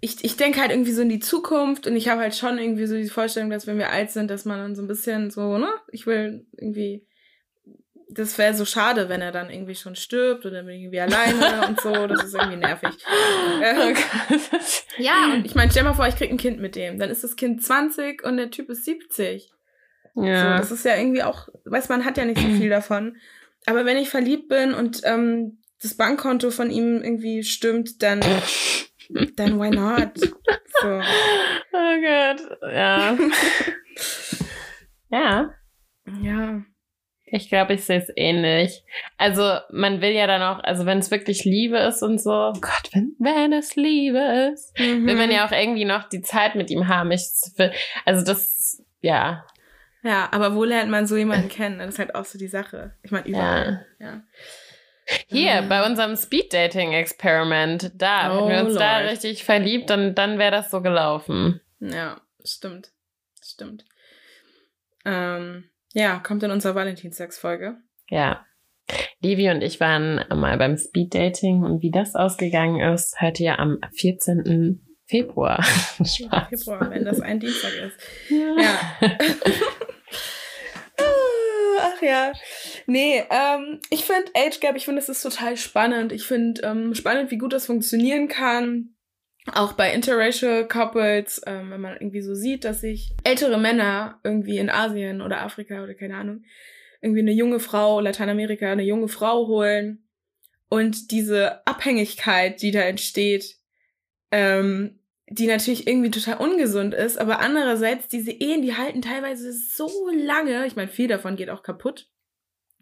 ich, 0.00 0.22
ich 0.24 0.36
denke 0.36 0.60
halt 0.60 0.70
irgendwie 0.70 0.92
so 0.92 1.02
in 1.02 1.08
die 1.08 1.18
Zukunft 1.18 1.86
und 1.86 1.96
ich 1.96 2.08
habe 2.08 2.20
halt 2.20 2.34
schon 2.34 2.58
irgendwie 2.58 2.86
so 2.86 2.96
die 2.96 3.08
Vorstellung, 3.08 3.50
dass 3.50 3.66
wenn 3.66 3.78
wir 3.78 3.90
alt 3.90 4.10
sind, 4.10 4.30
dass 4.30 4.44
man 4.44 4.58
dann 4.58 4.76
so 4.76 4.82
ein 4.82 4.88
bisschen 4.88 5.30
so, 5.30 5.58
ne? 5.58 5.68
Ich 5.90 6.06
will 6.06 6.46
irgendwie 6.56 7.06
das 8.08 8.38
wäre 8.38 8.54
so 8.54 8.64
schade, 8.64 9.08
wenn 9.08 9.20
er 9.20 9.32
dann 9.32 9.50
irgendwie 9.50 9.74
schon 9.74 9.96
stirbt 9.96 10.46
oder 10.46 10.64
irgendwie 10.64 11.00
alleine 11.00 11.66
und 11.68 11.80
so. 11.80 12.06
Das 12.06 12.24
ist 12.24 12.34
irgendwie 12.34 12.58
nervig. 12.58 12.90
Äh, 13.60 13.94
ja, 14.98 15.32
und 15.34 15.44
ich 15.44 15.54
meine, 15.54 15.70
stell 15.70 15.82
mal 15.82 15.94
vor, 15.94 16.06
ich 16.06 16.16
krieg 16.16 16.30
ein 16.30 16.36
Kind 16.36 16.60
mit 16.60 16.76
dem. 16.76 16.98
Dann 16.98 17.10
ist 17.10 17.24
das 17.24 17.36
Kind 17.36 17.62
20 17.62 18.24
und 18.24 18.36
der 18.36 18.50
Typ 18.50 18.70
ist 18.70 18.84
70. 18.84 19.50
Ja. 20.14 20.52
So, 20.52 20.58
das 20.58 20.70
ist 20.70 20.84
ja 20.84 20.96
irgendwie 20.96 21.24
auch, 21.24 21.48
weiß 21.64 21.88
man 21.88 22.04
hat 22.04 22.16
ja 22.16 22.24
nicht 22.24 22.40
so 22.40 22.48
viel 22.48 22.70
davon. 22.70 23.16
Aber 23.66 23.84
wenn 23.84 23.96
ich 23.96 24.08
verliebt 24.08 24.48
bin 24.48 24.72
und 24.72 25.00
ähm, 25.04 25.58
das 25.82 25.96
Bankkonto 25.96 26.50
von 26.50 26.70
ihm 26.70 27.02
irgendwie 27.02 27.42
stimmt, 27.42 28.02
dann, 28.02 28.20
dann 29.36 29.60
why 29.60 29.70
not? 29.70 30.18
So. 30.18 31.00
Oh 31.72 32.00
Gott, 32.02 32.58
ja. 32.72 33.16
ja. 35.10 35.50
Ja. 36.22 36.62
Ich 37.28 37.48
glaube, 37.48 37.74
ich 37.74 37.84
sehe 37.84 37.98
es 37.98 38.08
ähnlich. 38.14 38.84
Also 39.18 39.58
man 39.70 40.00
will 40.00 40.12
ja 40.12 40.28
dann 40.28 40.42
auch, 40.42 40.62
also 40.62 40.86
wenn 40.86 40.98
es 40.98 41.10
wirklich 41.10 41.44
Liebe 41.44 41.76
ist 41.78 42.02
und 42.02 42.20
so, 42.20 42.52
Gott, 42.60 42.90
wenn, 42.92 43.16
wenn 43.18 43.52
es 43.52 43.74
Liebe 43.74 44.52
ist, 44.52 44.78
mhm. 44.78 45.06
will 45.06 45.16
man 45.16 45.32
ja 45.32 45.46
auch 45.46 45.50
irgendwie 45.50 45.84
noch 45.84 46.08
die 46.08 46.22
Zeit 46.22 46.54
mit 46.54 46.70
ihm 46.70 46.86
haben. 46.86 47.10
Ich, 47.10 47.26
also 48.04 48.24
das, 48.24 48.80
ja. 49.00 49.44
Ja, 50.04 50.28
aber 50.30 50.54
wo 50.54 50.62
lernt 50.62 50.88
man 50.88 51.08
so 51.08 51.16
jemanden 51.16 51.48
kennen? 51.48 51.80
Das 51.80 51.88
ist 51.88 51.98
halt 51.98 52.14
auch 52.14 52.24
so 52.24 52.38
die 52.38 52.46
Sache. 52.46 52.94
Ich 53.02 53.10
meine, 53.10 53.26
überall. 53.26 53.86
Ja. 53.98 54.06
ja. 54.06 54.22
Hier, 55.28 55.62
mhm. 55.62 55.68
bei 55.68 55.86
unserem 55.86 56.16
Speed-Dating-Experiment, 56.16 57.92
da, 57.94 58.38
oh, 58.38 58.48
wenn 58.48 58.52
wir 58.52 58.60
uns 58.60 58.74
Lord. 58.74 58.80
da 58.80 58.96
richtig 58.98 59.44
verliebt, 59.44 59.90
dann, 59.90 60.14
dann 60.14 60.38
wäre 60.38 60.50
das 60.50 60.70
so 60.70 60.80
gelaufen. 60.80 61.60
Ja, 61.80 62.20
stimmt. 62.44 62.90
Stimmt. 63.42 63.84
Ähm, 65.04 65.70
ja, 65.92 66.18
kommt 66.18 66.42
in 66.42 66.50
unserer 66.50 66.74
Valentinstagsfolge. 66.74 67.76
Ja. 68.10 68.44
Levi 69.20 69.50
und 69.50 69.62
ich 69.62 69.80
waren 69.80 70.24
mal 70.28 70.58
beim 70.58 70.76
Speeddating 70.76 71.62
und 71.62 71.82
wie 71.82 71.90
das 71.90 72.14
ausgegangen 72.14 72.80
ist, 72.92 73.20
hört 73.20 73.40
ihr 73.40 73.58
am 73.58 73.78
14. 73.94 74.82
Februar. 75.06 75.64
Ja, 75.98 76.46
Februar, 76.50 76.90
wenn 76.90 77.04
das 77.04 77.20
ein 77.20 77.40
Dienstag 77.40 77.72
ist. 77.72 77.96
Ja. 78.28 78.56
ja. 79.00 79.18
Ach 81.86 82.02
ja. 82.02 82.32
Nee, 82.86 83.22
ähm, 83.30 83.80
ich 83.90 84.04
finde 84.04 84.30
Age 84.34 84.60
Gap, 84.60 84.76
ich 84.76 84.84
finde, 84.84 85.00
das 85.00 85.08
ist 85.08 85.22
total 85.22 85.56
spannend. 85.56 86.12
Ich 86.12 86.24
finde 86.24 86.62
ähm, 86.62 86.94
spannend, 86.94 87.30
wie 87.30 87.38
gut 87.38 87.52
das 87.52 87.66
funktionieren 87.66 88.28
kann 88.28 88.96
auch 89.52 89.74
bei 89.74 89.92
interracial 89.92 90.66
Couples, 90.66 91.40
ähm, 91.46 91.70
wenn 91.70 91.80
man 91.80 91.94
irgendwie 91.94 92.22
so 92.22 92.34
sieht, 92.34 92.64
dass 92.64 92.80
sich 92.80 93.12
ältere 93.22 93.58
Männer 93.58 94.20
irgendwie 94.24 94.58
in 94.58 94.70
Asien 94.70 95.20
oder 95.20 95.42
Afrika 95.42 95.82
oder 95.82 95.94
keine 95.94 96.16
Ahnung, 96.16 96.44
irgendwie 97.00 97.20
eine 97.20 97.32
junge 97.32 97.60
Frau, 97.60 98.00
Lateinamerika, 98.00 98.72
eine 98.72 98.82
junge 98.82 99.08
Frau 99.08 99.46
holen 99.46 100.08
und 100.68 101.10
diese 101.12 101.66
Abhängigkeit, 101.66 102.60
die 102.60 102.72
da 102.72 102.80
entsteht, 102.80 103.56
ähm, 104.32 104.98
die 105.28 105.46
natürlich 105.46 105.86
irgendwie 105.86 106.10
total 106.10 106.36
ungesund 106.36 106.94
ist, 106.94 107.18
aber 107.18 107.40
andererseits 107.40 108.08
diese 108.08 108.30
Ehen, 108.30 108.62
die 108.62 108.76
halten 108.76 109.02
teilweise 109.02 109.52
so 109.52 109.90
lange, 110.14 110.66
ich 110.66 110.76
meine, 110.76 110.88
viel 110.88 111.08
davon 111.08 111.36
geht 111.36 111.50
auch 111.50 111.62
kaputt. 111.62 112.08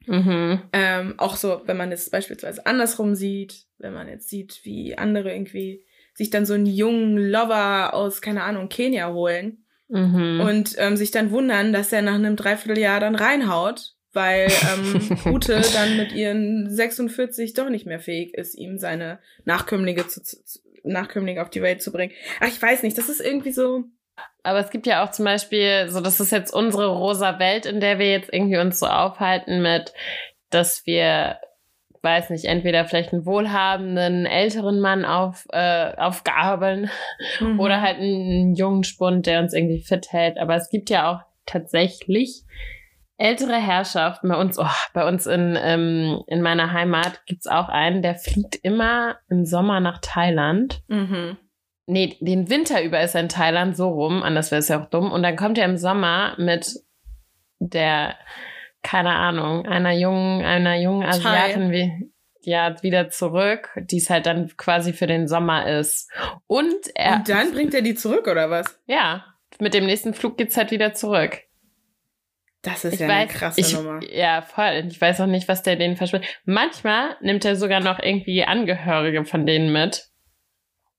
Mhm. 0.07 0.61
Ähm, 0.75 1.15
auch 1.17 1.37
so, 1.37 1.63
wenn 1.65 1.79
man 1.79 1.91
es 1.91 2.11
beispielsweise 2.11 2.67
andersrum 2.67 3.15
sieht, 3.15 3.65
wenn 3.79 3.95
man 3.95 4.09
jetzt 4.09 4.29
sieht, 4.29 4.61
wie 4.65 4.99
andere 4.99 5.33
irgendwie 5.33 5.85
sich 6.13 6.29
dann 6.29 6.45
so 6.45 6.55
einen 6.55 6.67
jungen 6.67 7.17
Lover 7.17 7.95
aus, 7.95 8.21
keine 8.21 8.43
Ahnung, 8.43 8.69
Kenia 8.69 9.13
holen 9.13 9.65
mhm. 9.89 10.41
und 10.41 10.75
ähm, 10.79 10.97
sich 10.97 11.11
dann 11.11 11.31
wundern, 11.31 11.73
dass 11.73 11.93
er 11.93 12.03
nach 12.03 12.15
einem 12.15 12.37
Dreivierteljahr 12.37 13.01
dann 13.01 13.15
reinhaut, 13.15 13.95
weil 14.13 14.49
ähm, 14.73 15.19
Ute 15.33 15.61
dann 15.73 15.97
mit 15.97 16.13
ihren 16.13 16.71
46 16.71 17.55
doch 17.55 17.71
nicht 17.71 17.87
mehr 17.87 18.01
fähig 18.01 18.35
ist, 18.35 18.55
ihm 18.55 18.79
seine 18.79 19.19
Nachkömmlinge, 19.45 20.07
zu, 20.07 20.23
zu, 20.23 20.45
Nachkömmlinge 20.85 21.43
auf 21.43 21.51
die 21.51 21.63
Welt 21.63 21.83
zu 21.83 21.93
bringen. 21.93 22.13
Ach, 22.41 22.49
ich 22.49 22.61
weiß 22.61 22.83
nicht, 22.83 22.97
das 22.97 23.09
ist 23.09 23.21
irgendwie 23.21 23.53
so. 23.53 23.85
aber 24.43 24.61
es 24.61 24.71
gibt 24.71 24.87
ja 24.87 25.05
auch 25.05 25.11
zum 25.11 25.25
Beispiel, 25.25 25.89
so 25.89 26.01
das 26.01 26.21
ist 26.21 26.31
jetzt 26.31 26.53
unsere 26.53 26.89
rosa 26.89 27.39
Welt, 27.39 27.67
in 27.67 27.81
der 27.81 27.99
wir 27.99 28.11
jetzt 28.11 28.33
irgendwie 28.33 28.59
uns 28.59 28.79
so 28.79 28.87
aufhalten 28.87 29.63
mit, 29.63 29.93
dass 30.51 30.87
wir, 30.87 31.39
weiß 32.03 32.31
nicht, 32.31 32.45
entweder 32.45 32.85
vielleicht 32.85 33.13
einen 33.13 33.27
wohlhabenden 33.27 34.27
älteren 34.27 34.81
Mann 34.81 35.05
auf, 35.05 35.47
äh, 35.51 35.95
aufgabeln 35.97 36.91
mhm. 37.41 37.59
oder 37.59 37.81
halt 37.81 37.99
einen 37.99 38.55
jungen 38.55 38.85
Spund, 38.85 39.27
der 39.27 39.41
uns 39.41 39.55
irgendwie 39.55 39.81
fit 39.81 40.13
hält. 40.13 40.39
Aber 40.39 40.55
es 40.55 40.69
gibt 40.69 40.91
ja 40.91 41.11
auch 41.11 41.21
tatsächlich 41.47 42.45
ältere 43.17 43.57
Herrschaften 43.57 44.29
bei 44.29 44.37
uns, 44.37 44.59
oh, 44.59 44.67
bei 44.93 45.07
uns 45.07 45.27
in, 45.27 45.57
ähm, 45.61 46.23
in 46.27 46.43
meiner 46.43 46.73
Heimat 46.73 47.25
gibt's 47.27 47.47
auch 47.47 47.69
einen, 47.69 48.03
der 48.03 48.17
fliegt 48.17 48.57
immer 48.57 49.19
im 49.29 49.45
Sommer 49.45 49.81
nach 49.81 49.99
Thailand. 50.01 50.83
Mhm. 50.89 51.37
Nee, 51.87 52.17
den 52.21 52.49
Winter 52.49 52.83
über 52.83 53.01
ist 53.01 53.15
er 53.15 53.21
in 53.21 53.29
Thailand 53.29 53.77
so 53.77 53.91
rum, 53.91 54.23
anders 54.23 54.51
wäre 54.51 54.61
es 54.61 54.69
ja 54.69 54.83
auch 54.83 54.89
dumm. 54.89 55.13
Und 55.13 55.23
dann 55.23 55.37
kommt 55.37 55.59
er 55.59 55.67
im 55.67 55.77
Sommer 55.77 56.35
mit 56.39 56.81
der, 57.59 58.17
keine 58.83 59.11
Ahnung, 59.11 59.67
einer 59.67 59.93
jungen, 59.93 60.45
einer 60.45 60.77
jungen 60.77 61.07
Asiatin 61.07 61.71
wie, 61.71 62.11
ja, 62.41 62.83
wieder 62.83 63.11
zurück, 63.11 63.71
die 63.77 63.99
es 63.99 64.11
halt 64.11 64.27
dann 64.27 64.51
quasi 64.57 64.93
für 64.93 65.07
den 65.07 65.29
Sommer 65.29 65.67
ist. 65.67 66.11
Und 66.47 66.75
er. 66.95 67.17
Und 67.17 67.29
dann 67.29 67.53
bringt 67.53 67.75
er 67.75 67.83
die 67.83 67.95
zurück, 67.95 68.29
oder 68.29 68.51
was? 68.51 68.79
Ja. 68.87 69.25
Mit 69.61 69.75
dem 69.75 69.87
nächsten 69.87 70.15
Flug 70.15 70.37
geht's 70.37 70.57
halt 70.57 70.71
wieder 70.71 70.95
zurück. 70.95 71.43
Das 72.65 72.85
ist 72.85 72.95
ich 72.95 73.01
ja 73.01 73.09
weiß, 73.09 73.15
eine 73.15 73.27
krasse 73.29 73.61
ich, 73.61 73.73
Nummer. 73.75 74.01
Ja, 74.11 74.43
voll. 74.43 74.87
Ich 74.89 75.01
weiß 75.01 75.21
auch 75.21 75.27
nicht, 75.27 75.47
was 75.49 75.63
der 75.63 75.77
denen 75.77 75.97
verspricht. 75.97 76.41
Manchmal 76.45 77.17
nimmt 77.21 77.45
er 77.45 77.57
sogar 77.57 77.81
noch 77.81 77.99
irgendwie 77.99 78.43
Angehörige 78.45 79.25
von 79.25 79.47
denen 79.47 79.73
mit. 79.73 80.09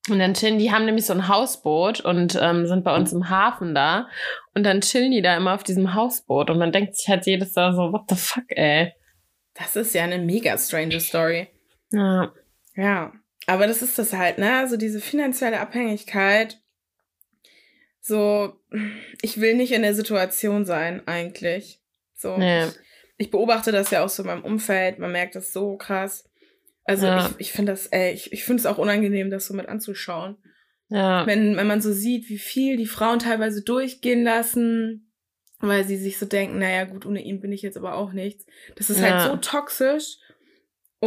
Und 0.09 0.19
dann 0.19 0.35
chillen, 0.35 0.59
die 0.59 0.71
haben 0.71 0.85
nämlich 0.85 1.07
so 1.07 1.13
ein 1.13 1.27
Hausboot 1.27 1.99
und 2.01 2.37
ähm, 2.39 2.67
sind 2.67 2.83
bei 2.83 2.95
uns 2.95 3.11
im 3.11 3.29
Hafen 3.29 3.73
da. 3.73 4.07
Und 4.53 4.63
dann 4.63 4.81
chillen 4.81 5.11
die 5.11 5.23
da 5.23 5.35
immer 5.35 5.55
auf 5.55 5.63
diesem 5.63 5.95
Hausboot. 5.95 6.51
Und 6.51 6.59
man 6.59 6.71
denkt 6.71 6.95
sich 6.95 7.07
halt 7.09 7.25
jedes 7.25 7.55
Mal 7.55 7.73
so, 7.73 7.91
what 7.91 8.03
the 8.09 8.15
fuck, 8.15 8.45
ey. 8.49 8.93
Das 9.55 9.75
ist 9.75 9.95
ja 9.95 10.03
eine 10.03 10.19
mega 10.19 10.55
strange 10.59 10.99
Story. 10.99 11.47
Ja. 11.91 12.31
Ja. 12.75 13.13
Aber 13.47 13.65
das 13.65 13.81
ist 13.81 13.97
das 13.97 14.13
halt, 14.13 14.37
ne? 14.37 14.57
Also 14.59 14.77
diese 14.77 14.99
finanzielle 14.99 15.59
Abhängigkeit 15.59 16.59
so, 18.07 18.53
ich 19.23 19.41
will 19.41 19.55
nicht 19.55 19.71
in 19.71 19.81
der 19.81 19.95
Situation 19.95 20.63
sein, 20.63 21.01
eigentlich. 21.07 21.81
So. 22.13 22.37
Nee. 22.37 22.65
Ich, 22.65 22.73
ich, 23.17 23.31
beobachte 23.31 23.71
das 23.71 23.89
ja 23.89 24.05
auch 24.05 24.09
so 24.09 24.21
in 24.21 24.27
meinem 24.27 24.43
Umfeld. 24.43 24.99
Man 24.99 25.11
merkt 25.11 25.33
das 25.33 25.51
so 25.51 25.75
krass. 25.75 26.29
Also 26.83 27.07
ja. 27.07 27.25
ich, 27.25 27.47
ich 27.47 27.51
finde 27.51 27.71
das, 27.71 27.87
ey, 27.87 28.13
ich, 28.13 28.31
ich 28.31 28.43
finde 28.43 28.59
es 28.59 28.67
auch 28.67 28.77
unangenehm, 28.77 29.31
das 29.31 29.47
so 29.47 29.55
mit 29.55 29.67
anzuschauen. 29.67 30.37
Ja. 30.89 31.25
Wenn, 31.25 31.57
wenn 31.57 31.65
man 31.65 31.81
so 31.81 31.91
sieht, 31.91 32.29
wie 32.29 32.37
viel 32.37 32.77
die 32.77 32.85
Frauen 32.85 33.17
teilweise 33.17 33.63
durchgehen 33.63 34.23
lassen, 34.23 35.11
weil 35.57 35.83
sie 35.83 35.97
sich 35.97 36.19
so 36.19 36.27
denken, 36.27 36.59
naja, 36.59 36.83
gut, 36.83 37.07
ohne 37.07 37.23
ihn 37.23 37.41
bin 37.41 37.51
ich 37.51 37.63
jetzt 37.63 37.77
aber 37.77 37.95
auch 37.95 38.13
nichts. 38.13 38.45
Das 38.75 38.91
ist 38.91 39.01
halt 39.01 39.13
ja. 39.15 39.19
halt 39.21 39.31
so 39.31 39.37
toxisch. 39.37 40.19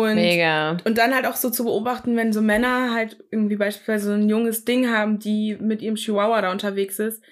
Und, 0.03 0.15
Mega. 0.17 0.77
und 0.85 0.99
dann 0.99 1.15
halt 1.15 1.27
auch 1.27 1.37
so 1.37 1.51
zu 1.51 1.65
beobachten, 1.65 2.17
wenn 2.17 2.33
so 2.33 2.41
Männer 2.41 2.93
halt 2.95 3.23
irgendwie 3.31 3.57
beispielsweise 3.57 4.09
so 4.09 4.13
ein 4.13 4.29
junges 4.29 4.65
Ding 4.65 4.91
haben, 4.91 5.19
die 5.19 5.57
mit 5.61 5.83
ihrem 5.83 5.97
Chihuahua 5.97 6.43
da 6.43 6.53
unterwegs 6.53 6.99
ist, 6.99 7.23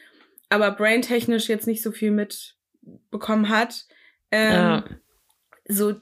aber 0.48 0.70
braintechnisch 0.72 1.48
jetzt 1.48 1.66
nicht 1.66 1.82
so 1.82 1.92
viel 1.92 2.10
mitbekommen 2.10 3.48
hat. 3.48 3.86
Ähm, 4.30 4.52
ja. 4.52 4.84
So, 5.68 5.94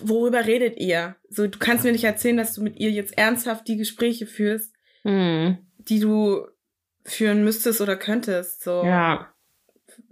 worüber 0.00 0.46
redet 0.46 0.78
ihr? 0.78 1.16
So, 1.28 1.46
du 1.46 1.58
kannst 1.58 1.84
mir 1.84 1.92
nicht 1.92 2.04
erzählen, 2.04 2.36
dass 2.36 2.54
du 2.54 2.62
mit 2.62 2.76
ihr 2.76 2.90
jetzt 2.90 3.16
ernsthaft 3.16 3.66
die 3.68 3.76
Gespräche 3.76 4.26
führst, 4.26 4.74
mhm. 5.04 5.58
die 5.78 6.00
du 6.00 6.46
führen 7.04 7.44
müsstest 7.44 7.80
oder 7.80 7.96
könntest. 7.96 8.62
So. 8.62 8.84
Ja. 8.84 9.32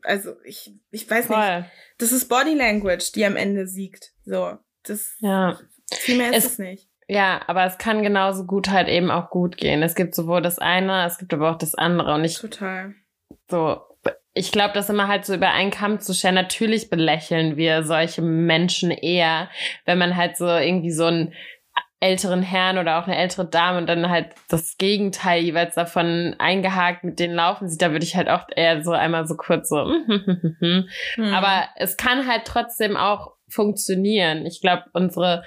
Also, 0.03 0.37
ich, 0.45 0.73
ich 0.91 1.11
weiß 1.11 1.27
Voll. 1.27 1.61
nicht. 1.61 1.71
Das 1.99 2.13
ist 2.13 2.29
Body 2.29 2.55
Language, 2.55 3.13
die 3.13 3.25
am 3.25 3.37
Ende 3.37 3.67
siegt. 3.67 4.13
So. 4.25 4.59
Das 4.85 5.17
ja. 5.19 5.59
Viel 5.97 6.19
mehr 6.19 6.31
ist 6.31 6.45
es, 6.45 6.53
es 6.53 6.59
nicht. 6.59 6.89
Ja, 7.07 7.43
aber 7.47 7.65
es 7.65 7.79
kann 7.79 8.03
genauso 8.03 8.47
gut 8.47 8.71
halt 8.71 8.89
eben 8.89 9.11
auch 9.11 9.31
gut 9.31 9.57
gehen. 9.57 9.83
Es 9.83 9.95
gibt 9.95 10.15
sowohl 10.15 10.41
das 10.41 10.59
eine, 10.59 11.05
es 11.07 11.19
gibt 11.19 11.35
aber 11.35 11.51
auch 11.51 11.59
das 11.59 11.75
andere. 11.75 12.15
Und 12.15 12.25
ich. 12.25 12.39
Total. 12.39 12.95
So, 13.51 13.81
ich 14.33 14.51
glaube, 14.53 14.75
das 14.75 14.91
immer 14.91 15.09
halt 15.09 15.25
so 15.25 15.35
über 15.35 15.51
einen 15.51 15.71
Kamm 15.71 16.01
zu 16.01 16.15
scheren. 16.15 16.35
Natürlich 16.35 16.91
belächeln 16.91 17.57
wir 17.57 17.85
solche 17.85 18.23
Menschen 18.23 18.91
eher, 18.91 19.49
wenn 19.85 19.99
man 19.99 20.17
halt 20.17 20.37
so 20.37 20.47
irgendwie 20.47 20.91
so 20.91 21.05
einen 21.05 21.35
älteren 22.01 22.43
Herrn 22.43 22.77
oder 22.77 22.99
auch 22.99 23.07
eine 23.07 23.17
ältere 23.17 23.49
Dame 23.49 23.79
und 23.79 23.87
dann 23.87 24.11
halt 24.11 24.35
das 24.51 24.77
Gegenteil 24.77 25.43
jeweils 25.43 25.75
davon 25.75 26.37
eingehakt 26.39 27.03
mit 27.03 27.19
denen 27.19 27.35
laufen 27.35 27.69
sieht, 27.69 27.81
da 27.81 27.93
würde 27.93 28.05
ich 28.05 28.15
halt 28.15 28.29
auch 28.29 28.45
eher 28.55 28.83
so 28.83 28.91
einmal 28.91 29.27
so 29.27 29.37
kurz 29.37 29.71
so. 29.71 29.87
hm. 29.87 30.85
Aber 31.33 31.65
es 31.77 31.97
kann 31.97 32.29
halt 32.29 32.45
trotzdem 32.45 32.99
auch 32.99 33.33
funktionieren. 33.49 34.45
Ich 34.45 34.61
glaube, 34.61 34.85
unsere 34.93 35.45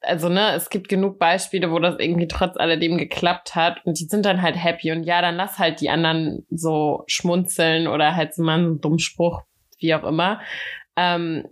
also 0.00 0.28
ne, 0.28 0.54
es 0.54 0.70
gibt 0.70 0.88
genug 0.88 1.18
Beispiele, 1.18 1.70
wo 1.70 1.78
das 1.78 1.96
irgendwie 1.98 2.28
trotz 2.28 2.56
alledem 2.56 2.96
geklappt 2.96 3.54
hat 3.54 3.84
und 3.84 4.00
die 4.00 4.04
sind 4.04 4.24
dann 4.24 4.42
halt 4.42 4.56
happy 4.56 4.92
und 4.92 5.04
ja, 5.04 5.20
dann 5.20 5.36
lass 5.36 5.58
halt 5.58 5.80
die 5.80 5.90
anderen 5.90 6.46
so 6.50 7.04
schmunzeln 7.06 7.86
oder 7.86 8.16
halt 8.16 8.34
so 8.34 8.42
mal 8.42 8.58
einen 8.58 8.80
dummen 8.80 8.98
Spruch, 8.98 9.42
wie 9.78 9.94
auch 9.94 10.04
immer. 10.04 10.40
Ähm, 10.96 11.46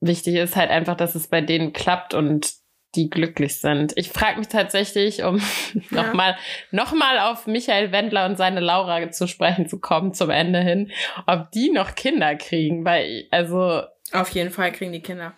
wichtig 0.00 0.36
ist 0.36 0.56
halt 0.56 0.70
einfach, 0.70 0.96
dass 0.96 1.14
es 1.14 1.28
bei 1.28 1.40
denen 1.40 1.72
klappt 1.72 2.14
und 2.14 2.52
die 2.94 3.08
glücklich 3.08 3.60
sind. 3.60 3.92
Ich 3.96 4.10
frage 4.10 4.38
mich 4.38 4.48
tatsächlich, 4.48 5.22
um 5.22 5.38
ja. 5.90 6.02
nochmal 6.02 6.36
noch 6.70 6.92
mal 6.92 7.18
auf 7.18 7.46
Michael 7.46 7.92
Wendler 7.92 8.26
und 8.26 8.36
seine 8.36 8.60
Laura 8.60 9.10
zu 9.10 9.26
sprechen 9.26 9.66
zu 9.66 9.80
kommen 9.80 10.12
zum 10.12 10.30
Ende 10.30 10.60
hin, 10.60 10.90
ob 11.26 11.50
die 11.52 11.70
noch 11.70 11.94
Kinder 11.94 12.34
kriegen, 12.36 12.84
weil 12.84 13.26
also 13.30 13.82
auf 14.12 14.28
jeden 14.30 14.50
Fall 14.50 14.72
kriegen 14.72 14.92
die 14.92 15.02
Kinder. 15.02 15.34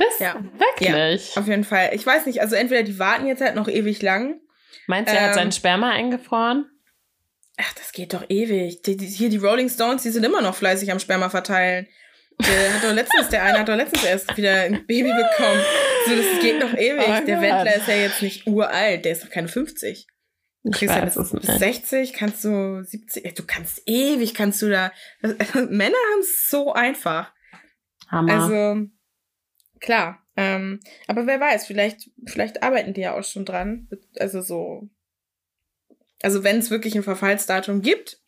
Das 0.00 0.18
ja. 0.18 0.34
Wirklich? 0.58 1.34
Ja, 1.34 1.40
auf 1.40 1.46
jeden 1.46 1.64
Fall. 1.64 1.90
Ich 1.92 2.06
weiß 2.06 2.26
nicht, 2.26 2.40
also 2.40 2.56
entweder 2.56 2.82
die 2.82 2.98
warten 2.98 3.26
jetzt 3.26 3.42
halt 3.42 3.54
noch 3.54 3.68
ewig 3.68 4.00
lang. 4.02 4.40
Meinst 4.86 5.12
du, 5.12 5.16
er 5.16 5.22
ähm, 5.22 5.28
hat 5.28 5.34
seinen 5.34 5.52
Sperma 5.52 5.90
eingefroren? 5.90 6.66
Ach, 7.58 7.72
das 7.74 7.92
geht 7.92 8.14
doch 8.14 8.24
ewig. 8.28 8.82
Die, 8.82 8.96
die, 8.96 9.06
hier 9.06 9.28
die 9.28 9.36
Rolling 9.36 9.68
Stones, 9.68 10.02
die 10.02 10.10
sind 10.10 10.24
immer 10.24 10.40
noch 10.40 10.54
fleißig 10.54 10.90
am 10.90 10.98
Sperma 10.98 11.28
verteilen. 11.28 11.86
Der 12.40 12.74
hat 12.74 12.82
doch 12.82 12.94
letztens, 12.94 13.28
der 13.28 13.44
eine 13.44 13.58
hat 13.58 13.68
doch 13.68 13.76
letztens 13.76 14.04
erst 14.04 14.36
wieder 14.36 14.62
ein 14.62 14.86
Baby 14.86 15.12
bekommen. 15.12 15.60
So, 16.06 16.16
das 16.16 16.40
geht 16.40 16.58
noch 16.58 16.72
ewig. 16.72 17.04
Oh 17.06 17.26
der 17.26 17.40
Wendler 17.42 17.76
ist 17.76 17.86
ja 17.86 17.96
jetzt 17.96 18.22
nicht 18.22 18.46
uralt, 18.46 19.04
der 19.04 19.12
ist 19.12 19.24
doch 19.24 19.30
keine 19.30 19.48
50. 19.48 20.06
Du 20.62 20.70
kriegst 20.70 20.94
ja 20.94 21.04
bis, 21.04 21.14
bis 21.14 21.58
60, 21.58 22.12
kannst 22.14 22.44
du 22.44 22.82
70, 22.82 23.34
du 23.34 23.44
kannst 23.46 23.82
ewig, 23.86 24.34
kannst 24.34 24.62
du 24.62 24.70
da. 24.70 24.92
Männer 25.22 25.96
haben 26.12 26.20
es 26.20 26.48
so 26.48 26.72
einfach. 26.72 27.32
Hammer. 28.08 28.42
Also, 28.42 28.86
klar. 29.80 30.24
Ähm, 30.36 30.80
aber 31.06 31.26
wer 31.26 31.40
weiß, 31.40 31.66
vielleicht, 31.66 32.10
vielleicht 32.26 32.62
arbeiten 32.62 32.94
die 32.94 33.02
ja 33.02 33.18
auch 33.18 33.24
schon 33.24 33.44
dran. 33.44 33.88
Also 34.18 34.40
so. 34.40 34.88
Also 36.22 36.44
wenn 36.44 36.58
es 36.58 36.70
wirklich 36.70 36.94
ein 36.94 37.02
Verfallsdatum 37.02 37.82
gibt, 37.82 38.20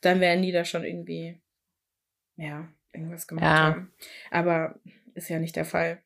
dann 0.00 0.20
werden 0.20 0.42
die 0.42 0.52
da 0.52 0.64
schon 0.64 0.84
irgendwie, 0.84 1.40
ja, 2.36 2.68
irgendwas 2.92 3.26
gemacht 3.26 3.44
ja. 3.44 3.58
haben. 3.58 3.92
Aber 4.30 4.78
ist 5.14 5.28
ja 5.28 5.38
nicht 5.38 5.56
der 5.56 5.64
Fall. 5.64 6.02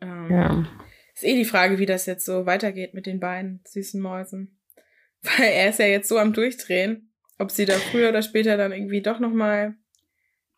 Ähm, 0.00 0.30
ja. 0.30 0.66
Ist 1.14 1.24
eh 1.24 1.36
die 1.36 1.44
Frage, 1.44 1.78
wie 1.78 1.86
das 1.86 2.06
jetzt 2.06 2.24
so 2.24 2.46
weitergeht 2.46 2.94
mit 2.94 3.06
den 3.06 3.20
beiden 3.20 3.60
süßen 3.66 4.00
Mäusen. 4.00 4.58
Weil 5.22 5.48
er 5.48 5.70
ist 5.70 5.78
ja 5.78 5.86
jetzt 5.86 6.08
so 6.08 6.18
am 6.18 6.32
Durchdrehen, 6.32 7.12
ob 7.38 7.50
sie 7.50 7.66
da 7.66 7.74
früher 7.74 8.08
oder 8.08 8.22
später 8.22 8.56
dann 8.56 8.72
irgendwie 8.72 9.02
doch 9.02 9.20
nochmal 9.20 9.74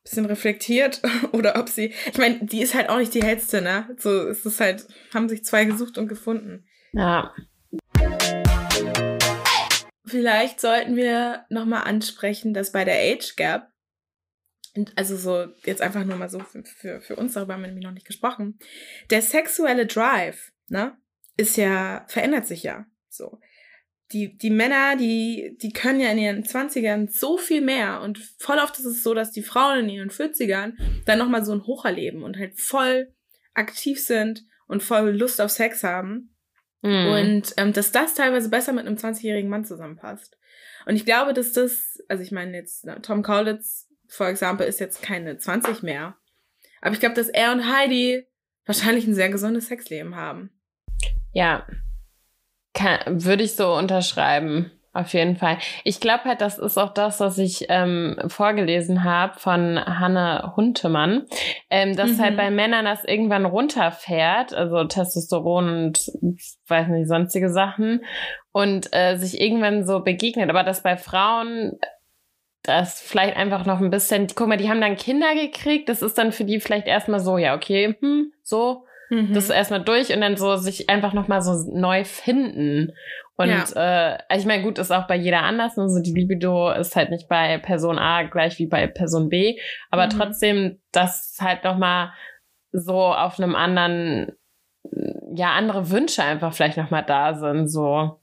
bisschen 0.02 0.26
reflektiert 0.26 1.00
oder 1.32 1.58
ob 1.58 1.68
sie, 1.68 1.94
ich 2.10 2.18
meine, 2.18 2.44
die 2.44 2.62
ist 2.62 2.74
halt 2.74 2.88
auch 2.88 2.98
nicht 2.98 3.14
die 3.14 3.22
hellste, 3.22 3.62
ne? 3.62 3.94
So 3.98 4.26
ist 4.26 4.44
es 4.46 4.60
halt, 4.60 4.86
haben 5.14 5.28
sich 5.28 5.44
zwei 5.44 5.64
gesucht 5.64 5.98
und 5.98 6.08
gefunden. 6.08 6.66
Ja. 6.92 7.34
Vielleicht 10.04 10.60
sollten 10.60 10.96
wir 10.96 11.46
nochmal 11.48 11.84
ansprechen, 11.84 12.52
dass 12.52 12.72
bei 12.72 12.84
der 12.84 12.98
Age 12.98 13.34
Gap, 13.36 13.68
also 14.96 15.16
so 15.16 15.52
jetzt 15.64 15.80
einfach 15.80 16.04
nur 16.04 16.16
mal 16.16 16.28
so 16.28 16.40
für, 16.40 16.64
für, 16.64 17.00
für 17.00 17.16
uns, 17.16 17.34
darüber 17.34 17.54
haben 17.54 17.62
wir 17.62 17.68
nämlich 17.68 17.84
noch 17.84 17.92
nicht 17.92 18.06
gesprochen, 18.06 18.58
der 19.10 19.22
sexuelle 19.22 19.86
Drive, 19.86 20.52
ne, 20.68 20.96
ist 21.36 21.56
ja, 21.56 22.04
verändert 22.08 22.46
sich 22.46 22.62
ja. 22.62 22.86
So 23.08 23.38
die, 24.12 24.36
die 24.36 24.50
Männer, 24.50 24.96
die, 24.96 25.56
die 25.60 25.72
können 25.72 26.00
ja 26.00 26.10
in 26.10 26.18
ihren 26.18 26.44
20ern 26.44 27.10
so 27.10 27.38
viel 27.38 27.60
mehr 27.60 28.00
und 28.02 28.18
voll 28.38 28.58
oft 28.58 28.78
ist 28.78 28.84
es 28.84 29.02
so, 29.02 29.14
dass 29.14 29.30
die 29.30 29.42
Frauen 29.42 29.80
in 29.80 29.88
ihren 29.88 30.10
40ern 30.10 30.74
dann 31.06 31.18
nochmal 31.18 31.44
so 31.44 31.52
ein 31.52 31.64
Hoch 31.64 31.84
erleben 31.84 32.22
und 32.22 32.38
halt 32.38 32.58
voll 32.58 33.12
aktiv 33.54 34.00
sind 34.00 34.44
und 34.66 34.82
voll 34.82 35.10
Lust 35.10 35.40
auf 35.40 35.50
Sex 35.50 35.82
haben. 35.84 36.34
Mhm. 36.82 37.06
Und 37.06 37.54
ähm, 37.56 37.72
dass 37.72 37.92
das 37.92 38.14
teilweise 38.14 38.48
besser 38.48 38.72
mit 38.72 38.86
einem 38.86 38.96
20-jährigen 38.96 39.50
Mann 39.50 39.64
zusammenpasst. 39.64 40.38
Und 40.86 40.96
ich 40.96 41.04
glaube, 41.04 41.32
dass 41.32 41.52
das, 41.52 42.02
also 42.08 42.22
ich 42.22 42.32
meine 42.32 42.56
jetzt, 42.56 42.86
Tom 43.02 43.22
Kaulitz, 43.22 43.88
for 44.08 44.28
example, 44.28 44.66
ist 44.66 44.80
jetzt 44.80 45.02
keine 45.02 45.38
20 45.38 45.82
mehr. 45.82 46.16
Aber 46.80 46.92
ich 46.92 47.00
glaube, 47.00 47.14
dass 47.14 47.28
er 47.28 47.52
und 47.52 47.72
Heidi 47.72 48.26
wahrscheinlich 48.66 49.06
ein 49.06 49.14
sehr 49.14 49.28
gesundes 49.28 49.68
Sexleben 49.68 50.16
haben. 50.16 50.50
Ja, 51.32 51.66
kann, 52.74 53.24
würde 53.24 53.44
ich 53.44 53.56
so 53.56 53.74
unterschreiben. 53.74 54.70
auf 54.94 55.14
jeden 55.14 55.36
Fall. 55.36 55.58
Ich 55.84 56.00
glaube 56.00 56.24
halt, 56.24 56.40
das 56.40 56.58
ist 56.58 56.76
auch 56.76 56.92
das, 56.92 57.20
was 57.20 57.38
ich 57.38 57.66
ähm, 57.70 58.16
vorgelesen 58.26 59.04
habe 59.04 59.38
von 59.38 59.78
Hanne 59.78 60.52
Huntemann, 60.54 61.26
ähm, 61.70 61.96
dass 61.96 62.12
mhm. 62.12 62.22
halt 62.22 62.36
bei 62.36 62.50
Männern 62.50 62.84
das 62.84 63.04
irgendwann 63.04 63.46
runterfährt, 63.46 64.52
also 64.52 64.84
Testosteron 64.84 65.86
und 65.86 66.12
weiß 66.66 66.88
nicht, 66.88 67.08
sonstige 67.08 67.50
Sachen 67.50 68.04
und 68.52 68.88
äh, 68.92 69.16
sich 69.16 69.40
irgendwann 69.40 69.86
so 69.86 70.00
begegnet. 70.00 70.50
Aber 70.50 70.62
dass 70.62 70.82
bei 70.82 70.96
Frauen 70.98 71.78
das 72.62 73.00
vielleicht 73.00 73.36
einfach 73.36 73.64
noch 73.66 73.80
ein 73.80 73.90
bisschen, 73.90 74.28
guck 74.34 74.46
mal, 74.48 74.56
die 74.56 74.68
haben 74.68 74.80
dann 74.80 74.96
Kinder 74.96 75.34
gekriegt, 75.34 75.88
das 75.88 76.02
ist 76.02 76.16
dann 76.18 76.32
für 76.32 76.44
die 76.44 76.60
vielleicht 76.60 76.86
erstmal 76.86 77.20
so, 77.20 77.38
ja, 77.38 77.54
okay, 77.54 77.96
hm, 77.98 78.32
so, 78.42 78.84
mhm. 79.12 79.34
das 79.34 79.44
ist 79.44 79.50
erstmal 79.50 79.84
durch 79.84 80.12
und 80.14 80.20
dann 80.20 80.36
so 80.36 80.56
sich 80.56 80.88
einfach 80.88 81.12
nochmal 81.12 81.42
so 81.42 81.52
neu 81.72 82.04
finden. 82.04 82.92
Und 83.36 83.48
ja. 83.48 83.64
äh, 84.14 84.18
also 84.28 84.42
ich 84.42 84.46
meine, 84.46 84.62
gut, 84.62 84.78
ist 84.78 84.90
auch 84.90 85.06
bei 85.06 85.16
jeder 85.16 85.42
anders. 85.42 85.78
Also 85.78 86.00
die 86.00 86.12
Libido 86.12 86.70
ist 86.70 86.96
halt 86.96 87.10
nicht 87.10 87.28
bei 87.28 87.58
Person 87.58 87.98
A 87.98 88.22
gleich 88.24 88.58
wie 88.58 88.66
bei 88.66 88.86
Person 88.86 89.28
B, 89.28 89.58
aber 89.90 90.06
mhm. 90.06 90.10
trotzdem, 90.10 90.80
dass 90.92 91.36
halt 91.40 91.64
nochmal 91.64 92.12
so 92.72 92.96
auf 92.96 93.38
einem 93.38 93.54
anderen, 93.54 94.32
ja, 95.34 95.52
andere 95.52 95.90
Wünsche 95.90 96.22
einfach 96.22 96.54
vielleicht 96.54 96.78
nochmal 96.78 97.04
da 97.04 97.34
sind, 97.34 97.68
so. 97.68 98.18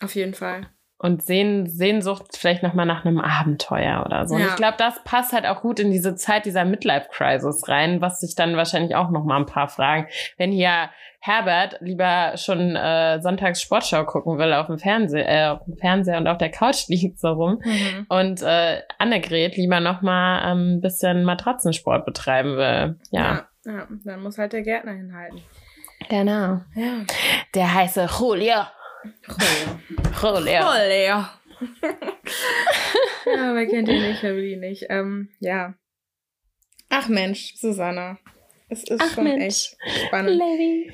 Auf 0.00 0.14
jeden 0.14 0.34
Fall 0.34 0.66
und 0.98 1.22
Sehn, 1.22 1.66
Sehnsucht 1.66 2.36
vielleicht 2.36 2.62
nochmal 2.62 2.86
nach 2.86 3.04
einem 3.04 3.20
Abenteuer 3.20 4.02
oder 4.06 4.26
so. 4.26 4.36
Ja. 4.36 4.44
Und 4.44 4.50
ich 4.50 4.56
glaube, 4.56 4.76
das 4.78 5.02
passt 5.04 5.32
halt 5.32 5.46
auch 5.46 5.60
gut 5.60 5.78
in 5.78 5.90
diese 5.90 6.14
Zeit 6.14 6.46
dieser 6.46 6.64
Midlife-Crisis 6.64 7.68
rein, 7.68 8.00
was 8.00 8.20
sich 8.20 8.34
dann 8.34 8.56
wahrscheinlich 8.56 8.94
auch 8.94 9.10
nochmal 9.10 9.40
ein 9.40 9.46
paar 9.46 9.68
fragen. 9.68 10.06
Wenn 10.38 10.52
hier 10.52 10.88
Herbert 11.20 11.78
lieber 11.80 12.32
schon 12.36 12.76
äh, 12.76 13.20
Sonntags 13.20 13.60
Sportschau 13.60 14.04
gucken 14.04 14.38
will 14.38 14.52
auf 14.52 14.68
dem 14.68 14.78
Fernseher, 14.78 15.28
äh, 15.28 15.48
auf 15.48 15.64
dem 15.64 15.76
Fernseher 15.76 16.18
und 16.18 16.28
auf 16.28 16.38
der 16.38 16.50
Couch 16.50 16.84
liegt 16.88 17.18
so 17.18 17.28
rum 17.28 17.60
mhm. 17.62 18.06
und 18.08 18.42
äh, 18.42 18.80
Annegret 18.98 19.56
lieber 19.56 19.80
nochmal 19.80 20.52
ähm, 20.52 20.76
ein 20.76 20.80
bisschen 20.80 21.24
Matratzensport 21.24 22.06
betreiben 22.06 22.56
will. 22.56 22.98
Ja. 23.10 23.22
ja. 23.22 23.48
Ja, 23.66 23.88
dann 24.04 24.22
muss 24.22 24.38
halt 24.38 24.52
der 24.52 24.62
Gärtner 24.62 24.92
hinhalten. 24.92 25.42
Genau. 26.08 26.60
Ja. 26.76 27.04
Der 27.54 27.74
heiße 27.74 28.08
Julio. 28.18 28.54
Julio. 30.22 30.60
Julio. 30.60 31.24
ja, 33.26 33.54
wer 33.54 33.66
kennt 33.70 33.88
ihn 33.88 34.02
nicht, 34.02 34.22
wer 34.22 34.36
will 34.36 34.44
ihn 34.44 34.60
nicht. 34.60 34.86
Ähm, 34.88 35.30
ja. 35.40 35.74
Ach 36.88 37.08
Mensch, 37.08 37.54
Susanna. 37.56 38.18
Es 38.68 38.84
ist 38.84 39.00
Ach 39.00 39.14
schon 39.14 39.24
Mensch. 39.24 39.42
echt 39.42 39.76
spannend. 40.06 40.38
Lady. 40.38 40.92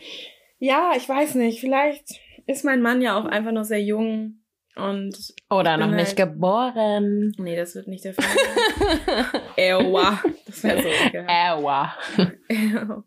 Ja, 0.59 0.93
ich 0.97 1.09
weiß 1.09 1.37
nicht. 1.37 1.61
Vielleicht 1.61 2.21
ist 2.47 2.65
mein 2.65 2.83
Mann 2.83 3.03
ja 3.03 3.19
auch 3.19 3.25
einfach 3.25 3.53
noch 3.53 3.65
sehr 3.65 3.83
jung 3.83 4.43
und. 4.77 5.17
Oder 5.51 5.77
noch 5.77 5.91
nicht 5.91 6.09
halt 6.09 6.17
geboren. 6.17 7.33
Nee, 7.39 7.57
das 7.57 7.75
wird 7.75 7.89
nicht 7.89 8.05
der 8.05 8.15
Fall 8.15 8.25
sein. 8.25 9.43
Ewa. 9.57 10.23
Das 10.47 10.63
wäre 10.65 10.83
so 10.83 10.89
Ewa. 10.89 11.95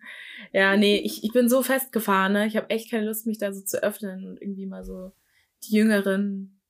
Ja, 0.56 0.78
nee, 0.78 0.96
ich, 0.96 1.22
ich 1.22 1.34
bin 1.34 1.50
so 1.50 1.62
festgefahren, 1.64 2.32
ne? 2.32 2.48
Ich 2.48 2.56
habe 2.56 2.70
echt 2.70 2.90
keine 2.90 3.04
Lust, 3.04 3.28
mich 3.28 3.40
da 3.40 3.52
so 3.52 3.60
zu 3.60 3.84
öffnen 3.84 4.26
und 4.26 4.42
irgendwie 4.42 4.66
mal 4.66 4.86
so 4.86 5.12
die 5.66 5.76
Jüngeren. 5.76 6.62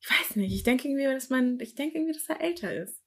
Ich 0.00 0.08
weiß 0.08 0.36
nicht, 0.36 0.54
ich 0.54 0.62
denke 0.62 0.88
irgendwie, 0.88 1.04
dass 1.04 1.28
man, 1.28 1.60
ich 1.60 1.74
denke 1.74 1.98
irgendwie, 1.98 2.14
dass 2.14 2.26
er 2.26 2.40
älter 2.40 2.74
ist. 2.74 3.02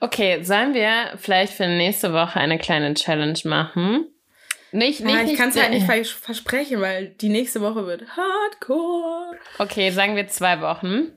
Okay, 0.00 0.42
sollen 0.42 0.74
wir 0.74 1.16
vielleicht 1.18 1.52
für 1.52 1.68
nächste 1.68 2.12
Woche 2.12 2.40
eine 2.40 2.58
kleine 2.58 2.94
Challenge 2.94 3.38
machen? 3.44 4.08
Nicht, 4.72 5.04
nicht, 5.04 5.14
ja, 5.14 5.22
ich 5.22 5.36
kann 5.36 5.50
es 5.50 5.56
halt 5.56 5.70
nicht 5.70 5.86
vers 5.86 6.10
versprechen, 6.10 6.80
weil 6.80 7.10
die 7.10 7.28
nächste 7.28 7.60
Woche 7.60 7.86
wird 7.86 8.08
hardcore. 8.08 9.38
Okay, 9.58 9.90
sagen 9.90 10.16
wir 10.16 10.26
zwei 10.26 10.60
Wochen. 10.62 11.12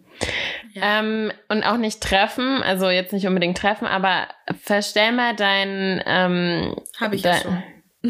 Ja. 0.74 1.00
Ähm, 1.00 1.32
und 1.50 1.64
auch 1.64 1.78
nicht 1.78 2.02
treffen, 2.02 2.62
also 2.62 2.88
jetzt 2.92 3.14
nicht 3.14 3.26
unbedingt 3.26 3.58
treffen, 3.58 3.88
aber 3.88 4.28
verstell 4.62 5.12
mal 5.12 5.36
dein. 5.36 6.04
Ähm, 6.06 6.76
Habe 7.00 7.16
ich 7.16 7.24
ja 7.24 7.38
schon. 7.38 7.64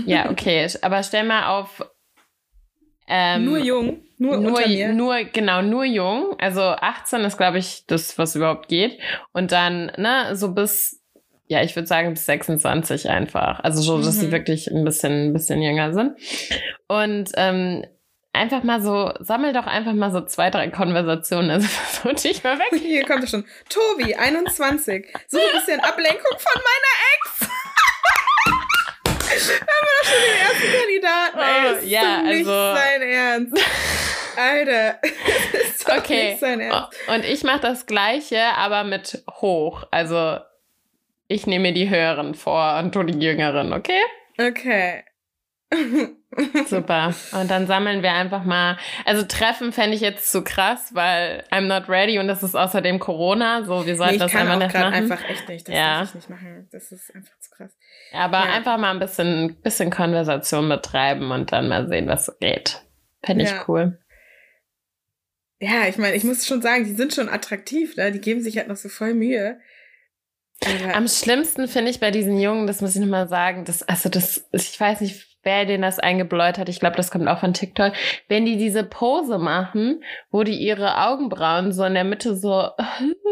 Ja, 0.06 0.30
okay. 0.30 0.68
Aber 0.82 1.04
stell 1.04 1.24
mal 1.24 1.48
auf. 1.48 1.84
Ähm, 3.08 3.45
nur 3.45 3.58
jung. 3.58 4.04
Nur, 4.20 4.38
nur, 4.38 4.68
nur, 4.93 5.24
genau, 5.26 5.62
nur 5.62 5.86
jung. 5.86 6.36
Also 6.39 6.62
18 6.62 7.22
ist, 7.22 7.38
glaube 7.38 7.60
ich, 7.60 7.86
das, 7.86 8.18
was 8.18 8.36
überhaupt 8.36 8.68
geht. 8.68 9.00
Und 9.32 9.52
dann, 9.52 9.91
ne, 9.98 10.36
so 10.36 10.54
bis, 10.54 11.04
ja, 11.45 11.62
ich 11.62 11.76
würde 11.76 11.88
sagen 11.88 12.10
bis 12.14 12.26
26 12.26 13.10
einfach. 13.10 13.60
Also 13.60 13.82
so, 13.82 13.98
dass 13.98 14.16
mhm. 14.16 14.20
sie 14.20 14.32
wirklich 14.32 14.72
ein 14.72 14.84
bisschen, 14.84 15.30
ein 15.30 15.34
bisschen 15.34 15.62
jünger 15.62 15.93
sind. 15.93 16.18
Und 16.88 17.30
ähm, 17.36 17.86
einfach 18.34 18.64
mal 18.64 18.82
so, 18.82 19.14
sammel 19.20 19.54
doch 19.54 19.68
einfach 19.68 19.93
mal 19.93 20.12
so 20.12 20.22
zwei, 20.22 20.50
drei 20.50 20.70
Konversationen. 20.70 21.52
Also 21.52 21.68
versuch 21.91 22.22
dich 22.22 22.43
mal 22.43 22.58
weg. 22.58 22.80
Hier 22.82 23.06
kommt 23.06 23.24
es 23.24 23.32
schon. 23.32 23.45
Tobi, 23.70 24.16
21. 24.16 25.06
So 25.28 25.38
ein 25.38 25.60
bisschen 25.60 25.80
Ablenkung 25.82 26.38
von 26.38 26.62
meiner 26.62 26.93
Ex. 27.14 27.50
Haben 29.38 29.85
wir 29.85 29.93
doch 30.01 30.09
schon 30.09 30.21
den 30.21 30.39
ersten 30.41 30.79
Kandidaten. 30.79 31.39
Ey, 31.39 31.71
oh, 31.71 31.77
ist 31.77 31.88
ja, 31.88 32.21
nicht 32.21 32.47
also. 32.47 32.75
sein 32.75 33.01
Ernst. 33.01 33.65
Alter. 34.38 34.99
ist 35.53 35.88
doch 35.88 35.97
okay. 35.97 36.29
Nicht 36.29 36.39
sein 36.39 36.59
Ernst. 36.59 36.93
Und 37.07 37.25
ich 37.25 37.43
mache 37.43 37.61
das 37.61 37.85
Gleiche, 37.85 38.41
aber 38.55 38.83
mit 38.83 39.23
hoch. 39.41 39.83
Also 39.91 40.39
ich 41.27 41.47
nehme 41.47 41.69
mir 41.69 41.73
die 41.73 41.89
Höheren 41.89 42.35
vor 42.35 42.77
und 42.79 42.95
du 42.95 43.03
die 43.03 43.19
Jüngeren, 43.19 43.73
okay? 43.73 44.01
Okay. 44.38 45.03
Super. 46.68 47.13
Und 47.34 47.51
dann 47.51 47.68
sammeln 47.68 48.01
wir 48.01 48.13
einfach 48.13 48.43
mal. 48.43 48.78
Also 49.05 49.24
Treffen 49.24 49.74
fände 49.74 49.95
ich 49.95 50.01
jetzt 50.01 50.32
zu 50.32 50.43
krass, 50.43 50.91
weil 50.93 51.43
I'm 51.51 51.68
not 51.68 51.89
ready 51.89 52.20
und 52.20 52.28
das 52.28 52.43
ist 52.43 52.55
außerdem 52.55 52.99
Corona. 52.99 53.63
So, 53.63 53.86
wir 53.86 53.95
sollten 53.97 54.13
nee, 54.13 54.20
das 54.20 54.36
einfach 54.36 54.57
nicht 54.57 54.74
machen. 54.74 54.93
einfach 54.93 55.30
echt 55.30 55.49
nicht. 55.49 55.68
Das 55.68 55.76
ja. 55.76 55.99
darf 55.99 56.09
ich 56.09 56.15
nicht 56.15 56.30
machen. 56.30 56.68
Das 56.72 56.91
ist 56.91 57.13
einfach 57.13 57.38
zu 57.39 57.49
krass. 57.51 57.78
Aber 58.13 58.45
ja. 58.45 58.53
einfach 58.53 58.78
mal 58.78 58.91
ein 58.91 58.99
bisschen, 58.99 59.55
bisschen 59.61 59.89
Konversation 59.89 60.70
betreiben 60.70 61.32
und 61.32 61.51
dann 61.51 61.68
mal 61.68 61.88
sehen, 61.88 62.07
was 62.07 62.28
so 62.28 62.34
geht. 62.39 62.82
Fände 63.24 63.43
ich 63.43 63.51
ja. 63.51 63.65
cool. 63.68 63.99
Ja, 65.59 65.88
ich 65.88 65.97
meine, 65.97 66.15
ich 66.15 66.24
muss 66.24 66.45
schon 66.45 66.61
sagen, 66.61 66.86
die 66.86 66.93
sind 66.93 67.13
schon 67.13 67.30
attraktiv, 67.30 67.97
ne? 67.97 68.11
Die 68.11 68.22
geben 68.22 68.41
sich 68.41 68.57
halt 68.57 68.68
noch 68.68 68.76
so 68.76 68.89
voll 68.89 69.15
Mühe. 69.15 69.59
Aber 70.63 70.95
Am 70.95 71.07
schlimmsten 71.07 71.68
finde 71.68 71.91
ich 71.91 71.99
bei 71.99 72.11
diesen 72.11 72.39
Jungen, 72.39 72.68
das 72.68 72.82
muss 72.82 72.95
ich 72.95 73.01
nochmal 73.01 73.28
sagen, 73.28 73.65
das, 73.65 73.84
also 73.84 74.09
das, 74.09 74.47
ich 74.51 74.80
weiß 74.80 75.01
nicht, 75.01 75.26
wer 75.43 75.65
denen 75.65 75.83
das 75.83 75.99
eingebläut 75.99 76.57
hat. 76.57 76.69
Ich 76.69 76.79
glaube, 76.79 76.97
das 76.97 77.11
kommt 77.11 77.27
auch 77.27 77.39
von 77.39 77.53
TikTok. 77.53 77.93
Wenn 78.27 78.45
die 78.45 78.57
diese 78.57 78.83
Pose 78.83 79.38
machen, 79.38 80.03
wo 80.31 80.43
die 80.43 80.57
ihre 80.57 81.05
Augenbrauen 81.07 81.71
so 81.71 81.83
in 81.83 81.93
der 81.93 82.03
Mitte 82.03 82.35
so, 82.35 82.69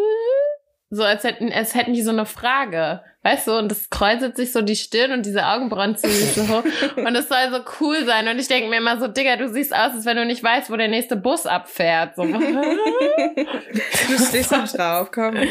so 0.90 1.04
als 1.04 1.24
hätten, 1.24 1.52
als 1.52 1.76
hätten 1.76 1.94
die 1.94 2.02
so 2.02 2.12
eine 2.12 2.26
Frage. 2.26 3.02
Weißt 3.26 3.48
du, 3.48 3.58
und 3.58 3.72
das 3.72 3.90
kräuselt 3.90 4.38
sich 4.38 4.52
so 4.52 4.62
die 4.62 4.76
Stirn 4.76 5.12
und 5.12 5.26
diese 5.26 5.48
Augenbrauen 5.48 5.98
ziehen 5.98 6.12
sich 6.12 6.34
so 6.34 6.48
hoch. 6.48 6.64
Und 6.96 7.16
es 7.16 7.28
soll 7.28 7.50
so 7.52 7.60
cool 7.82 8.06
sein. 8.06 8.28
Und 8.28 8.38
ich 8.38 8.48
denke 8.48 8.70
mir 8.70 8.78
immer 8.78 9.00
so, 9.00 9.08
Digga, 9.08 9.36
du 9.36 9.50
siehst 9.50 9.74
aus, 9.74 9.94
als 9.94 10.06
wenn 10.06 10.16
du 10.16 10.28
nicht 10.28 10.44
weißt, 10.44 10.70
wo 10.70 10.76
der 10.76 10.90
nächste 10.90 11.16
Bus 11.16 11.48
abfährt. 11.48 12.16
So. 12.16 12.24
du 12.24 12.38
stehst 14.30 14.52
doch 14.52 14.68
drauf, 14.68 15.10
komm, 15.12 15.34
dann 15.34 15.48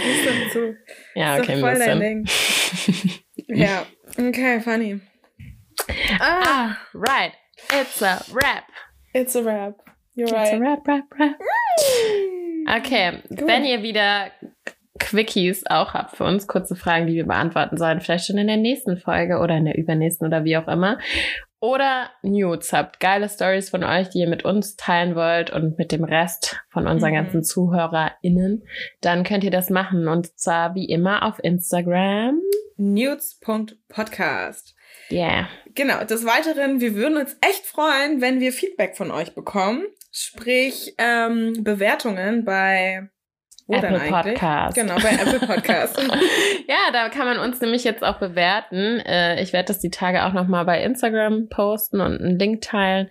zu. 0.53 0.77
Ja, 1.17 1.37
okay, 1.37 1.59
voll 1.59 1.77
dein 1.77 1.99
Ding. 1.99 2.27
ja, 3.49 3.85
okay, 4.17 4.61
funny. 4.61 5.01
Ah. 6.21 6.79
right. 6.95 7.33
It's 7.71 8.03
a 8.03 8.25
rap. 8.33 8.65
It's 9.13 9.35
a 9.35 9.43
rap. 9.43 9.77
You're 10.15 10.29
right. 10.29 10.47
It's 10.47 10.55
a 10.55 10.61
rap, 10.61 10.87
rap, 10.87 11.05
rap. 11.19 11.37
Okay, 12.79 13.23
Gut. 13.29 13.47
wenn 13.47 13.65
ihr 13.65 13.83
wieder 13.83 14.31
Quickies 14.99 15.65
auch 15.67 15.93
habt 15.93 16.17
für 16.17 16.25
uns, 16.25 16.47
kurze 16.47 16.77
Fragen, 16.77 17.07
die 17.07 17.15
wir 17.15 17.27
beantworten 17.27 17.77
sollen, 17.77 18.01
vielleicht 18.01 18.27
schon 18.27 18.39
in 18.39 18.47
der 18.47 18.57
nächsten 18.57 18.97
Folge 18.97 19.39
oder 19.39 19.57
in 19.57 19.65
der 19.65 19.77
übernächsten 19.77 20.27
oder 20.27 20.45
wie 20.45 20.57
auch 20.57 20.69
immer. 20.69 20.99
Oder 21.61 22.11
Nudes 22.23 22.73
habt, 22.73 23.01
geile 23.01 23.29
Stories 23.29 23.71
von 23.71 23.85
euch, 23.85 24.11
die 24.11 24.19
ihr 24.19 24.29
mit 24.29 24.45
uns 24.45 24.77
teilen 24.77 25.17
wollt 25.17 25.51
und 25.51 25.79
mit 25.79 25.93
dem 25.93 26.05
Rest 26.05 26.61
von 26.69 26.87
unseren 26.87 27.11
mhm. 27.11 27.17
ganzen 27.17 27.43
ZuhörerInnen, 27.43 28.65
dann 29.01 29.25
könnt 29.25 29.45
ihr 29.45 29.51
das 29.51 29.71
machen 29.71 30.07
und 30.07 30.39
zwar 30.39 30.75
wie 30.75 30.89
immer 30.89 31.23
auf 31.23 31.43
Instagram. 31.43 32.41
Nudes.podcast. 32.77 34.74
Yeah. 35.11 35.49
Genau, 35.75 36.05
des 36.05 36.25
Weiteren, 36.25 36.81
wir 36.81 36.95
würden 36.95 37.19
uns 37.19 37.37
echt 37.41 37.67
freuen, 37.67 38.21
wenn 38.21 38.41
wir 38.41 38.53
Feedback 38.53 38.97
von 38.97 39.11
euch 39.11 39.35
bekommen. 39.35 39.85
Sprich, 40.13 40.95
ähm, 40.99 41.65
Bewertungen 41.65 42.45
bei 42.45 43.09
wo 43.67 43.75
Apple 43.75 43.99
Podcast. 43.99 44.77
Genau, 44.77 44.97
bei 44.97 45.11
Apple 45.11 45.41
Podcast. 45.47 45.99
ja, 46.69 46.93
da 46.93 47.09
kann 47.09 47.27
man 47.27 47.39
uns 47.39 47.61
nämlich 47.61 47.83
jetzt 47.83 48.05
auch 48.05 48.19
bewerten. 48.19 49.01
Äh, 49.01 49.43
ich 49.43 49.53
werde 49.55 49.69
das 49.69 49.81
die 49.81 49.91
Tage 49.91 50.25
auch 50.25 50.35
nochmal 50.35 50.67
bei 50.67 50.83
Instagram 50.83 51.49
posten 51.49 52.01
und 52.01 52.21
einen 52.21 52.39
Link 52.39 52.61
teilen. 52.61 53.09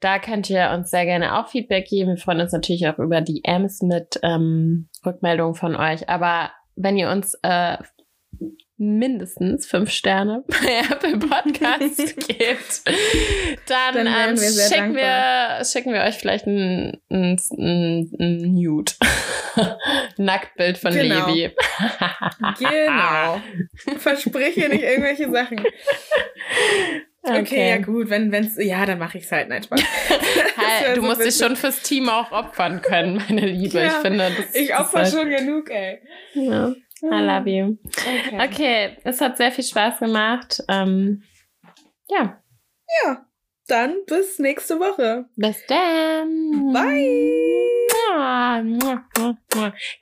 Da 0.00 0.18
könnt 0.18 0.48
ihr 0.48 0.70
uns 0.70 0.90
sehr 0.90 1.04
gerne 1.04 1.38
auch 1.38 1.48
Feedback 1.48 1.86
geben. 1.86 2.10
Wir 2.10 2.16
freuen 2.16 2.40
uns 2.40 2.52
natürlich 2.52 2.88
auch 2.88 2.98
über 2.98 3.20
DMs 3.20 3.82
mit 3.82 4.18
ähm, 4.22 4.88
Rückmeldungen 5.04 5.54
von 5.54 5.76
euch. 5.76 6.08
Aber 6.08 6.50
wenn 6.76 6.96
ihr 6.96 7.10
uns 7.10 7.38
äh, 7.42 7.76
mindestens 8.80 9.66
fünf 9.66 9.90
Sterne 9.90 10.42
bei 10.48 10.80
Apple 10.90 11.18
Podcasts 11.18 12.16
gibt, 12.26 12.82
dann, 13.66 13.94
Dann 13.94 14.06
ähm, 14.06 14.40
wir 14.40 14.48
schicken, 14.48 14.94
dankbar. 14.94 15.58
wir, 15.58 15.64
schicken 15.66 15.92
wir 15.92 16.00
euch 16.00 16.14
vielleicht 16.16 16.46
ein, 16.46 16.98
ein, 17.10 17.38
ein, 17.58 18.10
ein 18.18 18.54
Nude. 18.54 18.92
Nacktbild 20.16 20.78
von 20.78 20.94
Genau. 20.94 21.28
Levi. 21.28 21.50
Genau. 22.58 23.40
Versprich 23.98 24.54
hier 24.54 24.68
nicht 24.70 24.82
irgendwelche 24.82 25.30
Sachen. 25.30 25.62
Okay, 27.22 27.68
ja 27.68 27.76
gut, 27.78 28.08
wenn 28.08 28.32
wenn's 28.32 28.56
ja, 28.56 28.86
dann 28.86 28.98
mache 28.98 29.18
ich's 29.18 29.30
halt, 29.30 29.50
nein, 29.50 29.62
Spaß. 29.62 29.78
Wär 29.80 30.94
du 30.94 31.02
so 31.02 31.06
musst 31.06 31.22
dich 31.22 31.36
schon 31.36 31.54
fürs 31.54 31.82
Team 31.82 32.08
auch 32.08 32.32
opfern 32.32 32.80
können, 32.80 33.22
meine 33.28 33.46
Liebe. 33.46 33.78
Ja, 33.78 33.88
ich 33.88 33.92
finde, 33.94 34.30
das 34.34 34.54
Ich 34.54 34.74
opfer 34.74 35.02
ist 35.02 35.12
schon 35.14 35.28
genug, 35.28 35.68
ey. 35.70 36.00
Ja. 36.32 36.72
I 37.02 37.20
love 37.22 37.48
you. 37.48 37.76
Okay. 37.86 38.38
Okay, 38.44 38.96
es 39.04 39.20
hat 39.20 39.36
sehr 39.36 39.50
viel 39.52 39.64
Spaß 39.64 39.98
gemacht. 40.00 40.62
Ähm, 40.68 41.22
ja, 42.08 42.40
Ja, 43.04 43.24
dann 43.68 43.94
bis 44.06 44.38
nächste 44.38 44.78
Woche. 44.80 45.26
bis 45.36 45.64
dann. 45.66 46.72
Bye. 46.72 47.30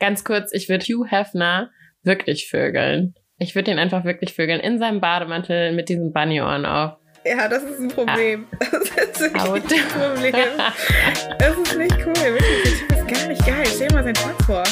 Ganz 0.01 0.25
kurz, 0.25 0.53
ich 0.53 0.69
würde 0.69 0.85
Hugh 0.87 1.07
Hefner 1.11 1.71
wirklich 2.03 2.49
vögeln. 2.49 3.15
Ich 3.39 3.55
würde 3.55 3.71
ihn 3.71 3.79
einfach 3.79 4.05
wirklich 4.05 4.35
vögeln. 4.35 4.61
In 4.61 4.79
seinem 4.79 5.01
Bademantel 5.01 5.73
mit 5.73 5.89
diesen 5.89 6.13
Bunny-Ohren 6.13 6.67
auf. 6.67 6.95
Ja, 7.25 7.47
das 7.49 7.63
ist 7.63 7.79
ein 7.81 7.89
Problem. 7.89 8.47
Das 8.59 8.73
ist 8.73 9.21
wirklich 9.21 9.43
Out. 9.43 9.73
ein 9.73 9.89
Problem. 9.89 10.35
Das 11.39 11.57
ist 11.57 11.77
nicht 11.77 11.97
cool. 12.07 12.15
Wirklich, 12.17 12.63
der 12.65 12.73
Typ 12.73 12.93
ist 12.93 13.09
gar 13.21 13.29
nicht 13.29 13.47
geil. 13.47 13.67
Stell 13.67 13.89
dir 13.89 13.95
mal 13.95 14.03
seinen 14.05 14.17
Schwanz 14.17 14.45
vor. 14.47 14.65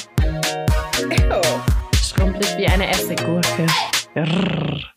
Ew. 1.10 1.75
Schrumpelig 2.16 2.56
wie 2.56 2.66
eine 2.66 2.88
Essiggurke. 2.88 3.66
Grrr. 4.14 4.95